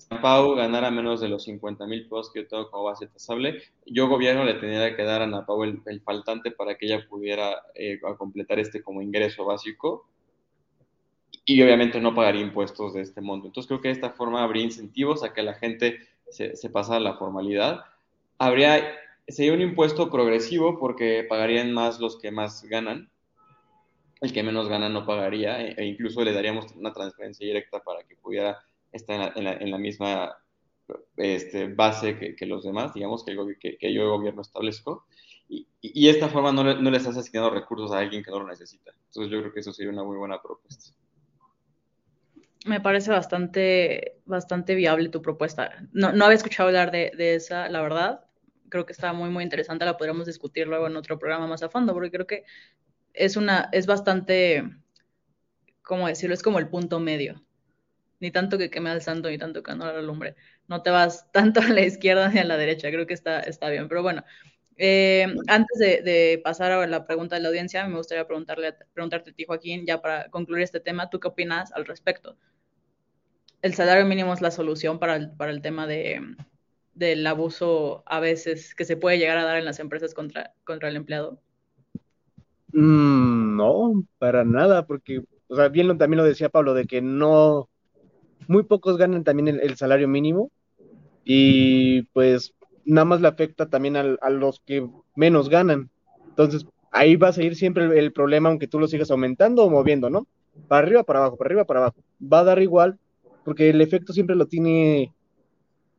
San 0.00 0.20
Pau 0.22 0.54
ganara 0.54 0.90
menos 0.90 1.20
de 1.20 1.28
los 1.28 1.44
50 1.44 1.86
mil 1.86 2.04
pesos 2.04 2.32
que 2.32 2.42
yo 2.42 2.48
tengo 2.48 2.70
como 2.70 2.84
base 2.84 3.06
tasable, 3.06 3.62
yo 3.84 4.08
gobierno 4.08 4.44
le 4.44 4.54
tendría 4.54 4.96
que 4.96 5.04
dar 5.04 5.20
a 5.20 5.24
Ana 5.24 5.44
Pau 5.44 5.62
el, 5.62 6.00
faltante 6.02 6.50
para 6.50 6.76
que 6.76 6.86
ella 6.86 7.06
pudiera 7.08 7.62
eh, 7.74 8.00
completar 8.16 8.58
este 8.58 8.82
como 8.82 9.02
ingreso 9.02 9.44
básico 9.44 10.06
y 11.44 11.62
obviamente 11.62 12.00
no 12.00 12.14
pagaría 12.14 12.40
impuestos 12.40 12.94
de 12.94 13.02
este 13.02 13.20
monto. 13.20 13.48
Entonces 13.48 13.68
creo 13.68 13.80
que 13.82 13.88
de 13.88 13.94
esta 13.94 14.10
forma 14.10 14.42
habría 14.42 14.62
incentivos 14.62 15.22
a 15.22 15.34
que 15.34 15.42
la 15.42 15.54
gente 15.54 15.98
se, 16.30 16.70
pasara 16.70 17.00
la 17.00 17.16
formalidad. 17.16 17.84
Habría 18.38 18.82
sería 19.28 19.52
un 19.52 19.60
impuesto 19.60 20.10
progresivo 20.10 20.78
porque 20.78 21.26
pagarían 21.28 21.72
más 21.72 22.00
los 22.00 22.18
que 22.18 22.30
más 22.30 22.64
ganan. 22.64 23.10
El 24.22 24.32
que 24.32 24.42
menos 24.42 24.68
gana 24.68 24.88
no 24.88 25.04
pagaría 25.04 25.62
e, 25.62 25.74
e 25.76 25.84
incluso 25.84 26.24
le 26.24 26.32
daríamos 26.32 26.72
una 26.72 26.92
transferencia 26.92 27.46
directa 27.46 27.80
para 27.80 28.02
que 28.02 28.16
pudiera 28.16 28.58
estar 28.92 29.32
en 29.36 29.70
la, 29.70 29.78
misma 29.78 30.36
este, 31.16 31.72
base 31.72 32.36
que, 32.36 32.46
los 32.46 32.64
demás, 32.64 32.94
digamos, 32.94 33.24
que, 33.24 33.36
que, 33.60 33.78
que 33.78 33.94
yo 33.94 34.10
gobierno 34.10 34.42
establezco. 34.42 35.06
Y, 35.48 35.66
y, 35.80 36.08
esta 36.08 36.28
forma 36.28 36.52
no 36.52 36.62
le, 36.62 36.80
no 36.80 36.90
le 36.90 36.96
estás 36.96 37.16
asignando 37.16 37.50
recursos 37.50 37.90
a 37.92 37.98
alguien 37.98 38.22
que 38.22 38.30
no 38.30 38.40
lo 38.40 38.46
necesita. 38.46 38.92
Entonces 39.06 39.32
yo 39.32 39.40
creo 39.40 39.52
que 39.52 39.60
eso 39.60 39.72
sería 39.72 39.92
una 39.92 40.04
muy 40.04 40.16
buena 40.16 40.40
propuesta 40.40 40.92
me 42.66 42.78
parece 42.78 43.10
bastante, 43.10 44.18
bastante 44.26 44.74
viable 44.74 45.08
tu 45.08 45.22
propuesta. 45.22 45.70
No, 45.92 46.12
no 46.12 46.26
había 46.26 46.36
escuchado 46.36 46.68
hablar 46.68 46.90
de, 46.90 47.10
de, 47.16 47.34
esa, 47.34 47.70
la 47.70 47.80
verdad 47.80 48.26
creo 48.70 48.86
que 48.86 48.92
está 48.92 49.12
muy, 49.12 49.28
muy 49.28 49.44
interesante, 49.44 49.84
la 49.84 49.98
podríamos 49.98 50.26
discutir 50.26 50.66
luego 50.66 50.86
en 50.86 50.96
otro 50.96 51.18
programa 51.18 51.46
más 51.46 51.62
a 51.62 51.68
fondo, 51.68 51.92
porque 51.92 52.10
creo 52.10 52.26
que 52.26 52.44
es 53.12 53.36
una, 53.36 53.68
es 53.72 53.86
bastante, 53.86 54.64
¿cómo 55.82 56.06
decirlo? 56.06 56.34
Es 56.34 56.42
como 56.42 56.58
el 56.58 56.68
punto 56.68 57.00
medio. 57.00 57.42
Ni 58.20 58.30
tanto 58.30 58.58
que 58.58 58.70
queme 58.70 58.90
al 58.90 59.02
santo, 59.02 59.30
ni 59.30 59.38
tanto 59.38 59.62
que 59.62 59.74
no 59.74 59.86
la 59.86 60.02
lumbre. 60.02 60.36
No 60.68 60.82
te 60.82 60.90
vas 60.90 61.26
tanto 61.32 61.60
a 61.60 61.68
la 61.68 61.82
izquierda 61.82 62.28
ni 62.28 62.38
a 62.38 62.44
la 62.44 62.56
derecha, 62.56 62.90
creo 62.90 63.06
que 63.06 63.14
está, 63.14 63.40
está 63.40 63.68
bien. 63.70 63.88
Pero 63.88 64.02
bueno, 64.02 64.24
eh, 64.76 65.26
antes 65.48 65.78
de, 65.78 66.40
pasar 66.44 66.72
a 66.72 66.86
la 66.86 67.06
pregunta 67.06 67.36
de 67.36 67.42
la 67.42 67.48
audiencia, 67.48 67.86
me 67.86 67.96
gustaría 67.96 68.26
preguntarle, 68.26 68.74
preguntarte 68.94 69.30
a 69.30 69.34
ti, 69.34 69.44
Joaquín, 69.44 69.84
ya 69.86 70.00
para 70.00 70.30
concluir 70.30 70.62
este 70.62 70.80
tema, 70.80 71.10
¿tú 71.10 71.20
qué 71.20 71.28
opinas 71.28 71.72
al 71.72 71.86
respecto? 71.86 72.36
¿El 73.62 73.74
salario 73.74 74.06
mínimo 74.06 74.32
es 74.32 74.40
la 74.40 74.50
solución 74.50 74.98
para 74.98 75.36
para 75.36 75.50
el 75.50 75.60
tema 75.60 75.86
de, 75.86 76.34
del 76.94 77.26
abuso 77.26 78.02
a 78.06 78.20
veces 78.20 78.74
que 78.74 78.84
se 78.84 78.96
puede 78.96 79.18
llegar 79.18 79.38
a 79.38 79.44
dar 79.44 79.56
en 79.56 79.64
las 79.64 79.80
empresas 79.80 80.14
contra, 80.14 80.54
contra 80.64 80.88
el 80.88 80.96
empleado? 80.96 81.40
Mm, 82.72 83.56
no, 83.56 84.04
para 84.18 84.44
nada, 84.44 84.86
porque, 84.86 85.22
o 85.48 85.56
sea, 85.56 85.68
bien 85.68 85.96
también 85.98 86.18
lo 86.18 86.24
decía 86.24 86.48
Pablo, 86.48 86.74
de 86.74 86.84
que 86.84 87.00
no, 87.00 87.68
muy 88.50 88.64
pocos 88.64 88.96
ganan 88.96 89.24
también 89.24 89.48
el, 89.48 89.76
salario 89.76 90.08
mínimo 90.08 90.50
y 91.24 92.02
pues 92.12 92.54
nada 92.84 93.04
más 93.04 93.20
le 93.20 93.28
afecta 93.28 93.68
también 93.68 93.96
a 93.96 94.30
los 94.30 94.60
que 94.60 94.86
menos 95.14 95.48
ganan. 95.48 95.90
Entonces, 96.28 96.66
ahí 96.90 97.16
va 97.16 97.28
a 97.28 97.32
seguir 97.32 97.56
siempre 97.56 97.84
el, 97.84 97.92
el, 97.92 98.12
problema, 98.12 98.48
aunque 98.48 98.66
tú 98.66 98.78
lo 98.78 98.88
sigas 98.88 99.10
aumentando 99.10 99.64
o 99.64 99.70
moviendo, 99.70 100.10
¿no? 100.10 100.26
Para 100.68 100.86
arriba, 100.86 101.04
para 101.04 101.20
abajo, 101.20 101.36
para 101.36 101.48
arriba, 101.48 101.64
para 101.64 101.80
abajo. 101.80 101.96
Va 102.20 102.40
a 102.40 102.44
dar 102.44 102.62
igual, 102.62 102.98
porque 103.44 103.70
el 103.70 103.80
efecto 103.80 104.12
siempre 104.12 104.36
lo 104.36 104.46
tiene 104.46 105.12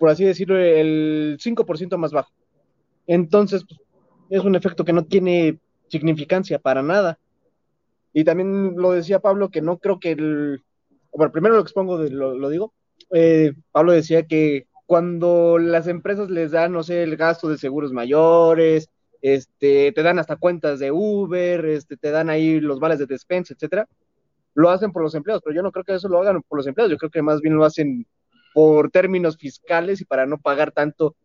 por 0.02 0.10
así 0.10 0.26
decirlo, 0.26 0.58
el 0.58 1.38
5% 1.40 1.96
más 1.96 2.12
bajo. 2.12 2.32
Entonces, 3.06 3.64
pues, 3.64 3.80
es 4.32 4.44
un 4.44 4.56
efecto 4.56 4.84
que 4.84 4.94
no 4.94 5.06
tiene 5.06 5.60
significancia 5.90 6.58
para 6.58 6.82
nada. 6.82 7.20
Y 8.12 8.24
también 8.24 8.78
lo 8.78 8.94
decía 8.94 9.20
Pablo, 9.20 9.50
que 9.50 9.62
no 9.62 9.78
creo 9.78 10.00
que 10.00 10.14
el... 10.14 10.64
Bueno, 11.14 11.32
primero 11.32 11.56
lo 11.56 11.62
expongo, 11.62 11.98
lo, 11.98 12.50
digo. 12.50 12.74
Eh, 13.12 13.54
Pablo 13.72 13.92
decía 13.92 14.26
que 14.28 14.68
cuando 14.86 15.58
las 15.58 15.88
empresas 15.88 16.30
les 16.30 16.52
dan, 16.52 16.74
no 16.74 16.84
sé, 16.84 17.04
el 17.04 17.18
gasto 17.18 17.50
de 17.50 17.58
seguros 17.58 17.92
mayores, 17.92 18.90
este, 19.22 19.92
te 19.92 20.04
dan 20.04 20.20
hasta 20.20 20.36
cuentas 20.36 20.80
de 20.80 20.92
Uber, 20.92 21.66
este, 21.66 21.98
te 21.98 22.12
dan 22.12 22.30
ahí 22.30 22.60
los 22.60 22.80
vales 22.80 23.00
de 23.00 23.06
despensa, 23.06 23.54
etcétera, 23.54 23.88
lo 24.54 24.70
hacen 24.70 24.92
por 24.92 25.04
los 25.04 25.16
empleados, 25.16 25.44
pero 25.44 25.56
yo 25.56 25.62
no 25.62 25.72
creo 25.72 25.86
que 25.86 25.94
eso 25.94 26.10
lo 26.10 26.20
hagan 26.20 26.42
por 26.42 26.58
los 26.58 26.68
empleados, 26.68 26.92
yo 26.92 26.98
creo 26.98 27.12
que 27.12 27.22
más 27.22 27.42
bien 27.42 27.56
lo 27.56 27.66
hacen 27.66 28.06
por 28.54 28.92
términos 28.92 29.38
fiscales 29.38 30.02
y 30.02 30.06
para 30.06 30.26
no 30.26 30.38
pagar 30.40 30.72
tanto, 30.72 31.16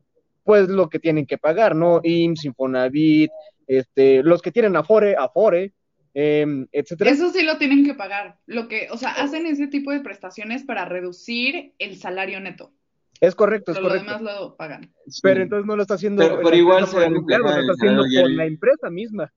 pues 0.45 0.69
lo 0.69 0.89
que 0.89 1.01
tienen 1.01 1.27
que 1.27 1.39
pagar, 1.39 1.75
¿no? 1.75 2.01
IMSS, 2.05 2.45
Infonavit, 2.45 3.31
este, 3.67 4.23
los 4.23 4.43
que 4.43 4.53
tienen 4.53 4.77
Afore, 4.77 5.17
Afore, 5.17 5.73
eh, 6.19 6.67
etcétera. 6.73 7.11
Eso 7.11 7.31
sí 7.31 7.43
lo 7.43 7.59
tienen 7.59 7.85
que 7.85 7.93
pagar. 7.93 8.39
Lo 8.47 8.69
que, 8.69 8.89
o 8.91 8.97
sea, 8.97 9.11
hacen 9.11 9.45
ese 9.45 9.67
tipo 9.67 9.93
de 9.93 10.01
prestaciones 10.01 10.65
para 10.65 10.87
reducir 10.87 11.75
el 11.79 11.99
salario 11.99 12.41
neto. 12.41 12.73
Es 13.21 13.35
correcto, 13.35 13.73
es 13.73 13.77
pero 13.77 13.89
correcto. 13.89 14.13
Lo 14.13 14.19
demás 14.19 14.35
lo 14.41 14.57
pagan. 14.57 14.91
Pero 15.23 15.43
entonces 15.43 15.67
no 15.67 15.77
lo 15.77 15.83
está 15.83 15.95
haciendo 15.95 16.41
pero, 16.43 16.57
igual 16.57 16.87
por 16.87 17.03
el 17.03 17.17
empleado, 17.17 17.45
lo 17.45 17.61
está 17.61 17.73
haciendo 17.75 18.03
por 18.03 18.31
la 18.31 18.47
empresa 18.47 18.89
misma 18.89 19.31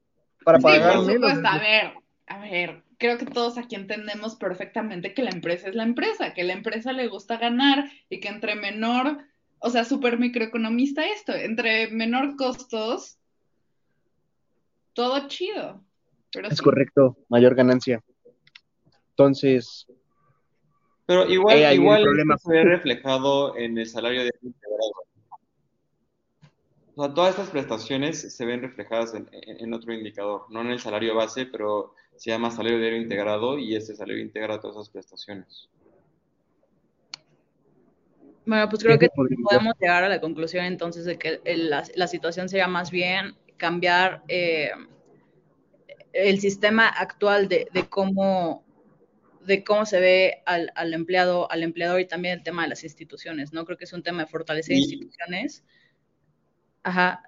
para 0.45 0.59
sí, 0.59 0.63
pagar 0.63 0.95
por 0.95 1.13
supuesto. 1.13 1.47
A 1.49 1.59
ver, 1.59 1.93
a 2.27 2.39
ver, 2.39 2.83
creo 2.97 3.17
que 3.17 3.25
todos 3.25 3.57
aquí 3.57 3.75
entendemos 3.75 4.35
perfectamente 4.35 5.13
que 5.13 5.23
la 5.23 5.31
empresa 5.31 5.67
es 5.67 5.75
la 5.75 5.83
empresa, 5.83 6.33
que 6.33 6.45
la 6.45 6.53
empresa 6.53 6.93
le 6.93 7.09
gusta 7.09 7.37
ganar 7.37 7.91
y 8.09 8.21
que 8.21 8.29
entre 8.29 8.55
menor, 8.55 9.17
o 9.59 9.69
sea, 9.69 9.83
súper 9.83 10.17
microeconomista 10.17 11.05
esto, 11.05 11.33
entre 11.33 11.89
menor 11.91 12.37
costos, 12.37 13.17
todo 14.93 15.27
chido. 15.27 15.83
Es 16.33 16.61
correcto, 16.61 17.17
mayor 17.29 17.55
ganancia. 17.55 18.03
Entonces. 19.11 19.87
Pero 21.05 21.27
igual, 21.27 21.73
igual 21.73 22.03
se 22.37 22.51
ve 22.51 22.63
reflejado 22.63 23.57
en 23.57 23.77
el 23.77 23.87
salario 23.87 24.23
de 24.23 24.31
integrado. 24.41 24.91
O 26.95 27.03
sea, 27.03 27.13
todas 27.13 27.31
estas 27.31 27.49
prestaciones 27.49 28.35
se 28.35 28.45
ven 28.45 28.61
reflejadas 28.61 29.13
en, 29.15 29.27
en 29.31 29.73
otro 29.73 29.93
indicador, 29.93 30.45
no 30.49 30.61
en 30.61 30.67
el 30.67 30.79
salario 30.79 31.15
base, 31.15 31.45
pero 31.45 31.95
se 32.15 32.31
llama 32.31 32.51
salario 32.51 32.79
diario 32.79 33.01
integrado 33.01 33.57
y 33.57 33.75
este 33.75 33.95
salario 33.95 34.21
integra 34.21 34.59
todas 34.59 34.75
esas 34.75 34.89
prestaciones. 34.89 35.69
Bueno, 38.45 38.67
pues 38.67 38.83
creo 38.83 38.97
que 38.97 39.09
podemos 39.09 39.75
llegar 39.79 40.03
a 40.03 40.09
la 40.09 40.19
conclusión 40.19 40.65
entonces 40.65 41.05
de 41.05 41.17
que 41.17 41.39
la, 41.45 42.07
situación 42.07 42.49
sería 42.49 42.67
más 42.67 42.91
bien 42.91 43.35
cambiar 43.57 44.23
eh, 44.27 44.71
el 46.13 46.39
sistema 46.39 46.87
actual 46.87 47.47
de, 47.47 47.67
cómo 47.89 48.63
de 49.45 49.63
cómo 49.63 49.85
se 49.85 49.99
ve 49.99 50.43
al, 50.45 50.93
empleado, 50.93 51.49
al 51.51 51.63
empleador 51.63 51.99
y 51.99 52.07
también 52.07 52.37
el 52.37 52.43
tema 52.43 52.63
de 52.63 52.69
las 52.69 52.83
instituciones, 52.83 53.53
¿no? 53.53 53.65
Creo 53.65 53.77
que 53.77 53.85
es 53.85 53.93
un 53.93 54.03
tema 54.03 54.23
de 54.23 54.29
fortalecer 54.29 54.75
instituciones. 54.75 55.63
Ajá. 56.83 57.23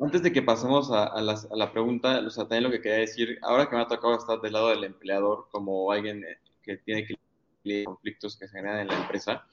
Antes 0.00 0.22
de 0.22 0.32
que 0.32 0.42
pasemos 0.42 0.90
a, 0.92 1.20
la 1.20 1.72
pregunta, 1.72 2.20
o 2.20 2.30
sea, 2.30 2.44
también 2.44 2.64
lo 2.64 2.70
que 2.70 2.80
quería 2.80 2.98
decir, 2.98 3.38
ahora 3.42 3.68
que 3.68 3.76
me 3.76 3.82
ha 3.82 3.86
tocado 3.86 4.16
estar 4.16 4.40
del 4.40 4.52
lado 4.52 4.68
del 4.68 4.84
empleador 4.84 5.48
como 5.50 5.90
alguien 5.90 6.24
eh, 6.24 6.38
que 6.62 6.76
tiene 6.78 7.06
que 7.06 7.14
lidiar 7.64 7.86
conflictos 7.86 8.36
que 8.36 8.46
se 8.46 8.56
generan 8.56 8.80
en 8.80 8.88
la 8.88 8.98
empresa, 8.98 9.46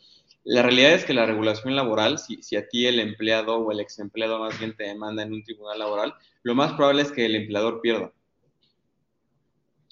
la 0.44 0.64
realidad 0.64 0.94
es 0.94 1.06
que 1.06 1.14
la 1.14 1.26
regulación 1.26 1.76
laboral, 1.76 2.18
si, 2.18 2.42
si, 2.42 2.56
a 2.56 2.68
ti 2.68 2.88
el 2.88 3.00
empleado 3.00 3.58
o 3.58 3.72
el 3.72 3.80
ex 3.80 4.00
empleado 4.00 4.40
más 4.40 4.58
bien 4.58 4.76
te 4.76 4.84
demanda 4.84 5.24
en 5.24 5.34
un 5.34 5.44
tribunal 5.44 5.80
laboral, 5.80 6.16
lo 6.44 6.56
más 6.56 6.74
probable 6.74 7.04
es 7.04 7.12
que 7.12 7.26
el 7.26 7.36
empleador 7.36 7.82
pierda 7.82 8.12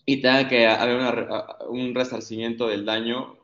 y 0.09 0.21
tenga 0.21 0.47
que 0.47 0.65
haber 0.65 1.27
un 1.67 1.93
resarcimiento 1.93 2.69
del 2.69 2.85
daño 2.85 3.37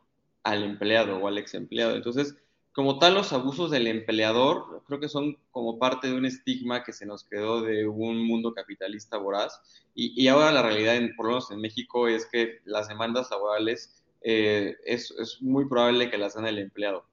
al 0.44 0.64
empleado 0.64 1.18
o 1.18 1.28
al 1.28 1.38
ex 1.38 1.56
empleado. 1.56 1.94
Entonces, 1.94 2.38
como 2.72 3.00
tal, 3.00 3.16
los 3.16 3.34
abusos 3.34 3.70
del 3.70 3.86
empleador 3.86 4.82
creo 4.88 5.02
que 5.02 5.10
son 5.10 5.38
como 5.52 5.78
parte 5.78 6.08
de 6.08 6.16
un 6.16 6.26
estigma 6.26 6.86
que 6.86 6.94
se 6.94 7.06
nos 7.06 7.26
quedó 7.26 7.62
de 7.62 7.86
un 7.86 8.26
mundo 8.26 8.54
capitalista 8.54 9.18
voraz. 9.18 9.62
Y, 9.94 10.26
ahora 10.30 10.54
la 10.54 10.62
realidad, 10.64 10.98
por 11.18 11.26
lo 11.26 11.32
menos 11.34 11.52
en 11.52 11.60
México, 11.60 12.08
es 12.08 12.26
que 12.28 12.62
las 12.64 12.88
demandas 12.88 13.30
laborales 13.30 14.02
eh, 14.22 14.78
es, 14.86 15.12
es, 15.20 15.42
muy 15.42 15.68
probable 15.68 16.10
que 16.10 16.18
las 16.18 16.34
den 16.34 16.46
el 16.46 16.60
empleado. 16.60 17.06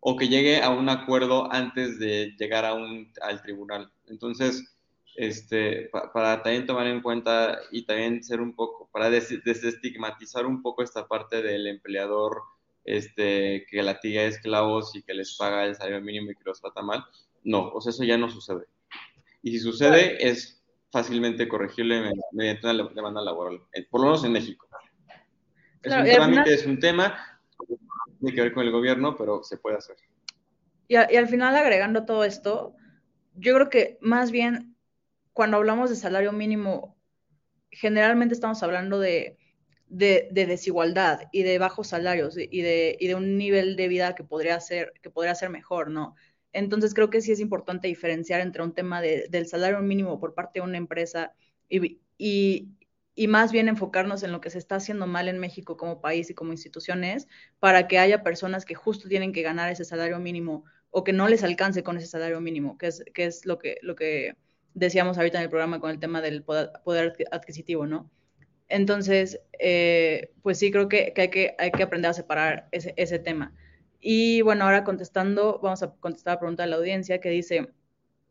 O 0.00 0.16
que 0.16 0.28
llegue 0.28 0.62
a 0.62 0.70
un 0.70 0.88
acuerdo 0.88 1.52
antes 1.52 1.98
de 1.98 2.34
llegar 2.38 2.64
a 2.64 2.72
un, 2.72 3.12
al 3.20 3.42
tribunal. 3.42 3.92
Entonces, 4.06 4.75
este, 5.16 5.90
para 6.12 6.42
también 6.42 6.66
tomar 6.66 6.86
en 6.86 7.00
cuenta 7.00 7.58
y 7.70 7.84
también 7.84 8.22
ser 8.22 8.40
un 8.40 8.54
poco, 8.54 8.88
para 8.92 9.10
desestigmatizar 9.10 10.46
un 10.46 10.62
poco 10.62 10.82
esta 10.82 11.06
parte 11.06 11.42
del 11.42 11.66
empleador 11.66 12.42
este, 12.84 13.66
que 13.68 13.82
latiga 13.82 14.22
esclavos 14.22 14.94
y 14.94 15.02
que 15.02 15.14
les 15.14 15.36
paga 15.36 15.64
el 15.64 15.74
salario 15.74 16.00
mínimo 16.00 16.30
y 16.30 16.34
que 16.34 16.44
los 16.44 16.60
trata 16.60 16.82
mal. 16.82 17.04
No, 17.42 17.68
o 17.68 17.80
sea, 17.80 17.90
eso 17.90 18.04
ya 18.04 18.18
no 18.18 18.30
sucede. 18.30 18.66
Y 19.42 19.52
si 19.52 19.58
sucede 19.58 20.26
es 20.26 20.62
fácilmente 20.90 21.48
corregible 21.48 22.12
mediante 22.32 22.68
una 22.68 22.88
demanda 22.94 23.22
laboral, 23.22 23.60
eh, 23.72 23.86
por 23.88 24.00
lo 24.00 24.06
menos 24.06 24.24
en 24.24 24.32
México. 24.32 24.68
Es 25.82 25.92
un 25.92 26.04
trámite, 26.04 26.54
es 26.54 26.66
un 26.66 26.80
tema, 26.80 27.40
tiene 28.20 28.34
que 28.34 28.42
ver 28.42 28.52
con 28.52 28.64
el 28.64 28.72
gobierno, 28.72 29.16
pero 29.16 29.42
se 29.44 29.56
puede 29.56 29.76
hacer. 29.76 29.96
Y, 30.88 30.94
y 30.94 31.16
al 31.16 31.28
final, 31.28 31.54
agregando 31.54 32.04
todo 32.04 32.24
esto, 32.24 32.74
yo 33.34 33.54
creo 33.54 33.70
que 33.70 33.98
más 34.00 34.30
bien 34.30 34.75
cuando 35.36 35.58
hablamos 35.58 35.90
de 35.90 35.96
salario 35.96 36.32
mínimo, 36.32 36.96
generalmente 37.70 38.32
estamos 38.32 38.62
hablando 38.62 38.98
de, 38.98 39.36
de, 39.86 40.30
desigualdad 40.32 41.28
y 41.30 41.42
de 41.42 41.58
bajos 41.58 41.88
salarios 41.88 42.38
y 42.38 42.62
de, 42.62 43.14
un 43.14 43.36
nivel 43.36 43.76
de 43.76 43.86
vida 43.88 44.14
que 44.14 44.24
podría 44.24 44.58
ser, 44.60 44.94
mejor, 45.50 45.90
¿no? 45.90 46.14
Entonces 46.54 46.94
creo 46.94 47.10
que 47.10 47.20
sí 47.20 47.32
es 47.32 47.40
importante 47.40 47.86
diferenciar 47.86 48.40
entre 48.40 48.62
un 48.62 48.72
tema 48.72 49.02
de, 49.02 49.26
del 49.28 49.46
salario 49.46 49.80
mínimo 49.82 50.18
por 50.18 50.32
parte 50.32 50.60
de 50.60 50.64
una 50.64 50.78
empresa 50.78 51.34
y, 51.68 52.00
más 53.28 53.52
bien 53.52 53.68
enfocarnos 53.68 54.22
en 54.22 54.32
lo 54.32 54.40
que 54.40 54.48
se 54.48 54.56
está 54.56 54.76
haciendo 54.76 55.06
mal 55.06 55.28
en 55.28 55.38
México 55.38 55.76
como 55.76 56.00
país 56.00 56.30
y 56.30 56.34
como 56.34 56.52
instituciones 56.52 57.28
para 57.58 57.88
que 57.88 57.98
haya 57.98 58.22
personas 58.22 58.64
que 58.64 58.74
justo 58.74 59.06
tienen 59.06 59.34
que 59.34 59.42
ganar 59.42 59.70
ese 59.70 59.84
salario 59.84 60.18
mínimo 60.18 60.64
o 60.88 61.04
que 61.04 61.12
no 61.12 61.28
les 61.28 61.44
alcance 61.44 61.82
con 61.82 61.98
ese 61.98 62.06
salario 62.06 62.40
mínimo, 62.40 62.78
que 62.78 62.86
es, 62.86 63.44
lo 63.44 63.58
que 63.58 64.36
decíamos 64.76 65.16
ahorita 65.16 65.38
en 65.38 65.44
el 65.44 65.50
programa 65.50 65.80
con 65.80 65.90
el 65.90 65.98
tema 65.98 66.20
del 66.20 66.44
poder, 66.44 67.14
adquisitivo, 67.32 67.86
¿no? 67.86 68.10
Entonces, 68.68 69.40
eh, 69.58 70.32
pues 70.42 70.58
sí, 70.58 70.70
creo 70.70 70.88
que, 70.88 71.12
hay 71.16 71.30
que 71.30 71.54
hay 71.58 71.70
que 71.70 71.82
aprender 71.82 72.10
a 72.10 72.14
separar 72.14 72.68
ese, 72.72 72.92
ese, 72.96 73.18
tema. 73.18 73.54
Y 74.00 74.42
bueno, 74.42 74.64
ahora 74.64 74.84
contestando, 74.84 75.60
vamos 75.62 75.82
a 75.82 75.94
contestar 75.94 76.34
la 76.34 76.40
pregunta 76.40 76.62
de 76.64 76.70
la 76.70 76.76
audiencia 76.76 77.20
que 77.20 77.30
dice, 77.30 77.70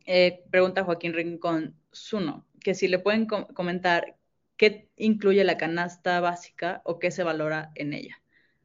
eh, 0.06 0.44
pregunta 0.52 0.84
Joaquín 0.84 1.14
Rincón 1.14 1.76
Zuno, 1.94 2.46
que 2.62 2.76
si 2.76 2.88
le 2.88 3.00
pueden 3.00 3.26
comentar 3.26 4.16
qué 4.56 4.90
incluye 4.98 5.44
la 5.44 5.58
canasta 5.58 6.20
básica 6.20 6.82
o 6.86 7.00
qué 7.00 7.10
se 7.10 7.24
valora 7.24 7.72
en 7.76 7.94
ella. 7.94 8.22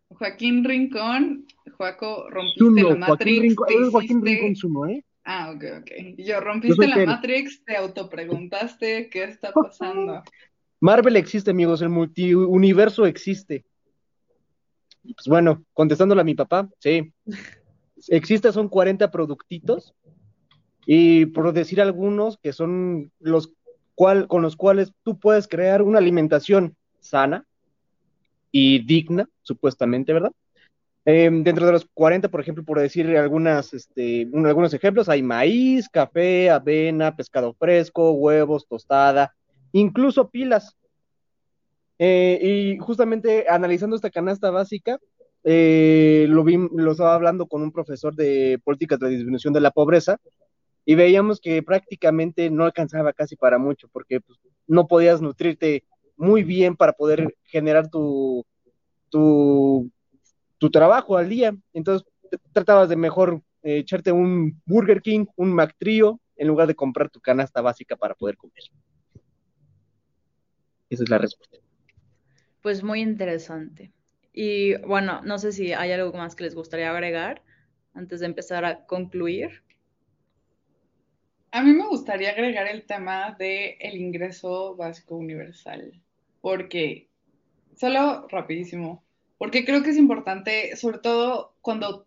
Joaquín 0.09 0.65
Rincón, 0.65 1.47
Joaco, 1.79 2.29
rompiste 2.29 2.83
la 2.83 2.95
Matrix. 2.97 3.55
Joaquín, 3.91 4.23
Rincón 4.25 4.57
Zuno, 4.57 4.87
¿eh? 4.87 5.05
Ah, 5.25 5.53
ok, 5.55 5.65
ok. 5.81 5.91
Yo 6.19 6.41
rompiste 6.41 6.87
la 6.89 7.05
Matrix, 7.05 7.63
te 7.65 7.77
autopreguntaste 7.77 9.09
qué 9.11 9.25
está 9.25 9.53
pasando. 9.55 10.23
Marvel 10.81 11.17
existe, 11.17 11.51
amigos, 11.51 11.83
el 11.83 11.91
multiuniverso 11.91 13.07
existe. 13.07 13.65
Pues 15.03 15.27
bueno, 15.27 15.65
contestándole 15.73 16.23
a 16.23 16.25
mi 16.25 16.35
papá, 16.35 16.69
sí. 16.79 17.13
Existe, 18.09 18.51
son 18.53 18.69
40 18.69 19.11
productitos. 19.11 19.95
Y 20.87 21.27
por 21.27 21.53
decir 21.53 21.81
algunos 21.81 22.39
que 22.39 22.53
son 22.53 23.13
los 23.21 23.53
cual, 23.95 24.27
con 24.29 24.41
los 24.43 24.57
cuales 24.57 24.93
tú 25.03 25.19
puedes 25.19 25.47
crear 25.47 25.83
una 25.83 25.99
alimentación 25.99 26.77
sana 27.01 27.47
y 28.51 28.85
digna, 28.85 29.29
supuestamente, 29.43 30.13
¿verdad? 30.13 30.33
Em, 31.13 31.43
dentro 31.43 31.67
de 31.67 31.73
los 31.73 31.87
40, 31.93 32.29
por 32.29 32.41
ejemplo, 32.41 32.63
por 32.65 32.79
decir 32.79 33.17
algunas, 33.17 33.75
este, 33.75 34.31
algunos 34.33 34.73
ejemplos, 34.75 35.09
hay 35.09 35.23
maíz, 35.25 35.89
café, 35.89 36.51
avena, 36.51 37.17
pescado 37.17 37.53
fresco, 37.55 38.13
huevos, 38.13 38.69
tostada, 38.69 39.35
incluso 39.73 40.31
pilas. 40.31 40.77
Eh, 41.99 42.39
y 42.41 42.79
justamente 42.79 43.47
analizando 43.49 43.97
esta 43.97 44.11
canasta 44.11 44.51
básica, 44.51 45.01
eh, 45.43 46.27
lo, 46.29 46.45
vi, 46.45 46.57
lo 46.77 46.93
estaba 46.93 47.17
hablando 47.17 47.49
con 47.49 47.63
un 47.63 47.73
profesor 47.73 48.15
de 48.15 48.61
políticas 48.63 49.01
de 49.01 49.09
disminución 49.09 49.53
de 49.53 49.61
la 49.63 49.73
pobreza 49.73 50.17
y 50.85 50.95
veíamos 50.95 51.41
que 51.41 51.61
prácticamente 51.65 52.51
no 52.51 52.65
alcanzaba 52.65 53.13
casi 53.13 53.35
para 53.35 53.59
mucho 53.59 53.89
porque 53.89 54.21
pues, 54.21 54.39
no 54.69 54.87
podías 54.87 55.21
nutrirte 55.21 55.83
muy 56.17 56.45
bien 56.45 56.77
para 56.77 56.93
poder 56.93 57.35
generar 57.43 57.91
tu, 57.91 58.47
tu 59.09 59.91
tu 60.61 60.71
trabajo 60.71 61.17
al 61.17 61.29
día. 61.29 61.57
Entonces 61.73 62.07
tratabas 62.53 62.89
de 62.89 62.97
mejor 62.97 63.43
eh, 63.63 63.79
echarte 63.79 64.13
un 64.13 64.61
Burger 64.67 65.01
King, 65.03 65.27
un 65.35 65.53
McTrio, 65.53 66.21
en 66.37 66.49
lugar 66.49 66.69
de 66.69 66.75
comprar 66.75 67.11
tu 67.11 67.21
canasta 67.21 67.61
básica 67.61 67.97
para 67.97 68.15
poder 68.15 68.37
comer. 68.37 68.63
Esa 70.89 71.03
es 71.03 71.11
la 71.11 71.19
respuesta. 71.19 71.59
Pues 72.63 72.83
muy 72.83 73.01
interesante. 73.01 73.93
Y 74.33 74.77
bueno, 74.83 75.23
no 75.23 75.39
sé 75.39 75.53
si 75.53 75.73
hay 75.73 75.93
algo 75.93 76.13
más 76.13 76.35
que 76.35 76.45
les 76.45 76.55
gustaría 76.55 76.91
agregar 76.91 77.43
antes 77.95 78.21
de 78.21 78.27
empezar 78.27 78.65
a 78.65 78.85
concluir. 78.85 79.63
A 81.53 81.63
mí 81.63 81.73
me 81.73 81.87
gustaría 81.89 82.31
agregar 82.31 82.69
el 82.69 82.85
tema 82.85 83.35
del 83.39 83.75
el 83.81 83.97
ingreso 83.97 84.77
básico 84.77 85.17
universal, 85.17 86.01
porque, 86.41 87.09
solo 87.75 88.29
rapidísimo, 88.29 89.03
porque 89.41 89.65
creo 89.65 89.83
que 89.83 89.89
es 89.89 89.97
importante, 89.97 90.77
sobre 90.77 90.99
todo 90.99 91.57
cuando 91.63 92.07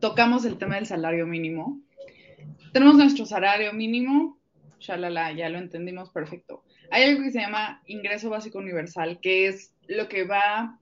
tocamos 0.00 0.44
el 0.44 0.58
tema 0.58 0.74
del 0.74 0.86
salario 0.86 1.28
mínimo. 1.28 1.80
Tenemos 2.72 2.96
nuestro 2.96 3.24
salario 3.24 3.72
mínimo, 3.72 4.40
ya 4.80 4.96
lo 4.96 5.58
entendimos 5.58 6.10
perfecto. 6.10 6.64
Hay 6.90 7.04
algo 7.04 7.22
que 7.22 7.30
se 7.30 7.38
llama 7.38 7.80
ingreso 7.86 8.30
básico 8.30 8.58
universal, 8.58 9.20
que 9.22 9.46
es 9.46 9.72
lo 9.86 10.08
que 10.08 10.24
va 10.24 10.80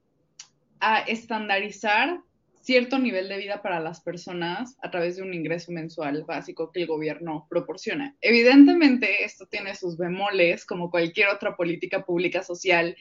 a 0.80 1.01
estandarizar 1.01 2.22
cierto 2.62 2.98
nivel 2.98 3.28
de 3.28 3.36
vida 3.36 3.61
para 3.61 3.78
las 3.78 4.01
personas 4.01 4.78
a 4.82 4.90
través 4.90 5.16
de 5.16 5.22
un 5.22 5.34
ingreso 5.34 5.70
mensual 5.70 6.24
básico 6.24 6.72
que 6.72 6.80
el 6.80 6.86
gobierno 6.86 7.46
proporciona. 7.51 8.16
Evidentemente, 8.22 9.22
esto 9.22 9.44
tiene 9.44 9.74
sus 9.74 9.98
bemoles, 9.98 10.64
como 10.64 10.90
cualquier 10.90 11.28
otra 11.28 11.57
política 11.57 12.07
pública 12.07 12.42
social 12.42 12.96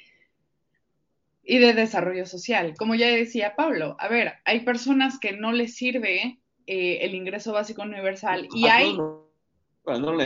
y 1.50 1.58
de 1.58 1.74
desarrollo 1.74 2.28
social. 2.28 2.76
Como 2.78 2.94
ya 2.94 3.08
decía 3.08 3.56
Pablo, 3.56 3.98
a 4.00 4.08
ver, 4.08 4.34
hay 4.46 4.60
personas 4.60 5.18
que 5.20 5.32
no 5.32 5.52
les 5.52 5.76
sirve 5.76 6.40
eh, 6.68 7.00
el 7.02 7.16
ingreso 7.16 7.52
básico 7.54 7.82
universal 7.82 8.48
y 8.54 8.68
hay... 8.68 8.96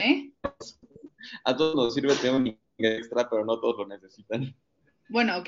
¿Eh? 0.01 0.31
A 1.45 1.55
todos 1.55 1.75
nos 1.75 1.93
sirve 1.93 2.13
tener 2.15 2.35
un 2.35 2.47
ingreso 2.47 2.97
extra, 2.97 3.29
pero 3.29 3.45
no 3.45 3.57
todos 3.61 3.77
lo 3.77 3.87
necesitan. 3.87 4.53
Bueno, 5.07 5.37
ok. 5.37 5.47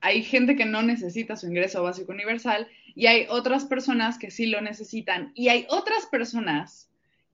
hay 0.00 0.22
gente 0.22 0.56
que 0.56 0.64
no 0.64 0.82
necesita 0.82 1.36
su 1.36 1.48
ingreso 1.48 1.82
básico 1.82 2.12
universal 2.12 2.68
y 2.94 3.08
hay 3.08 3.26
otras 3.28 3.66
personas 3.66 4.18
que 4.18 4.30
sí 4.30 4.46
lo 4.46 4.62
necesitan 4.62 5.32
y 5.34 5.48
hay 5.48 5.66
otras 5.68 6.06
personas 6.06 6.90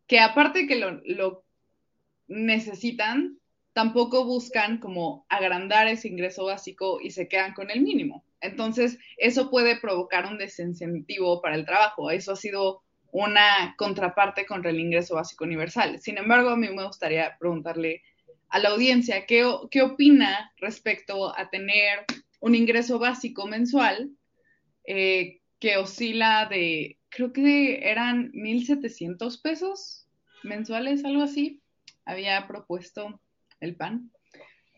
que 0.09 0.19
aparte 0.19 0.67
que 0.67 0.81
lo, 0.81 1.01
lo 1.05 1.45
necesitan, 2.27 3.39
tampoco 3.73 4.25
buscan 4.25 4.79
como 4.79 5.25
agrandar 5.29 5.89
ese 5.89 6.09
ingreso 6.09 6.45
básico 6.45 7.01
y 7.01 7.11
se 7.11 7.29
quedan 7.29 7.55
con 7.55 7.71
el 7.71 7.81
mínimo. 7.81 8.25
Entonces, 8.41 8.99
eso 9.17 9.51
puede 9.51 9.81
provocar 9.81 10.27
un 10.27 10.39
desincentivo 10.39 11.41
para 11.41 11.55
el 11.55 11.65
trabajo. 11.65 12.11
Eso 12.11 12.33
ha 12.33 12.37
sido 12.37 12.83
una 13.13 13.75
contraparte 13.77 14.47
contra 14.47 14.71
el 14.71 14.81
ingreso 14.81 15.15
básico 15.15 15.45
universal. 15.45 16.01
Sin 16.01 16.19
embargo, 16.19 16.51
a 16.51 16.57
mí 16.57 16.69
me 16.69 16.85
gustaría 16.85 17.37
preguntarle 17.39 18.03
a 18.49 18.59
la 18.59 18.71
audiencia 18.71 19.27
qué, 19.27 19.49
qué 19.71 19.83
opina 19.83 20.53
respecto 20.59 21.37
a 21.37 21.49
tener 21.49 22.05
un 22.41 22.55
ingreso 22.55 22.99
básico 22.99 23.47
mensual 23.47 24.11
eh, 24.85 25.41
que 25.59 25.77
oscila 25.77 26.47
de, 26.51 26.99
creo 27.09 27.33
que 27.33 27.89
eran 27.89 28.33
1.700 28.33 29.41
pesos 29.41 30.09
mensuales, 30.43 31.05
algo 31.05 31.23
así. 31.23 31.63
Había 32.05 32.49
propuesto 32.49 33.21
el 33.63 33.77
PAN 33.77 34.11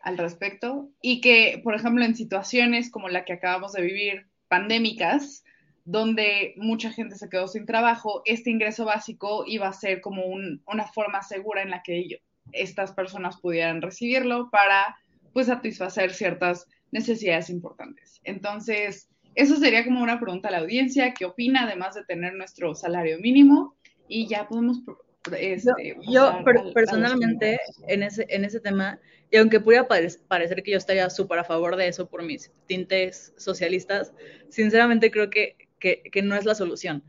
al 0.03 0.19
respecto 0.19 0.91
y 1.01 1.21
que, 1.21 1.61
por 1.65 1.75
ejemplo, 1.75 2.05
en 2.05 2.15
situaciones 2.15 2.91
como 2.91 3.09
la 3.09 3.25
que 3.25 3.33
acabamos 3.33 3.73
de 3.73 3.83
vivir, 3.83 4.27
pandémicas, 4.49 5.43
donde 5.85 6.55
mucha 6.57 6.91
gente 6.91 7.17
se 7.17 7.29
quedó 7.29 7.49
sin 7.49 7.67
trabajo, 7.67 8.23
este 8.25 8.51
ingreso 8.51 8.85
básico 8.85 9.45
iba 9.47 9.67
a 9.67 9.73
ser 9.73 10.01
como 10.01 10.23
una 10.27 10.87
forma 10.87 11.23
segura 11.23 11.63
en 11.63 11.71
la 11.71 11.83
que 11.83 12.21
estas 12.53 12.93
personas 12.93 13.41
pudieran 13.41 13.83
recibirlo 13.83 14.51
para 14.51 14.97
pues 15.33 15.49
satisfacer 15.49 16.13
ciertas 16.13 16.67
necesidades 16.93 17.51
importantes. 17.51 18.21
Entonces, 18.23 19.09
eso 19.35 19.57
sería 19.57 19.85
como 19.85 20.03
una 20.03 20.21
pregunta 20.21 20.49
a 20.49 20.53
la 20.53 20.59
audiencia, 20.59 21.13
¿qué 21.13 21.25
opina 21.25 21.65
además 21.65 21.95
de 21.95 22.05
tener 22.05 22.35
nuestro 22.35 22.75
salario 22.75 23.19
mínimo? 23.19 23.75
Y 24.07 24.29
ya 24.29 24.47
podemos 24.47 24.83
este, 25.39 25.97
yo, 26.09 26.45
personalmente 26.75 27.59
en 27.89 28.03
ese, 28.03 28.27
en 28.29 28.45
ese 28.45 28.61
tema, 28.61 28.99
y 29.31 29.39
aunque 29.39 29.61
pudiera 29.61 29.89
parecer 29.89 30.63
que 30.63 30.73
yo 30.73 30.77
estaría 30.77 31.09
súper 31.11 31.39
a 31.39 31.45
favor 31.45 31.77
de 31.77 31.89
eso 31.89 32.09
por 32.09 32.23
mis 32.23 32.53
tintes 32.67 33.33
socialistas, 33.37 34.13
sinceramente 34.49 35.11
creo 35.11 35.31
que, 35.31 35.57
que, 35.79 36.03
que 36.03 36.23
no 36.23 36.37
es 36.37 36.45
la 36.45 36.55
solución. 36.55 37.03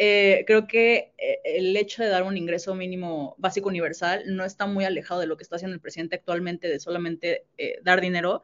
Eh, 0.00 0.44
creo 0.46 0.68
que 0.68 1.12
eh, 1.18 1.40
el 1.44 1.76
hecho 1.76 2.04
de 2.04 2.08
dar 2.08 2.22
un 2.22 2.36
ingreso 2.36 2.72
mínimo 2.76 3.34
básico 3.36 3.68
universal 3.68 4.22
no 4.26 4.44
está 4.44 4.64
muy 4.66 4.84
alejado 4.84 5.20
de 5.20 5.26
lo 5.26 5.36
que 5.36 5.42
está 5.42 5.56
haciendo 5.56 5.74
el 5.74 5.80
presidente 5.80 6.14
actualmente, 6.14 6.68
de 6.68 6.78
solamente 6.78 7.46
eh, 7.58 7.80
dar 7.82 8.00
dinero 8.00 8.42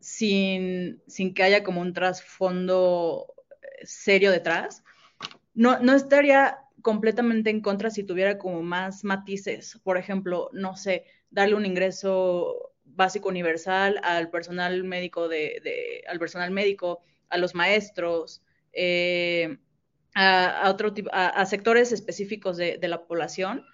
sin, 0.00 1.02
sin 1.06 1.34
que 1.34 1.42
haya 1.42 1.62
como 1.62 1.82
un 1.82 1.92
trasfondo 1.92 3.34
serio 3.82 4.30
detrás. 4.32 4.82
No, 5.54 5.78
no 5.80 5.94
estaría 5.94 6.58
completamente 6.86 7.50
en 7.50 7.62
contra 7.62 7.90
si 7.90 8.04
tuviera 8.04 8.38
como 8.38 8.62
más 8.62 9.02
matices. 9.02 9.80
Por 9.82 9.98
ejemplo, 9.98 10.50
no 10.52 10.76
sé, 10.76 11.04
darle 11.30 11.56
un 11.56 11.66
ingreso 11.66 12.74
básico 12.84 13.28
universal 13.28 13.98
al 14.04 14.30
personal 14.30 14.84
médico 14.84 15.26
de, 15.26 16.04
al 16.08 16.20
personal 16.20 16.52
médico, 16.52 17.00
a 17.28 17.38
los 17.38 17.56
maestros, 17.56 18.44
eh, 18.72 19.58
a, 20.14 20.70
otro 20.70 20.94
tipo, 20.94 21.10
a, 21.12 21.44
sectores 21.46 21.90
específicos 21.90 22.56
de, 22.56 22.78
la 22.82 23.04
población 23.04 23.66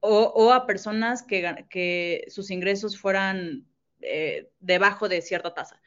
o, 0.00 0.52
a 0.52 0.66
personas 0.66 1.22
que, 1.22 1.66
que, 1.70 2.24
sus 2.26 2.50
ingresos 2.50 2.98
fueran 2.98 3.64
eh, 4.00 4.50
debajo 4.58 5.08
de 5.08 5.22
cierta 5.22 5.54
tasa 5.54 5.80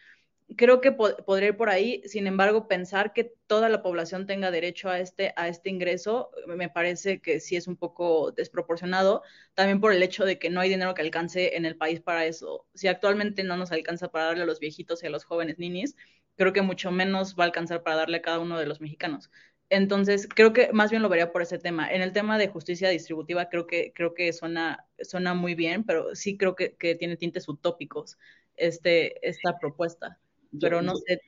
creo 0.55 0.81
que 0.81 0.91
podría 0.91 1.49
ir 1.49 1.57
por 1.57 1.69
ahí, 1.69 2.01
sin 2.05 2.27
embargo, 2.27 2.67
pensar 2.67 3.13
que 3.13 3.33
toda 3.47 3.69
la 3.69 3.81
población 3.81 4.25
tenga 4.25 4.51
derecho 4.51 4.89
a 4.89 4.99
este, 4.99 5.33
a 5.35 5.47
este 5.47 5.69
ingreso, 5.69 6.31
me 6.47 6.69
parece 6.69 7.21
que 7.21 7.39
sí 7.39 7.55
es 7.55 7.67
un 7.67 7.75
poco 7.75 8.31
desproporcionado, 8.31 9.23
también 9.53 9.79
por 9.79 9.93
el 9.93 10.03
hecho 10.03 10.25
de 10.25 10.39
que 10.39 10.49
no 10.49 10.61
hay 10.61 10.69
dinero 10.69 10.93
que 10.93 11.01
alcance 11.01 11.55
en 11.55 11.65
el 11.65 11.77
país 11.77 12.01
para 12.01 12.25
eso. 12.25 12.65
Si 12.73 12.87
actualmente 12.87 13.43
no 13.43 13.57
nos 13.57 13.71
alcanza 13.71 14.09
para 14.09 14.25
darle 14.25 14.43
a 14.43 14.45
los 14.45 14.59
viejitos 14.59 15.03
y 15.03 15.07
a 15.07 15.09
los 15.09 15.23
jóvenes 15.23 15.59
ninis, 15.59 15.95
creo 16.35 16.53
que 16.53 16.61
mucho 16.61 16.91
menos 16.91 17.35
va 17.37 17.43
a 17.43 17.47
alcanzar 17.47 17.83
para 17.83 17.97
darle 17.97 18.17
a 18.17 18.21
cada 18.21 18.39
uno 18.39 18.57
de 18.57 18.65
los 18.65 18.81
mexicanos. 18.81 19.29
Entonces, 19.69 20.27
creo 20.27 20.51
que 20.53 20.71
más 20.73 20.89
bien 20.89 21.03
lo 21.03 21.09
vería 21.09 21.31
por 21.31 21.43
ese 21.43 21.59
tema. 21.59 21.91
En 21.91 22.01
el 22.01 22.11
tema 22.13 22.37
de 22.39 22.47
justicia 22.47 22.89
distributiva, 22.89 23.49
creo 23.49 23.67
que, 23.67 23.93
creo 23.93 24.15
que 24.15 24.33
suena, 24.33 24.87
suena 25.01 25.35
muy 25.35 25.53
bien, 25.53 25.83
pero 25.83 26.15
sí 26.15 26.37
creo 26.37 26.55
que, 26.55 26.75
que 26.75 26.95
tiene 26.95 27.17
tintes 27.17 27.47
utópicos 27.47 28.17
este, 28.55 29.27
esta 29.27 29.59
propuesta 29.59 30.19
pero 30.59 30.81
no 30.81 30.95
sé. 30.95 31.21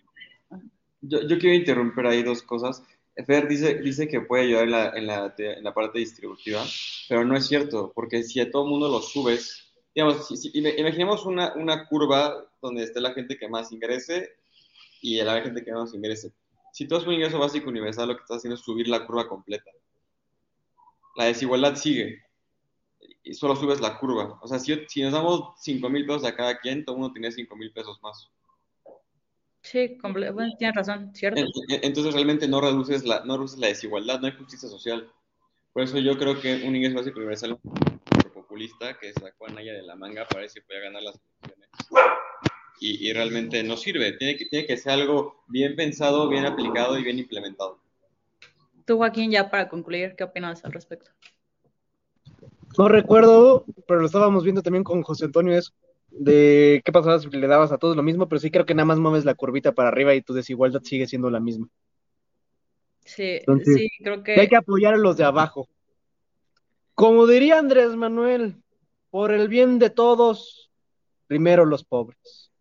Yo, 1.01 1.19
quiero 1.39 1.55
interrumpir 1.55 2.05
ahí 2.05 2.23
dos 2.23 2.43
cosas. 2.43 2.83
Fer 3.25 3.47
dice, 3.47 3.75
dice 3.75 4.07
que 4.07 4.21
puede 4.21 4.43
ayudar 4.43 4.63
en 4.63 4.71
la, 4.71 4.89
en, 4.95 5.07
la, 5.07 5.35
en 5.37 5.63
la, 5.63 5.73
parte 5.73 5.99
distributiva, 5.99 6.63
pero 7.09 7.25
no 7.25 7.35
es 7.35 7.45
cierto, 7.45 7.91
porque 7.93 8.23
si 8.23 8.39
a 8.39 8.49
todo 8.49 8.63
el 8.63 8.69
mundo 8.69 8.87
lo 8.87 9.01
subes, 9.01 9.73
digamos, 9.93 10.27
si, 10.27 10.51
imaginemos 10.53 11.25
una, 11.25 11.53
una, 11.55 11.87
curva 11.87 12.45
donde 12.61 12.83
esté 12.83 13.01
la 13.01 13.13
gente 13.13 13.37
que 13.37 13.49
más 13.49 13.71
ingrese 13.71 14.29
y 15.01 15.21
la 15.21 15.41
gente 15.41 15.63
que 15.63 15.71
menos 15.71 15.93
ingrese. 15.93 16.31
Si 16.71 16.87
tú 16.87 16.95
haces 16.95 17.07
un 17.07 17.15
ingreso 17.15 17.37
básico 17.37 17.69
universal, 17.69 18.07
lo 18.07 18.15
que 18.15 18.21
estás 18.21 18.37
haciendo 18.37 18.55
es 18.55 18.61
subir 18.61 18.87
la 18.87 19.05
curva 19.05 19.27
completa. 19.27 19.69
La 21.17 21.25
desigualdad 21.25 21.75
sigue 21.75 22.23
y 23.23 23.33
solo 23.33 23.55
subes 23.55 23.81
la 23.81 23.97
curva. 23.97 24.39
O 24.41 24.47
sea, 24.47 24.59
si, 24.59 24.73
si 24.87 25.01
nos 25.01 25.13
damos 25.13 25.53
5 25.61 25.89
mil 25.89 26.05
pesos 26.05 26.23
a 26.23 26.35
cada 26.35 26.59
quien, 26.59 26.85
todo 26.85 26.95
el 26.95 27.01
mundo 27.01 27.13
tiene 27.13 27.31
5 27.31 27.55
mil 27.55 27.71
pesos 27.71 27.99
más. 28.01 28.29
Sí, 29.61 29.97
bueno, 30.01 30.55
tienes 30.57 30.75
razón, 30.75 31.11
¿cierto? 31.13 31.41
Entonces 31.69 32.13
realmente 32.13 32.47
no 32.47 32.61
reduces, 32.61 33.05
la, 33.05 33.23
no 33.25 33.37
reduces 33.37 33.59
la 33.59 33.67
desigualdad, 33.67 34.19
no 34.19 34.27
hay 34.27 34.33
justicia 34.33 34.67
social. 34.67 35.07
Por 35.71 35.83
eso 35.83 35.99
yo 35.99 36.17
creo 36.17 36.39
que 36.41 36.63
un 36.65 36.75
ingreso 36.75 36.97
básico 36.97 37.19
universal 37.19 37.59
populista 38.33 38.97
que 38.97 39.13
sacó 39.13 39.47
a 39.47 39.51
Naya 39.51 39.73
de 39.73 39.83
la 39.83 39.95
manga 39.95 40.25
parece 40.27 40.59
que 40.59 40.65
puede 40.65 40.81
ganar 40.81 41.03
las 41.03 41.19
elecciones. 41.43 41.69
Y, 42.79 43.07
y, 43.07 43.13
realmente 43.13 43.61
no 43.63 43.77
sirve. 43.77 44.13
Tiene 44.13 44.35
que, 44.35 44.47
tiene 44.47 44.65
que 44.65 44.75
ser 44.75 44.93
algo 44.93 45.43
bien 45.47 45.75
pensado, 45.75 46.27
bien 46.27 46.45
aplicado 46.45 46.97
y 46.97 47.03
bien 47.03 47.19
implementado. 47.19 47.79
Tú, 48.85 48.97
Joaquín, 48.97 49.29
ya 49.29 49.51
para 49.51 49.69
concluir, 49.69 50.15
¿qué 50.17 50.23
opinas 50.23 50.65
al 50.65 50.73
respecto? 50.73 51.11
No 52.79 52.87
recuerdo, 52.87 53.65
pero 53.87 53.99
lo 53.99 54.07
estábamos 54.07 54.43
viendo 54.43 54.63
también 54.63 54.83
con 54.83 55.03
José 55.03 55.25
Antonio 55.25 55.55
eso 55.55 55.71
de 56.11 56.81
qué 56.83 56.91
pasaba 56.91 57.19
si 57.19 57.29
le 57.29 57.47
dabas 57.47 57.71
a 57.71 57.77
todos 57.77 57.95
lo 57.95 58.03
mismo, 58.03 58.27
pero 58.27 58.39
sí 58.39 58.51
creo 58.51 58.65
que 58.65 58.75
nada 58.75 58.85
más 58.85 58.99
mueves 58.99 59.25
la 59.25 59.33
curvita 59.33 59.71
para 59.71 59.89
arriba 59.89 60.13
y 60.13 60.21
tu 60.21 60.33
desigualdad 60.33 60.81
sigue 60.83 61.07
siendo 61.07 61.29
la 61.29 61.39
misma. 61.39 61.67
Sí, 63.03 63.39
sí, 63.65 63.89
creo 64.03 64.23
que... 64.23 64.39
Hay 64.39 64.47
que 64.47 64.55
apoyar 64.55 64.93
a 64.93 64.97
los 64.97 65.17
de 65.17 65.23
abajo. 65.23 65.67
Como 66.93 67.25
diría 67.25 67.57
Andrés 67.57 67.95
Manuel, 67.95 68.61
por 69.09 69.31
el 69.31 69.47
bien 69.47 69.79
de 69.79 69.89
todos, 69.89 70.71
primero 71.27 71.65
los 71.65 71.83
pobres. 71.83 72.51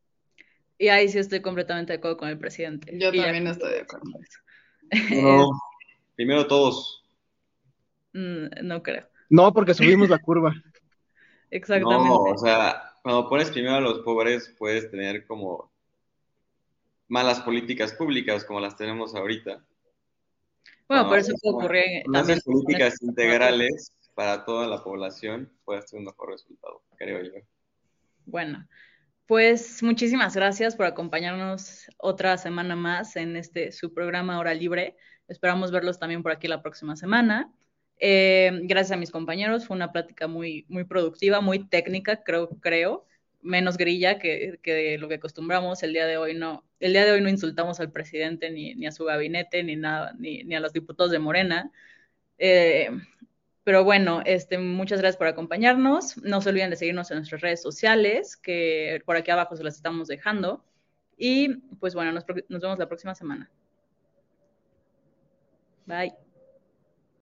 Y 0.79 0.89
ahí 0.89 1.09
sí 1.09 1.19
estoy 1.19 1.43
completamente 1.43 1.93
de 1.93 1.99
acuerdo 1.99 2.17
con 2.17 2.29
el 2.29 2.39
presidente. 2.39 2.97
Yo 2.99 3.13
también 3.13 3.47
estoy 3.47 3.71
de 3.71 3.81
acuerdo 3.81 4.11
con 4.13 4.23
eso. 4.23 5.21
No, 5.23 5.51
primero 6.17 6.47
todos. 6.47 7.05
Mm, 8.15 8.47
no 8.63 8.83
creo. 8.83 9.07
No, 9.29 9.53
porque 9.53 9.75
subimos 9.75 10.09
la 10.09 10.19
curva. 10.19 10.55
Exactamente. 11.51 12.09
No, 12.09 12.23
o 12.23 12.39
sea, 12.39 12.90
cuando 13.03 13.29
pones 13.29 13.51
primero 13.51 13.77
a 13.77 13.81
los 13.81 14.01
pobres, 14.01 14.55
puedes 14.59 14.91
tener 14.91 15.27
como 15.27 15.71
malas 17.09 17.41
políticas 17.41 17.93
públicas 17.93 18.45
como 18.45 18.61
las 18.61 18.77
tenemos 18.77 19.15
ahorita. 19.15 19.65
Bueno, 20.89 21.09
por 21.09 21.19
eso 21.19 21.35
puede 21.41 21.57
ocurrir 21.57 22.03
también. 22.13 22.41
políticas 22.45 23.01
integrales 23.03 23.93
para 24.15 24.45
toda 24.45 24.67
la 24.67 24.83
población, 24.83 25.53
puede 25.65 25.83
ser 25.83 25.99
un 26.01 26.07
mejor 26.07 26.31
resultado, 26.31 26.83
creo 26.97 27.23
yo. 27.23 27.33
Bueno, 28.27 28.67
pues 29.27 29.83
muchísimas 29.83 30.35
gracias 30.35 30.77
por 30.77 30.87
acompañarnos 30.87 31.87
otra 31.97 32.37
semana 32.37 32.75
más 32.75 33.17
en 33.17 33.37
este 33.37 33.73
su 33.73 33.95
programa 33.95 34.39
Hora 34.39 34.53
Libre. 34.55 34.97
Esperamos 35.29 35.71
verlos 35.71 35.99
también 35.99 36.23
por 36.23 36.33
aquí 36.33 36.49
la 36.49 36.63
próxima 36.63 36.97
semana. 36.97 37.53
Eh, 38.01 38.51
gracias 38.63 38.93
a 38.93 38.97
mis 38.97 39.11
compañeros, 39.11 39.67
fue 39.67 39.77
una 39.77 39.93
plática 39.93 40.27
muy, 40.27 40.65
muy 40.69 40.85
productiva, 40.85 41.41
muy 41.41 41.69
técnica, 41.69 42.23
creo, 42.25 42.49
creo 42.61 43.07
menos 43.43 43.77
grilla 43.77 44.19
que, 44.19 44.59
que, 44.63 44.99
lo 44.99 45.09
que 45.09 45.15
acostumbramos. 45.17 45.83
El 45.83 45.93
día 45.93 46.07
de 46.07 46.17
hoy 46.17 46.35
no, 46.35 46.65
el 46.79 46.93
día 46.93 47.05
de 47.05 47.13
hoy 47.13 47.21
no 47.21 47.29
insultamos 47.29 47.81
al 47.81 47.91
presidente 47.93 48.51
ni, 48.51 48.75
ni 48.75 48.87
a 48.87 48.93
su 48.93 49.05
gabinete 49.05 49.63
ni 49.63 49.77
nada, 49.77 50.15
ni, 50.19 50.45
ni, 50.45 50.55
a 50.55 50.61
los 50.61 50.73
diputados 50.73 51.13
de 51.13 51.19
Morena. 51.19 51.71
Eh, 52.39 52.91
pero 53.65 53.85
bueno, 53.85 54.23
este, 54.25 54.59
muchas 54.59 55.01
gracias 55.01 55.19
por 55.19 55.27
acompañarnos. 55.27 56.17
No 56.19 56.41
se 56.41 56.49
olviden 56.49 56.71
de 56.71 56.77
seguirnos 56.77 57.11
en 57.11 57.19
nuestras 57.19 57.41
redes 57.41 57.63
sociales, 57.63 58.37
que 58.37 59.03
por 59.05 59.17
aquí 59.17 59.31
abajo 59.31 59.57
se 59.57 59.65
las 59.65 59.77
estamos 59.77 60.09
dejando. 60.09 60.65
Y 61.17 61.57
pues 61.79 61.95
bueno, 61.95 62.13
nos, 62.13 62.25
nos 62.49 62.63
vemos 62.63 62.79
la 62.79 62.89
próxima 62.89 63.15
semana. 63.15 63.51
Bye. 65.87 66.30